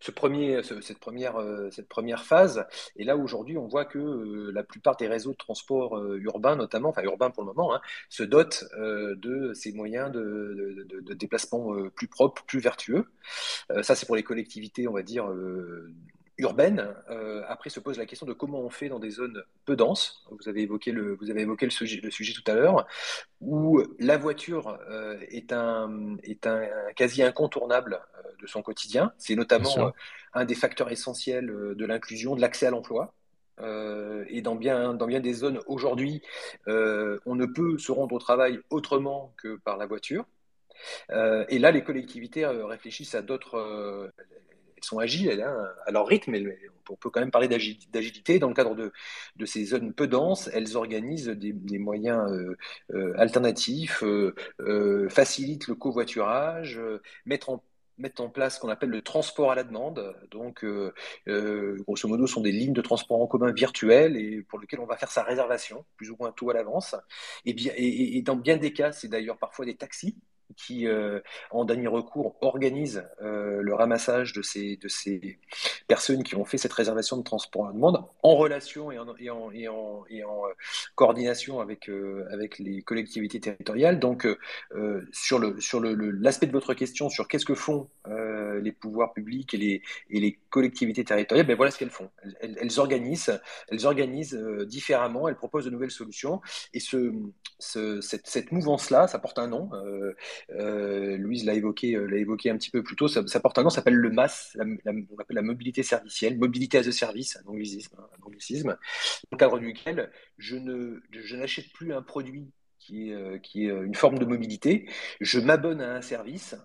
ce 0.00 0.10
premier, 0.10 0.62
cette, 0.62 0.98
première, 0.98 1.36
euh, 1.36 1.70
cette 1.70 1.88
première 1.88 2.24
phase. 2.24 2.66
Et 2.96 3.04
là, 3.04 3.16
aujourd'hui, 3.16 3.58
on 3.58 3.68
voit 3.68 3.84
que 3.84 3.98
euh, 3.98 4.50
la 4.52 4.62
plupart 4.62 4.96
des 4.96 5.06
réseaux 5.06 5.32
de 5.32 5.36
transport 5.36 5.96
euh, 5.96 6.18
urbains, 6.22 6.56
notamment, 6.56 6.88
enfin 6.88 7.02
urbains 7.02 7.30
pour 7.30 7.42
le 7.42 7.48
moment, 7.48 7.74
hein, 7.74 7.80
se 8.08 8.22
dotent 8.22 8.64
de 8.78 9.52
ces 9.54 9.72
moyens 9.72 10.10
de, 10.10 10.86
de 10.88 11.14
déplacement 11.14 11.74
plus 11.90 12.08
propres, 12.08 12.42
plus 12.44 12.60
vertueux. 12.60 13.06
ça, 13.82 13.94
c'est 13.94 14.06
pour 14.06 14.16
les 14.16 14.22
collectivités, 14.22 14.88
on 14.88 14.92
va 14.92 15.02
dire, 15.02 15.26
urbaine. 16.40 16.94
Euh, 17.10 17.42
après 17.48 17.70
se 17.70 17.80
pose 17.80 17.98
la 17.98 18.06
question 18.06 18.26
de 18.26 18.32
comment 18.32 18.60
on 18.60 18.70
fait 18.70 18.88
dans 18.88 18.98
des 18.98 19.10
zones 19.10 19.42
peu 19.64 19.76
denses. 19.76 20.24
Vous 20.30 20.48
avez 20.48 20.62
évoqué 20.62 20.92
le, 20.92 21.16
vous 21.20 21.30
avez 21.30 21.42
évoqué 21.42 21.66
le 21.66 21.70
sujet, 21.70 22.00
le 22.02 22.10
sujet 22.10 22.32
tout 22.32 22.50
à 22.50 22.54
l'heure, 22.54 22.86
où 23.40 23.82
la 23.98 24.16
voiture 24.16 24.78
euh, 24.90 25.18
est, 25.28 25.52
un, 25.52 26.16
est 26.22 26.46
un, 26.46 26.66
quasi 26.96 27.22
incontournable 27.22 28.00
euh, 28.16 28.22
de 28.40 28.46
son 28.46 28.62
quotidien. 28.62 29.12
C'est 29.18 29.36
notamment 29.36 29.92
un 30.34 30.44
des 30.44 30.54
facteurs 30.54 30.90
essentiels 30.90 31.46
de 31.46 31.86
l'inclusion, 31.86 32.34
de 32.34 32.40
l'accès 32.40 32.66
à 32.66 32.70
l'emploi. 32.70 33.14
et 34.28 34.42
dans 34.42 34.54
bien, 34.54 34.94
dans 34.94 35.06
bien 35.06 35.20
des 35.20 35.34
zones 35.34 35.60
aujourd'hui, 35.66 36.22
on 36.66 37.34
ne 37.34 37.46
peut 37.46 37.78
se 37.78 37.92
rendre 37.92 38.14
au 38.14 38.18
travail 38.18 38.60
autrement 38.70 39.34
que 39.36 39.56
par 39.56 39.76
la 39.76 39.86
voiture. 39.86 40.24
et 41.10 41.58
là, 41.58 41.72
les 41.72 41.82
collectivités 41.82 42.46
réfléchissent 42.46 43.16
à 43.16 43.22
d'autres 43.22 44.12
elles 44.80 44.86
sont 44.86 44.98
agiles 44.98 45.30
à 45.86 45.90
leur 45.90 46.06
rythme, 46.06 46.32
mais 46.32 46.44
on 46.88 46.96
peut 46.96 47.10
quand 47.10 47.20
même 47.20 47.30
parler 47.30 47.48
d'agilité. 47.48 48.38
Dans 48.38 48.48
le 48.48 48.54
cadre 48.54 48.74
de, 48.74 48.92
de, 49.36 49.46
ces 49.46 49.64
zones 49.64 49.92
peu 49.92 50.06
denses, 50.06 50.48
elles 50.52 50.76
organisent 50.76 51.28
des, 51.28 51.78
moyens 51.78 52.30
euh, 52.30 52.56
euh, 52.94 53.14
alternatifs, 53.16 54.02
euh, 54.02 55.08
facilitent 55.08 55.68
le 55.68 55.74
covoiturage, 55.74 56.80
mettent 57.26 57.48
en 57.48 57.62
mettre 57.98 58.22
en 58.22 58.30
place 58.30 58.54
ce 58.54 58.60
qu'on 58.60 58.70
appelle 58.70 58.88
le 58.88 59.02
transport 59.02 59.52
à 59.52 59.54
la 59.54 59.62
demande. 59.62 60.16
Donc, 60.30 60.64
grosso 61.26 62.08
modo, 62.08 62.26
ce 62.26 62.32
sont 62.32 62.40
des 62.40 62.50
lignes 62.50 62.72
de 62.72 62.80
transport 62.80 63.20
en 63.20 63.26
commun 63.26 63.52
virtuelles 63.52 64.16
et 64.16 64.40
pour 64.40 64.58
lesquelles 64.58 64.80
on 64.80 64.86
va 64.86 64.96
faire 64.96 65.10
sa 65.10 65.22
réservation, 65.22 65.84
plus 65.98 66.10
ou 66.10 66.16
moins 66.18 66.32
tout 66.32 66.48
à 66.48 66.54
l'avance. 66.54 66.94
Et, 67.44 68.16
et 68.16 68.22
dans 68.22 68.36
bien 68.36 68.56
des 68.56 68.72
cas, 68.72 68.92
c'est 68.92 69.08
d'ailleurs 69.08 69.36
parfois 69.36 69.66
des 69.66 69.76
taxis 69.76 70.16
qui, 70.56 70.86
euh, 70.86 71.20
en 71.50 71.64
dernier 71.64 71.86
recours, 71.86 72.36
organise 72.40 73.04
euh, 73.22 73.60
le 73.62 73.74
ramassage 73.74 74.32
de 74.32 74.42
ces, 74.42 74.76
de 74.76 74.88
ces 74.88 75.38
personnes 75.86 76.22
qui 76.22 76.36
ont 76.36 76.44
fait 76.44 76.58
cette 76.58 76.72
réservation 76.72 77.16
de 77.16 77.22
transport 77.22 77.68
à 77.68 77.72
demande, 77.72 78.04
en 78.22 78.36
relation 78.36 78.90
et 78.92 78.98
en, 78.98 79.14
et 79.18 79.30
en, 79.30 79.50
et 79.52 80.24
en, 80.24 80.46
euh, 80.46 80.52
coordination 80.94 81.60
avec, 81.60 81.90
avec 82.30 82.58
les 82.58 82.82
collectivités 82.82 83.40
territoriales. 83.40 83.98
Donc, 83.98 84.26
sur 85.12 85.38
l'aspect 85.38 85.60
sur 85.60 85.80
le, 85.80 85.94
l'aspect 86.10 86.46
de 86.46 86.52
votre 86.52 86.74
question, 86.74 87.08
sur 87.08 87.28
qu'est-ce 87.28 87.44
que 87.46 87.54
font 87.54 87.88
les 88.06 88.72
pouvoirs 88.72 89.12
publics 89.12 89.54
et 89.54 89.56
les, 89.56 89.82
et 90.10 90.20
les 90.20 90.38
collectivités 90.50 91.04
territoriales, 91.04 91.46
ben 91.46 91.56
voilà 91.56 91.70
ce 91.70 91.78
qu'elles 91.78 91.90
font. 91.90 92.10
Elles, 92.40 92.78
organisent, 92.78 93.40
elles 93.68 93.86
organisent 93.86 94.38
différemment, 94.66 95.28
elles 95.28 95.36
proposent 95.36 95.64
de 95.64 95.70
nouvelles 95.70 95.90
solutions. 95.90 96.40
Et 96.74 96.80
ce, 96.80 97.12
ce 97.58 98.00
cette 98.00 98.52
mouvance-là, 98.52 99.06
ça 99.08 99.18
porte 99.18 99.38
un 99.38 99.48
nom. 99.48 99.70
Euh, 100.50 101.16
Louise 101.16 101.44
l'a 101.44 101.54
évoqué, 101.54 101.94
euh, 101.94 102.06
l'a 102.06 102.16
évoqué 102.16 102.50
un 102.50 102.56
petit 102.56 102.70
peu 102.70 102.82
plus 102.82 102.96
tôt. 102.96 103.08
Ça, 103.08 103.40
porte 103.40 103.58
un 103.58 103.62
nom, 103.62 103.70
s'appelle 103.70 103.94
le 103.94 104.10
MAS, 104.10 104.52
la, 104.54 104.64
on 104.92 105.18
appelle 105.18 105.36
la 105.36 105.42
mobilité 105.42 105.82
servicielle, 105.82 106.38
mobilité 106.38 106.78
as 106.78 106.86
a 106.86 106.92
service, 106.92 107.36
un 107.36 107.48
anglicisme, 107.48 107.96
un 107.98 108.26
anglicisme 108.26 108.68
dans 108.68 108.76
le 109.32 109.36
cadre 109.36 109.58
duquel 109.58 110.10
je, 110.38 110.56
ne, 110.56 111.00
je 111.10 111.36
n'achète 111.36 111.72
plus 111.72 111.92
un 111.92 112.02
produit 112.02 112.50
qui 112.78 113.10
est, 113.10 113.14
euh, 113.14 113.38
qui 113.38 113.66
est 113.66 113.68
une 113.68 113.94
forme 113.94 114.18
de 114.18 114.24
mobilité, 114.24 114.88
je 115.20 115.38
m'abonne 115.38 115.80
à 115.80 115.94
un 115.96 116.02
service 116.02 116.56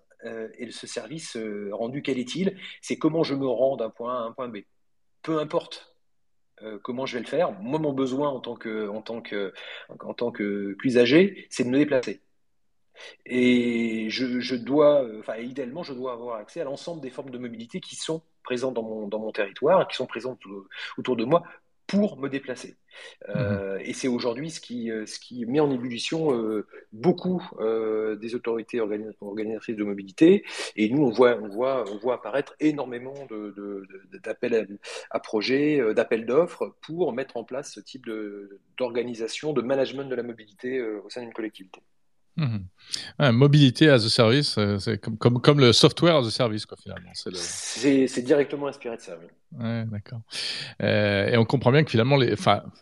et 0.58 0.72
ce 0.72 0.88
service 0.88 1.38
rendu, 1.72 2.02
quel 2.02 2.18
est-il? 2.18 2.58
C'est 2.82 2.98
comment 2.98 3.24
je 3.24 3.36
me 3.36 3.46
rends 3.46 3.78
d'un 3.78 3.92
point 3.92 4.16
A 4.16 4.24
à 4.24 4.26
un 4.26 4.32
point 4.32 4.48
B. 4.48 4.58
Peu 5.22 5.38
importe 5.38 5.96
comment 6.82 7.06
je 7.06 7.18
vais 7.18 7.24
le 7.24 7.28
faire. 7.28 7.52
Moi, 7.62 7.78
mon 7.78 7.94
besoin 7.94 8.30
en 8.30 8.40
tant 8.40 8.56
que, 8.56 8.88
en 8.88 9.04
tant 9.04 9.22
que, 9.22 9.54
en 10.00 10.16
tant 10.16 10.32
que 10.32 10.76
c'est 11.52 11.64
de 11.64 11.70
me 11.70 11.78
déplacer. 11.78 12.22
Et 13.26 14.10
je, 14.10 14.56
dois, 14.56 15.04
euh, 15.04 15.20
enfin, 15.20 15.38
idéalement, 15.38 15.84
je 15.84 15.94
dois 15.94 16.14
avoir 16.14 16.38
accès 16.38 16.62
à 16.62 16.64
l'ensemble 16.64 17.02
des 17.02 17.10
formes 17.10 17.30
de 17.30 17.38
mobilité 17.38 17.80
qui 17.80 17.96
sont 17.96 18.22
présentes 18.44 18.76
dans 18.76 18.84
mon, 18.84 19.08
dans 19.08 19.20
mon 19.20 19.32
territoire, 19.32 19.88
qui 19.88 19.96
sont 19.96 20.06
présentes 20.06 20.40
autour 20.98 21.16
de 21.16 21.26
moi 21.26 21.44
pour 21.88 22.18
me 22.18 22.30
déplacer. 22.30 22.78
Euh, 23.30 23.78
mmh 23.78 23.82
et 23.88 23.94
c'est 23.94 24.08
aujourd'hui 24.08 24.50
ce 24.50 24.60
qui, 24.62 24.90
euh, 24.90 25.06
ce 25.06 25.20
qui 25.20 25.46
met 25.46 25.60
en 25.60 25.70
ébullition 25.70 26.32
beaucoup 26.94 27.44
des 27.60 28.36
autorités 28.36 28.80
organisatrices 28.80 29.76
de 29.76 29.84
mobilité. 29.84 30.44
Et 30.76 30.90
nous, 30.90 31.04
on 31.04 31.12
voit, 31.12 31.38
on 31.40 31.50
voit, 31.50 31.84
on 31.92 31.98
voit 31.98 32.16
apparaître 32.16 32.56
énormément 32.60 33.14
d'appels 34.24 34.80
à, 35.12 35.20
projets, 35.20 35.94
d'appels 35.94 36.26
d'offres 36.26 36.76
pour 36.82 37.14
mettre 37.14 37.38
en 37.38 37.44
place 37.44 37.74
ce 37.74 37.80
type 37.80 38.10
d'organisation, 38.78 39.54
de, 39.54 39.62
management 39.62 40.06
de 40.06 40.16
la 40.16 40.24
mobilité 40.24 40.82
au 40.82 41.10
sein 41.10 41.22
d'une 41.22 41.34
collectivité. 41.34 41.82
Mhm. 42.38 42.66
mobilité 43.32 43.90
as 43.90 44.06
a 44.06 44.10
service, 44.10 44.58
euh, 44.58 44.78
c'est 44.78 44.98
comme, 44.98 45.18
comme, 45.18 45.42
comme, 45.42 45.60
le 45.60 45.72
software 45.74 46.18
as 46.18 46.28
a 46.28 46.32
service, 46.32 46.66
quoi, 46.66 46.78
finalement. 46.82 47.12
C'est 47.14 48.22
directement 48.22 48.68
inspiré 48.68 48.98
de 48.98 49.02
ça, 49.02 49.18
oui. 49.20 49.28
Ouais, 49.58 49.86
d'accord. 49.86 50.22
Euh, 50.82 51.28
et 51.28 51.38
on 51.38 51.46
comprend 51.46 51.72
bien 51.72 51.84
que 51.84 51.92
finalement, 51.92 52.18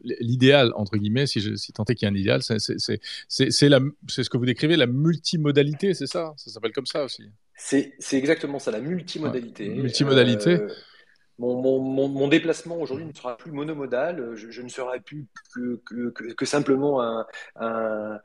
l'idéal, 0.04 0.72
entre 0.76 0.97
guillemets, 0.97 1.28
si, 1.28 1.39
je, 1.39 1.56
si 1.56 1.72
tant 1.72 1.86
est 1.86 1.95
qu'il 1.95 2.08
y 2.08 2.10
a 2.10 2.12
un 2.12 2.16
idéal, 2.16 2.41
c'est 2.41 2.58
ce 2.60 4.30
que 4.30 4.38
vous 4.38 4.45
décrivez, 4.45 4.76
la 4.76 4.88
multimodalité, 4.88 5.93
c'est 5.93 6.08
ça? 6.08 6.34
Ça 6.38 6.51
s'appelle 6.51 6.72
comme 6.74 6.88
ça 6.88 7.04
aussi 7.04 7.30
C'est 7.56 7.93
exactement 8.14 8.58
ça, 8.60 8.72
la 8.72 8.80
multimodalité. 8.80 9.70
multimodalité. 9.70 10.54
Euh, 10.54 10.68
mon, 11.39 12.27
déplacement 12.27 12.77
aujourd'hui 12.77 13.05
ne 13.05 13.13
sera 13.13 13.38
plus 13.38 13.51
monomodal, 13.51 14.36
je, 14.36 14.61
ne 14.61 14.69
serai 14.69 14.99
plus 14.99 15.27
que, 15.55 16.45
simplement 16.45 17.01
un, 17.55 18.19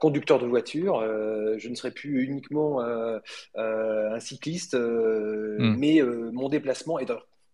conducteur 0.00 0.38
de 0.38 0.46
voiture, 0.46 0.98
euh, 0.98 1.56
je 1.58 1.68
ne 1.68 1.74
serai 1.74 1.90
plus 1.90 2.24
uniquement 2.24 2.80
euh, 2.80 3.18
euh, 3.56 4.14
un 4.14 4.20
cycliste, 4.20 4.74
hmm. 4.74 5.76
mais 5.78 6.02
mon 6.32 6.48
déplacement 6.48 6.98
est 6.98 7.06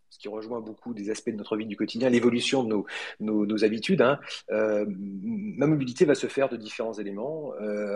ce 0.08 0.18
qui 0.18 0.28
rejoint 0.28 0.60
beaucoup 0.60 0.92
des 0.92 1.10
aspects 1.10 1.30
de 1.30 1.36
notre 1.36 1.56
vie 1.56 1.66
du 1.66 1.76
quotidien, 1.76 2.08
l'évolution 2.10 2.64
de 2.64 2.84
nos, 3.20 3.64
habitudes. 3.64 4.02
Hein. 4.02 4.18
ma 4.48 5.66
mobilité 5.66 6.04
va 6.04 6.14
se 6.14 6.26
faire 6.26 6.48
de 6.48 6.56
différents 6.56 6.94
éléments. 6.94 7.52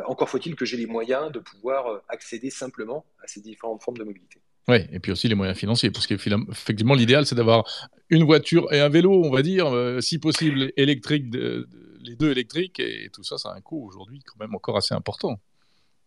encore 0.06 0.28
faut-il 0.28 0.54
que 0.54 0.64
j'ai 0.64 0.76
les 0.76 0.86
moyens 0.86 1.32
de 1.32 1.38
pouvoir 1.38 2.02
accéder 2.08 2.50
simplement 2.50 3.04
à 3.22 3.26
ces 3.26 3.40
différentes 3.40 3.82
formes 3.82 3.98
de 3.98 4.04
mobilité. 4.04 4.40
Oui, 4.68 4.78
et 4.92 4.98
puis 4.98 5.12
aussi 5.12 5.28
les 5.28 5.34
moyens 5.34 5.58
financiers, 5.58 5.90
parce 5.90 6.06
qu'effectivement, 6.06 6.94
l'idéal, 6.94 7.26
c'est 7.26 7.34
d'avoir 7.34 7.64
une 8.08 8.24
voiture 8.24 8.72
et 8.72 8.80
un 8.80 8.88
vélo, 8.88 9.12
on 9.24 9.30
va 9.30 9.42
dire, 9.42 9.66
euh, 9.66 10.00
si 10.00 10.18
possible 10.18 10.72
électrique, 10.76 11.26
les 11.34 12.16
deux 12.16 12.30
électriques, 12.30 12.80
et 12.80 13.10
tout 13.12 13.24
ça, 13.24 13.36
ça 13.36 13.50
a 13.50 13.56
un 13.56 13.60
coût 13.60 13.86
aujourd'hui 13.86 14.20
quand 14.24 14.38
même 14.40 14.54
encore 14.54 14.76
assez 14.76 14.94
important. 14.94 15.38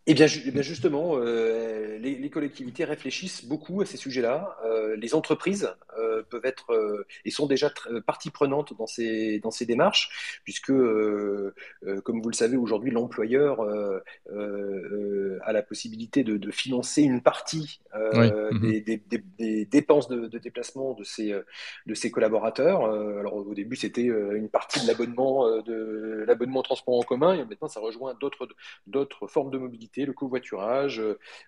Eh 0.10 0.14
bien, 0.14 0.26
eh 0.28 0.64
justement, 0.64 1.18
euh, 1.18 1.98
les, 1.98 2.30
collectivités 2.30 2.86
réfléchissent 2.86 3.44
beaucoup 3.44 3.82
à 3.82 3.86
ces 3.86 3.98
sujets-là. 3.98 4.58
Euh, 4.66 4.96
les 4.96 5.14
entreprises 5.14 5.70
euh, 6.00 6.24
peuvent 6.30 6.46
être 6.46 7.06
et 7.26 7.32
sont 7.32 7.46
déjà 7.46 7.70
partie 8.06 8.30
prenante 8.30 8.74
dans 8.78 8.88
ces, 8.88 9.40
dans 9.40 9.52
ces 9.52 9.66
démarches, 9.66 10.40
puisque, 10.46 10.72
comme 10.72 12.22
vous 12.22 12.30
le 12.30 12.36
savez, 12.36 12.56
aujourd'hui, 12.56 12.92
l'employeur 12.92 13.62
a 14.32 15.52
la 15.52 15.62
possibilité 15.62 16.24
de, 16.24 16.52
financer 16.52 17.02
une 17.02 17.22
partie 17.22 17.82
mhm. 17.94 18.80
des, 18.80 19.66
dépenses 19.66 20.08
de, 20.08 20.38
déplacement 20.38 20.94
de 20.94 21.04
ses, 21.04 21.36
de 21.86 21.94
ses 21.94 22.12
collaborateurs. 22.12 22.86
alors, 22.86 23.36
au 23.36 23.54
début, 23.54 23.76
c'était 23.76 24.04
une 24.06 24.50
partie 24.50 24.80
de 24.82 24.88
l'abonnement 24.88 25.62
de 25.62 26.24
l'abonnement 26.26 26.62
transport 26.62 26.98
en 26.98 27.04
commun, 27.04 27.34
et 27.34 27.44
maintenant, 27.44 27.68
ça 27.68 27.82
rejoint 27.82 28.18
d'autres 28.86 29.28
formes 29.28 29.52
de 29.52 29.58
mobilité 29.58 29.97
le 30.06 30.14
covoiturage, 30.14 31.02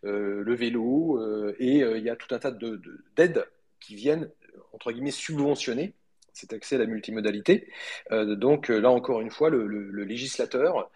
euh, 0.04 0.43
le 0.43 0.56
vélo, 0.56 1.18
euh, 1.20 1.56
et 1.60 1.84
euh, 1.84 1.97
il 1.97 2.04
y 2.04 2.10
a 2.10 2.16
tout 2.16 2.34
un 2.34 2.39
tas 2.39 2.52
d'aides 2.52 3.45
qui 3.80 3.95
viennent, 3.95 4.30
entre 4.74 4.91
guillemets, 4.91 5.12
subventionner 5.12 5.93
cet 6.34 6.54
accès 6.54 6.76
à 6.76 6.80
la 6.80 6.86
multimodalité. 6.86 7.68
donc 8.12 8.70
là, 8.70 8.91
encore 8.91 9.20
une 9.20 9.32
fois, 9.32 9.50
le, 9.50 9.68
législateur 10.04 10.89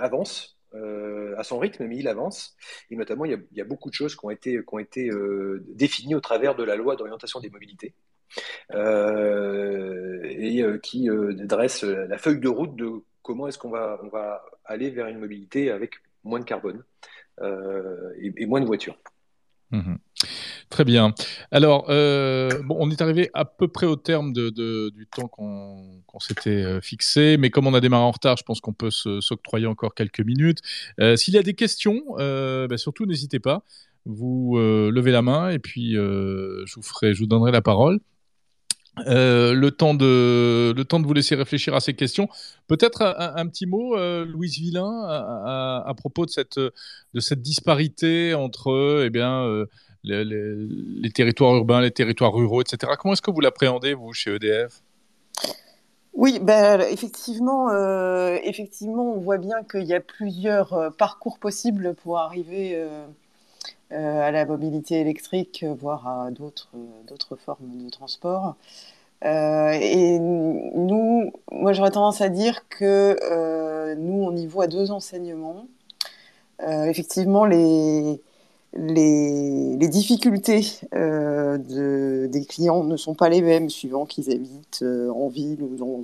avance 0.00 0.58
à 0.72 1.44
son 1.44 1.58
rythme, 1.58 1.86
mais 1.86 1.98
il 1.98 2.08
avance. 2.08 2.56
Et 2.90 2.96
notamment, 2.96 3.26
il 3.26 3.38
y 3.52 3.60
a, 3.60 3.64
beaucoup 3.64 3.90
de 3.90 3.94
choses 3.94 4.16
qui 4.16 4.24
ont 4.24 4.30
été, 4.30 4.60
définies 5.68 6.16
au 6.16 6.20
travers 6.20 6.56
de 6.56 6.64
la 6.64 6.74
loi 6.74 6.96
d'orientation 6.96 7.38
des 7.38 7.50
mobilités. 7.50 7.94
et 8.74 10.64
qui 10.82 11.08
dresse 11.34 11.84
la 11.84 12.18
feuille 12.18 12.40
de 12.40 12.48
route 12.48 12.74
de 12.74 13.02
comment 13.22 13.46
est-ce 13.46 13.58
qu'on 13.58 13.70
va, 13.70 14.00
va 14.10 14.42
aller 14.64 14.90
vers 14.90 15.06
une 15.06 15.18
mobilité 15.18 15.70
avec 15.70 16.00
moins 16.24 16.40
de 16.40 16.44
carbone 16.44 16.82
euh, 17.42 18.12
et, 18.20 18.46
moins 18.46 18.60
de 18.60 18.66
voitures. 18.66 18.96
Mhm. 19.70 19.98
Très 20.70 20.84
bien. 20.84 21.14
Alors, 21.50 21.86
euh, 21.88 22.48
bon, 22.64 22.76
on 22.78 22.90
est 22.90 23.00
arrivé 23.02 23.30
à 23.34 23.44
peu 23.44 23.68
près 23.68 23.86
au 23.86 23.96
terme 23.96 24.32
du 24.32 25.06
temps 25.14 25.28
qu'on 25.28 26.20
s'était 26.20 26.50
euh, 26.50 26.80
fixé, 26.80 27.36
mais 27.38 27.50
comme 27.50 27.66
on 27.66 27.74
a 27.74 27.80
démarré 27.80 28.02
en 28.02 28.10
retard, 28.10 28.36
je 28.36 28.44
pense 28.44 28.60
qu'on 28.60 28.72
peut 28.72 28.90
s'octroyer 28.90 29.66
encore 29.66 29.94
quelques 29.94 30.20
minutes. 30.20 30.60
S'il 31.16 31.34
y 31.34 31.38
a 31.38 31.42
des 31.42 31.54
questions, 31.54 32.02
bah, 32.16 32.78
surtout 32.78 33.06
n'hésitez 33.06 33.40
pas. 33.40 33.62
Vous 34.06 34.56
levez 34.56 35.12
la 35.12 35.22
main 35.22 35.50
et 35.50 35.58
puis 35.58 35.92
je 35.92 36.74
vous 36.74 36.82
ferai, 36.82 37.14
je 37.14 37.20
vous 37.20 37.26
donnerai 37.26 37.52
la 37.52 37.62
parole. 37.62 38.00
Euh, 39.06 39.54
le, 39.54 39.70
temps 39.70 39.94
de, 39.94 40.72
le 40.76 40.84
temps 40.84 41.00
de 41.00 41.06
vous 41.06 41.12
laisser 41.12 41.34
réfléchir 41.34 41.74
à 41.74 41.80
ces 41.80 41.94
questions. 41.94 42.28
Peut-être 42.66 43.02
un, 43.02 43.46
petit 43.46 43.66
mot, 43.66 43.96
euh, 43.96 44.24
Louise 44.24 44.58
Villain, 44.58 45.04
à, 45.06 45.94
propos 45.96 46.26
de 46.26 46.30
cette, 46.30 46.58
de 46.58 47.20
cette 47.20 47.42
disparité 47.42 48.34
entre 48.34 49.02
eh 49.04 49.10
bien, 49.10 49.42
euh, 49.44 49.66
les, 50.04 51.10
territoires 51.10 51.54
urbains, 51.54 51.80
les 51.80 51.90
territoires 51.90 52.32
ruraux, 52.32 52.60
etc. 52.60 52.92
Comment 52.98 53.14
est-ce 53.14 53.22
que 53.22 53.30
vous 53.30 53.40
l'appréhendez, 53.40 53.94
vous, 53.94 54.12
chez 54.12 54.34
EDF 54.34 54.82
oui, 56.14 56.40
ben, 56.42 56.80
effectivement, 56.80 57.70
effectivement, 58.42 59.14
on 59.14 59.20
voit 59.20 59.38
bien 59.38 59.62
qu'il 59.70 59.84
y 59.84 59.94
a 59.94 60.00
plusieurs 60.00 60.92
parcours 60.96 61.38
possibles 61.38 61.94
pour 61.94 62.18
arriver 62.18 62.76
à 63.90 64.30
la 64.30 64.44
mobilité 64.44 65.00
électrique, 65.00 65.64
voire 65.78 66.06
à 66.06 66.30
d'autres 66.30 67.36
formes 67.36 67.84
de 67.84 67.90
transport. 67.90 68.56
Euh, 69.24 69.72
et 69.72 70.18
nous, 70.18 71.32
moi 71.50 71.72
j'aurais 71.72 71.90
tendance 71.90 72.20
à 72.20 72.28
dire 72.28 72.68
que 72.68 73.16
euh, 73.22 73.94
nous, 73.96 74.22
on 74.22 74.36
y 74.36 74.46
voit 74.46 74.66
deux 74.66 74.90
enseignements. 74.90 75.66
Euh, 76.62 76.84
effectivement, 76.86 77.44
les, 77.44 78.20
les, 78.74 79.76
les 79.76 79.88
difficultés 79.88 80.80
de, 80.92 82.26
des 82.26 82.44
clients 82.44 82.84
ne 82.84 82.96
sont 82.96 83.14
pas 83.14 83.28
les 83.28 83.42
mêmes 83.42 83.70
suivant 83.70 84.06
qu'ils 84.06 84.30
habitent 84.32 84.84
en 84.84 85.28
ville 85.28 85.62
ou, 85.62 85.76
dans, 85.76 86.02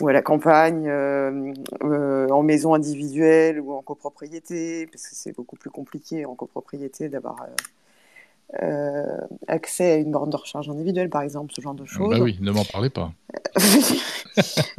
ou 0.00 0.08
à 0.08 0.12
la 0.12 0.22
campagne, 0.22 0.90
en 0.90 2.42
maison 2.42 2.74
individuelle 2.74 3.60
ou 3.60 3.72
en 3.72 3.82
copropriété, 3.82 4.86
parce 4.86 5.06
que 5.08 5.14
c'est 5.14 5.34
beaucoup 5.34 5.56
plus 5.56 5.70
compliqué 5.70 6.26
en 6.26 6.34
copropriété 6.34 7.08
d'avoir 7.08 7.36
euh, 8.62 9.18
accès 9.48 9.92
à 9.92 9.96
une 9.96 10.12
borne 10.12 10.30
de 10.30 10.36
recharge 10.36 10.70
individuelle, 10.70 11.10
par 11.10 11.22
exemple, 11.22 11.52
ce 11.54 11.60
genre 11.60 11.74
de 11.74 11.82
bah 11.82 11.88
choses. 11.88 12.16
Bah 12.16 12.22
oui, 12.22 12.38
ne 12.40 12.52
m'en 12.52 12.64
parlez 12.64 12.90
pas. 12.90 13.12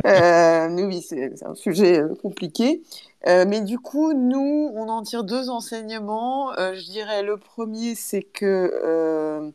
euh, 0.06 0.86
oui, 0.86 1.02
c'est 1.02 1.44
un 1.44 1.54
sujet 1.54 2.00
euh, 2.00 2.16
compliqué. 2.16 2.82
Euh, 3.28 3.46
mais 3.46 3.62
du 3.62 3.78
coup, 3.78 4.14
nous, 4.14 4.72
on 4.74 4.88
en 4.88 5.04
tire 5.04 5.26
deux 5.26 5.50
enseignements. 5.50 6.58
Euh, 6.58 6.76
je 6.76 6.86
dirais 6.86 7.24
le 7.24 7.36
premier, 7.36 7.96
c'est 7.96 8.24
que 8.24 8.72
euh, 8.86 9.50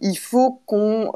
il 0.00 0.16
faut 0.16 0.60
qu'on 0.66 1.10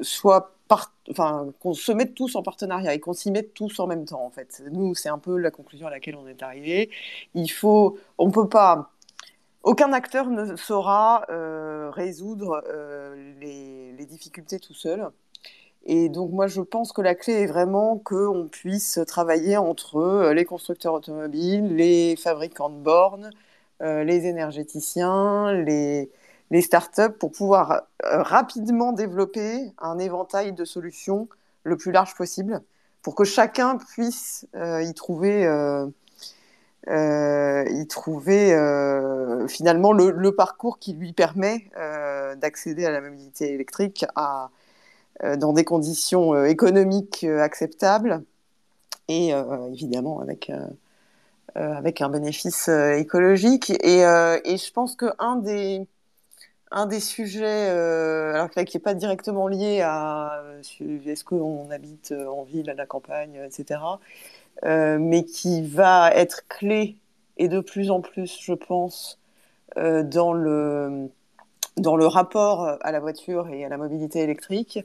soit 0.00 0.55
qu'on 0.68 1.74
se 1.74 1.92
mette 1.92 2.14
tous 2.14 2.34
en 2.36 2.42
partenariat 2.42 2.94
et 2.94 3.00
qu'on 3.00 3.12
s'y 3.12 3.30
mette 3.30 3.54
tous 3.54 3.78
en 3.80 3.86
même 3.86 4.04
temps 4.04 4.24
en 4.24 4.30
fait. 4.30 4.62
Nous, 4.72 4.94
c'est 4.94 5.08
un 5.08 5.18
peu 5.18 5.36
la 5.36 5.50
conclusion 5.50 5.86
à 5.86 5.90
laquelle 5.90 6.16
on 6.16 6.26
est 6.26 6.42
arrivé. 6.42 6.90
Il 7.34 7.48
faut, 7.48 7.98
on 8.18 8.30
peut 8.30 8.48
pas 8.48 8.90
aucun 9.66 9.92
acteur 9.92 10.30
ne 10.30 10.54
saura 10.54 11.26
euh, 11.28 11.90
résoudre 11.90 12.62
euh, 12.68 13.34
les, 13.40 14.06
difficultés 14.06 14.60
tout 14.60 14.74
seul. 14.74 15.08
Et 15.86 16.08
donc 16.08 16.30
moi 16.30 16.46
je 16.46 16.60
pense 16.60 16.92
que 16.92 17.02
la 17.02 17.16
clé 17.16 17.32
est 17.32 17.46
vraiment 17.46 17.98
qu'on 17.98 18.46
puisse 18.48 19.00
travailler 19.08 19.56
entre 19.56 19.96
euh, 19.96 20.34
les 20.34 20.44
constructeurs 20.44 20.94
automobiles, 20.94 21.74
les 21.74 22.14
fabricants 22.14 22.70
de 22.70 22.78
bornes, 22.78 23.30
les 23.80 24.26
énergéticiens, 24.26 25.52
les, 25.52 26.10
les 26.50 26.60
startups 26.60 27.16
pour 27.18 27.32
pouvoir 27.32 27.82
rapidement 28.02 28.92
développer 28.92 29.72
un 29.78 29.98
éventail 29.98 30.52
de 30.52 30.64
solutions 30.64 31.28
le 31.64 31.76
plus 31.76 31.92
large 31.92 32.14
possible 32.14 32.62
pour 33.02 33.14
que 33.14 33.24
chacun 33.24 33.76
puisse 33.76 34.46
y 34.54 34.94
trouver 34.94 35.46
euh, 36.88 37.84
trouvait 37.88 38.52
euh, 38.52 39.48
finalement 39.48 39.92
le, 39.92 40.30
parcours 40.32 40.78
qui 40.78 40.92
lui 40.92 41.12
permet 41.12 41.68
euh, 41.76 42.36
d'accéder 42.36 42.84
à 42.84 42.92
la 42.92 43.00
mobilité 43.00 43.52
électrique 43.52 44.04
dans 45.38 45.54
des 45.54 45.64
conditions 45.64 46.44
économiques 46.44 47.24
acceptables 47.24 48.22
et 49.08 49.30
évidemment 49.72 50.20
avec, 50.20 50.52
avec 51.54 52.02
un 52.02 52.10
bénéfice 52.10 52.68
écologique. 52.68 53.70
Et, 53.82 54.00
et, 54.00 54.56
je 54.58 54.72
pense 54.74 54.94
qu'un 54.94 55.36
des, 55.36 55.86
un 56.70 56.86
des 56.86 57.00
sujets, 57.00 57.68
alors 57.68 58.50
qui 58.50 58.76
n'est 58.76 58.82
pas 58.82 58.94
directement 58.94 59.48
lié 59.48 59.82
à 59.82 60.42
est-ce 61.06 61.24
qu'on 61.24 61.70
habite 61.70 62.12
en 62.12 62.42
ville, 62.42 62.70
à 62.70 62.74
la 62.74 62.86
campagne, 62.86 63.40
etc., 63.44 63.78
euh, 64.64 64.98
mais 64.98 65.24
qui 65.24 65.62
va 65.62 66.10
être 66.14 66.48
clé 66.48 66.96
et 67.36 67.48
de 67.48 67.60
plus 67.60 67.90
en 67.90 68.00
plus, 68.00 68.38
je 68.40 68.54
pense, 68.54 69.18
euh, 69.76 70.02
dans, 70.02 70.32
le, 70.32 71.10
dans 71.76 71.96
le 71.96 72.06
rapport 72.06 72.78
à 72.80 72.92
la 72.92 73.00
voiture 73.00 73.48
et 73.50 73.64
à 73.64 73.68
la 73.68 73.76
mobilité 73.76 74.20
électrique. 74.20 74.80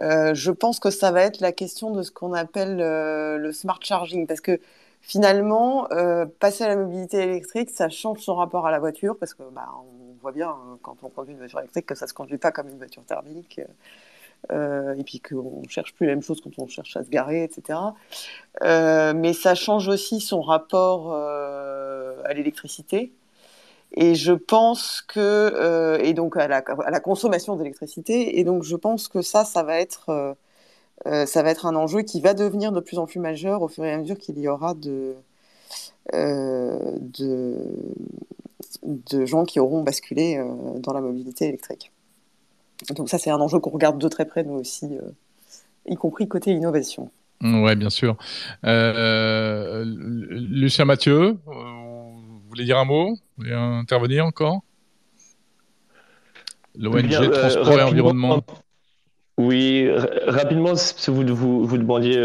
Euh, 0.00 0.34
je 0.34 0.50
pense 0.52 0.80
que 0.80 0.90
ça 0.90 1.12
va 1.12 1.22
être 1.22 1.40
la 1.40 1.52
question 1.52 1.92
de 1.92 2.02
ce 2.02 2.10
qu'on 2.12 2.32
appelle 2.32 2.76
le 2.78 3.52
smart 3.52 3.80
charging, 3.82 4.26
parce 4.26 4.40
que 4.40 4.60
finalement, 5.00 5.88
passer 6.38 6.64
à 6.64 6.68
la 6.68 6.76
mobilité 6.76 7.18
électrique, 7.18 7.70
ça 7.70 7.88
change 7.88 8.20
son 8.20 8.36
rapport 8.36 8.66
à 8.66 8.70
la 8.70 8.78
voiture, 8.78 9.16
parce 9.18 9.34
que 9.34 9.42
bah, 9.52 9.68
on 9.80 10.01
voit 10.22 10.32
bien 10.32 10.56
quand 10.82 10.96
on 11.02 11.08
conduit 11.10 11.32
une 11.32 11.38
voiture 11.38 11.58
électrique 11.58 11.86
que 11.86 11.94
ça 11.94 12.06
ne 12.06 12.08
se 12.08 12.14
conduit 12.14 12.38
pas 12.38 12.52
comme 12.52 12.68
une 12.68 12.78
voiture 12.78 13.04
thermique. 13.04 13.60
Euh, 14.50 14.94
et 14.98 15.04
puis 15.04 15.20
qu'on 15.20 15.62
cherche 15.68 15.94
plus 15.94 16.06
la 16.06 16.14
même 16.14 16.22
chose 16.22 16.40
quand 16.40 16.50
on 16.58 16.66
cherche 16.66 16.96
à 16.96 17.04
se 17.04 17.10
garer, 17.10 17.44
etc. 17.44 17.78
Euh, 18.62 19.12
mais 19.14 19.34
ça 19.34 19.54
change 19.54 19.86
aussi 19.88 20.20
son 20.20 20.40
rapport 20.40 21.12
euh, 21.12 22.20
à 22.24 22.34
l'électricité. 22.34 23.12
Et 23.94 24.14
je 24.14 24.32
pense 24.32 25.02
que, 25.02 26.00
et 26.02 26.14
donc 26.14 26.36
à 26.38 26.48
la, 26.48 26.58
à 26.58 26.90
la 26.90 27.00
consommation 27.00 27.56
d'électricité, 27.56 28.38
et 28.38 28.44
donc 28.44 28.62
je 28.62 28.74
pense 28.74 29.06
que 29.06 29.20
ça, 29.20 29.44
ça 29.44 29.62
va 29.62 29.78
être, 29.80 30.34
ça 31.04 31.42
va 31.42 31.50
être 31.50 31.66
un 31.66 31.76
enjeu 31.76 32.00
qui 32.00 32.22
va 32.22 32.32
devenir 32.32 32.72
de 32.72 32.80
plus 32.80 32.98
en 32.98 33.06
plus 33.06 33.20
majeur 33.20 33.60
au 33.60 33.68
fur 33.68 33.84
et 33.84 33.92
à 33.92 33.98
mesure 33.98 34.16
qu'il 34.16 34.38
y 34.38 34.48
aura 34.48 34.72
de, 34.72 35.14
de, 36.12 37.56
de 38.84 39.26
gens 39.26 39.44
qui 39.44 39.60
auront 39.60 39.82
basculé 39.82 40.42
dans 40.80 40.92
la 40.92 41.00
mobilité 41.00 41.48
électrique. 41.48 41.92
Donc 42.96 43.08
ça, 43.08 43.18
c'est 43.18 43.30
un 43.30 43.40
enjeu 43.40 43.60
qu'on 43.60 43.70
regarde 43.70 43.98
de 43.98 44.08
très 44.08 44.24
près, 44.24 44.42
nous 44.42 44.54
aussi, 44.54 44.86
euh, 44.86 45.02
y 45.86 45.94
compris 45.94 46.26
côté 46.26 46.50
innovation. 46.50 47.10
Oui, 47.40 47.76
bien 47.76 47.90
sûr. 47.90 48.16
Euh, 48.64 49.84
Lucien 49.86 50.84
Mathieu, 50.84 51.38
vous 51.46 52.40
voulez 52.48 52.64
dire 52.64 52.78
un 52.78 52.84
mot? 52.84 53.10
Vous 53.10 53.44
voulez 53.44 53.52
intervenir 53.52 54.26
encore? 54.26 54.62
L'ONG 56.76 57.12
euh, 57.12 57.28
Transport 57.28 57.78
et 57.78 57.82
Environnement. 57.82 58.42
Oui, 59.38 59.88
rapidement, 60.26 60.76
si 60.76 61.10
vous, 61.10 61.24
vous, 61.34 61.64
vous 61.64 61.78
demandiez, 61.78 62.20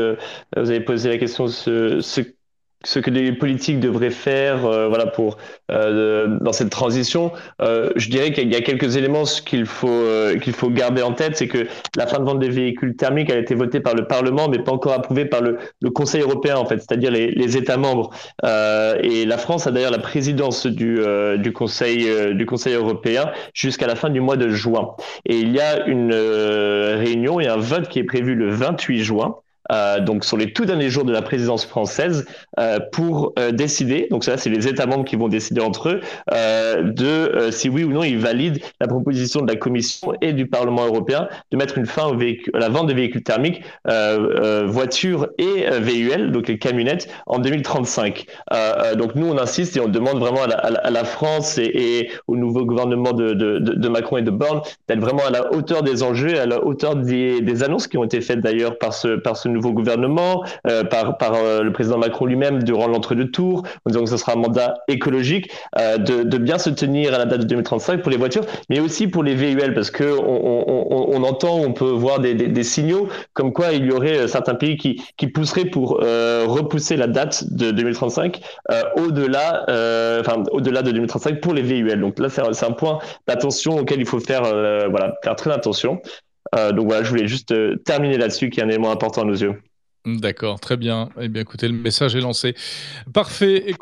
vous 0.55 0.69
avez 0.69 0.81
posé 0.81 1.09
la 1.09 1.17
question, 1.17 1.47
ce, 1.47 1.99
ce 2.01 2.21
ce 2.83 2.99
que 2.99 3.09
les 3.09 3.31
politiques 3.33 3.79
devraient 3.79 4.11
faire 4.11 4.65
euh, 4.65 4.87
voilà 4.87 5.07
pour 5.07 5.37
euh, 5.69 6.37
dans 6.39 6.53
cette 6.53 6.69
transition. 6.69 7.33
Euh, 7.61 7.89
je 7.97 8.09
dirais 8.09 8.31
qu'il 8.31 8.51
y 8.51 8.55
a 8.55 8.61
quelques 8.61 8.95
éléments 8.95 9.23
qu'il 9.45 9.65
faut 9.65 9.89
euh, 9.89 10.37
qu'il 10.37 10.53
faut 10.53 10.69
garder 10.69 11.01
en 11.01 11.11
tête 11.11 11.35
c'est 11.35 11.49
que 11.49 11.67
la 11.97 12.07
fin 12.07 12.19
de 12.19 12.23
vente 12.23 12.39
des 12.39 12.49
véhicules 12.49 12.95
thermiques 12.95 13.29
a 13.29 13.37
été 13.37 13.53
votée 13.53 13.81
par 13.81 13.93
le 13.93 14.07
Parlement 14.07 14.47
mais 14.47 14.59
pas 14.59 14.71
encore 14.71 14.93
approuvée 14.93 15.25
par 15.25 15.41
le, 15.41 15.57
Conseil 15.93 16.21
européen 16.21 16.55
en 16.55 16.65
fait 16.65 16.77
c'est-à-dire 16.77 17.11
les, 17.11 17.57
États 17.57 17.77
membres. 17.77 18.11
Et 18.43 19.25
la 19.25 19.37
France 19.37 19.67
a 19.67 19.71
d'ailleurs 19.71 19.91
la 19.91 19.99
présidence 19.99 20.67
du 20.67 20.99
du 21.37 21.53
Conseil 21.53 22.35
du 22.35 22.45
Conseil 22.45 22.73
européen 22.75 23.31
jusqu'à 23.53 23.87
la 23.87 23.95
fin 23.95 24.09
du 24.09 24.21
mois 24.21 24.37
de 24.37 24.49
juin. 24.49 24.95
Et 25.25 25.37
il 25.37 25.51
y 25.53 25.59
a 25.59 25.85
une 25.87 26.13
réunion 26.13 27.39
et 27.39 27.47
un 27.47 27.57
vote 27.57 27.87
qui 27.87 27.99
est 27.99 28.03
prévu 28.03 28.35
le 28.35 28.49
28 28.49 29.03
juin 29.03 29.35
euh, 29.71 29.99
donc 29.99 30.25
sur 30.25 30.37
les 30.37 30.53
tout 30.53 30.65
derniers 30.65 30.89
jours 30.89 31.05
de 31.05 31.11
la 31.11 31.21
présidence 31.21 31.65
française, 31.65 32.25
euh, 32.59 32.79
pour 32.91 33.33
euh, 33.37 33.51
décider, 33.51 34.07
donc 34.09 34.23
ça 34.23 34.37
c'est 34.37 34.49
les 34.49 34.67
États 34.67 34.85
membres 34.85 35.05
qui 35.05 35.15
vont 35.15 35.27
décider 35.27 35.61
entre 35.61 35.89
eux, 35.89 36.01
euh, 36.33 36.83
de 36.83 37.05
euh, 37.05 37.51
si 37.51 37.69
oui 37.69 37.83
ou 37.83 37.91
non 37.91 38.03
ils 38.03 38.17
valident 38.17 38.59
la 38.79 38.87
proposition 38.87 39.41
de 39.41 39.47
la 39.51 39.57
Commission 39.57 40.13
et 40.21 40.33
du 40.33 40.47
Parlement 40.47 40.85
européen 40.85 41.27
de 41.51 41.57
mettre 41.57 41.77
une 41.77 41.85
fin 41.85 42.07
au 42.07 42.17
à 42.17 42.59
la 42.59 42.69
vente 42.69 42.87
des 42.87 42.93
véhicules 42.93 43.23
thermiques, 43.23 43.61
voitures 44.65 45.27
et 45.37 45.69
VUL, 45.79 46.31
donc 46.31 46.47
les 46.47 46.57
camionnettes, 46.57 47.07
en 47.27 47.39
2035. 47.39 48.25
donc 48.97 49.15
nous 49.15 49.27
on 49.27 49.37
insiste 49.37 49.77
et 49.77 49.79
on 49.79 49.87
demande 49.87 50.19
vraiment 50.19 50.43
à 50.43 50.47
la, 50.47 50.55
à 50.55 50.89
la 50.89 51.03
France 51.03 51.57
et, 51.57 51.71
et, 51.75 52.11
au 52.27 52.35
nouveau 52.35 52.65
gouvernement 52.65 53.13
de, 53.13 53.33
de, 53.33 53.59
de, 53.59 53.89
Macron 53.89 54.17
et 54.17 54.21
de 54.23 54.31
Borne 54.31 54.61
d'être 54.87 54.99
vraiment 54.99 55.25
à 55.25 55.29
la 55.29 55.53
hauteur 55.53 55.83
des 55.83 56.01
enjeux, 56.01 56.39
à 56.39 56.45
la 56.45 56.63
hauteur 56.63 56.95
des, 56.95 57.41
des 57.41 57.63
annonces 57.63 57.87
qui 57.87 57.97
ont 57.97 58.03
été 58.03 58.21
faites 58.21 58.39
d'ailleurs 58.41 58.77
par 58.77 58.93
ce, 58.93 59.17
par 59.17 59.37
ce 59.37 59.47
nouveau 59.47 59.56
gouvernement, 59.59 60.43
euh, 60.67 60.83
par, 60.83 61.17
par 61.17 61.33
euh, 61.35 61.61
le 61.61 61.71
président 61.71 61.97
Macron 61.97 62.25
lui-même 62.25 62.63
durant 62.63 62.87
l'entre-deux 62.87 63.29
tours, 63.29 63.63
en 63.85 63.89
disant 63.89 64.03
que 64.03 64.09
ce 64.09 64.17
sera 64.17 64.33
un 64.33 64.37
mandat 64.37 64.75
écologique, 64.87 65.51
euh, 65.79 65.97
de, 65.97 66.37
bien 66.37 66.57
se 66.57 66.69
tenir 66.69 67.13
à 67.13 67.17
la 67.17 67.25
date 67.25 67.41
de 67.41 67.45
2035 67.45 68.01
pour 68.01 68.11
les 68.11 68.17
voitures, 68.17 68.45
mais 68.69 68.79
aussi 68.79 69.07
pour 69.07 69.23
les 69.23 69.35
VUL, 69.35 69.73
parce 69.73 69.91
que 69.91 70.17
on, 70.17 71.23
entend, 71.23 71.55
on 71.55 71.73
peut 71.73 71.89
voir 71.89 72.19
des, 72.19 72.63
signaux 72.63 73.07
comme 73.33 73.53
quoi 73.53 73.71
il 73.73 73.85
y 73.85 73.91
aurait 73.91 74.27
certains 74.27 74.55
pays 74.55 74.77
qui, 74.77 75.01
qui 75.17 75.27
pousseraient 75.27 75.65
pour 75.65 75.99
repousser 75.99 76.95
la 76.95 77.07
date 77.07 77.45
de 77.53 77.71
2035 77.71 78.39
au-delà, 78.95 79.63
enfin 80.19 80.43
au-delà 80.51 80.81
de 80.81 80.91
2035 80.91 81.41
pour 81.41 81.53
les 81.53 81.61
VUL. 81.61 81.99
Donc 81.99 82.19
là, 82.19 82.29
c'est 82.29 82.65
un, 82.65 82.71
point 82.71 82.99
d'attention 83.27 83.77
auquel 83.77 83.99
il 83.99 84.05
faut 84.05 84.19
faire, 84.19 84.43
voilà, 84.89 85.15
faire 85.23 85.35
très 85.35 85.51
attention. 85.51 86.01
Euh, 86.55 86.71
donc 86.71 86.87
voilà, 86.87 87.03
je 87.03 87.09
voulais 87.09 87.27
juste 87.27 87.51
euh, 87.51 87.75
terminer 87.77 88.17
là-dessus, 88.17 88.49
qui 88.49 88.59
est 88.59 88.63
un 88.63 88.69
élément 88.69 88.91
important 88.91 89.21
à 89.21 89.25
nos 89.25 89.35
yeux. 89.35 89.61
D'accord, 90.07 90.61
très 90.61 90.77
bien. 90.77 91.09
Eh 91.19 91.27
bien, 91.27 91.41
écoutez, 91.41 91.67
le 91.67 91.73
message 91.73 92.15
est 92.15 92.21
lancé. 92.21 92.55
Parfait. 93.13 93.69
Et 93.69 93.75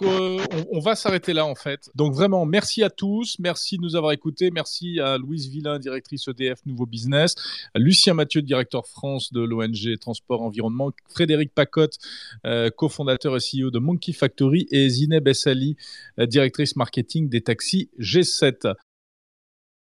on, 0.72 0.80
va 0.80 0.96
s'arrêter 0.96 1.34
là, 1.34 1.46
en 1.46 1.54
fait. 1.54 1.92
Donc, 1.94 2.16
vraiment, 2.16 2.48
merci 2.48 2.82
à 2.82 2.90
tous. 2.90 3.36
Merci 3.38 3.78
de 3.78 3.84
nous 3.84 3.96
avoir 3.96 4.12
écoutés. 4.12 4.50
Merci 4.50 5.00
à 5.00 5.20
Louise 5.20 5.48
Villain, 5.50 5.78
directrice 5.78 6.28
EDF 6.28 6.66
Nouveau 6.66 6.88
Business. 6.88 7.36
À 7.76 7.80
Lucien 7.80 8.16
Mathieu, 8.16 8.42
directeur 8.42 8.88
France 8.88 9.34
de 9.34 9.42
l'ONG 9.42 10.00
Transport 10.02 10.42
Environnement. 10.42 10.92
Frédéric 11.14 11.54
Pacotte, 11.54 12.00
euh, 12.48 12.72
cofondateur 12.72 13.36
et 13.36 13.40
CEO 13.40 13.70
de 13.70 13.78
Monkey 13.78 14.12
Factory. 14.12 14.68
Et 14.72 14.90
Zineb 14.90 15.28
Essali, 15.28 15.76
euh, 16.20 16.26
directrice 16.26 16.76
marketing 16.76 17.30
des 17.30 17.42
taxis 17.42 17.92
G7. 18.00 18.74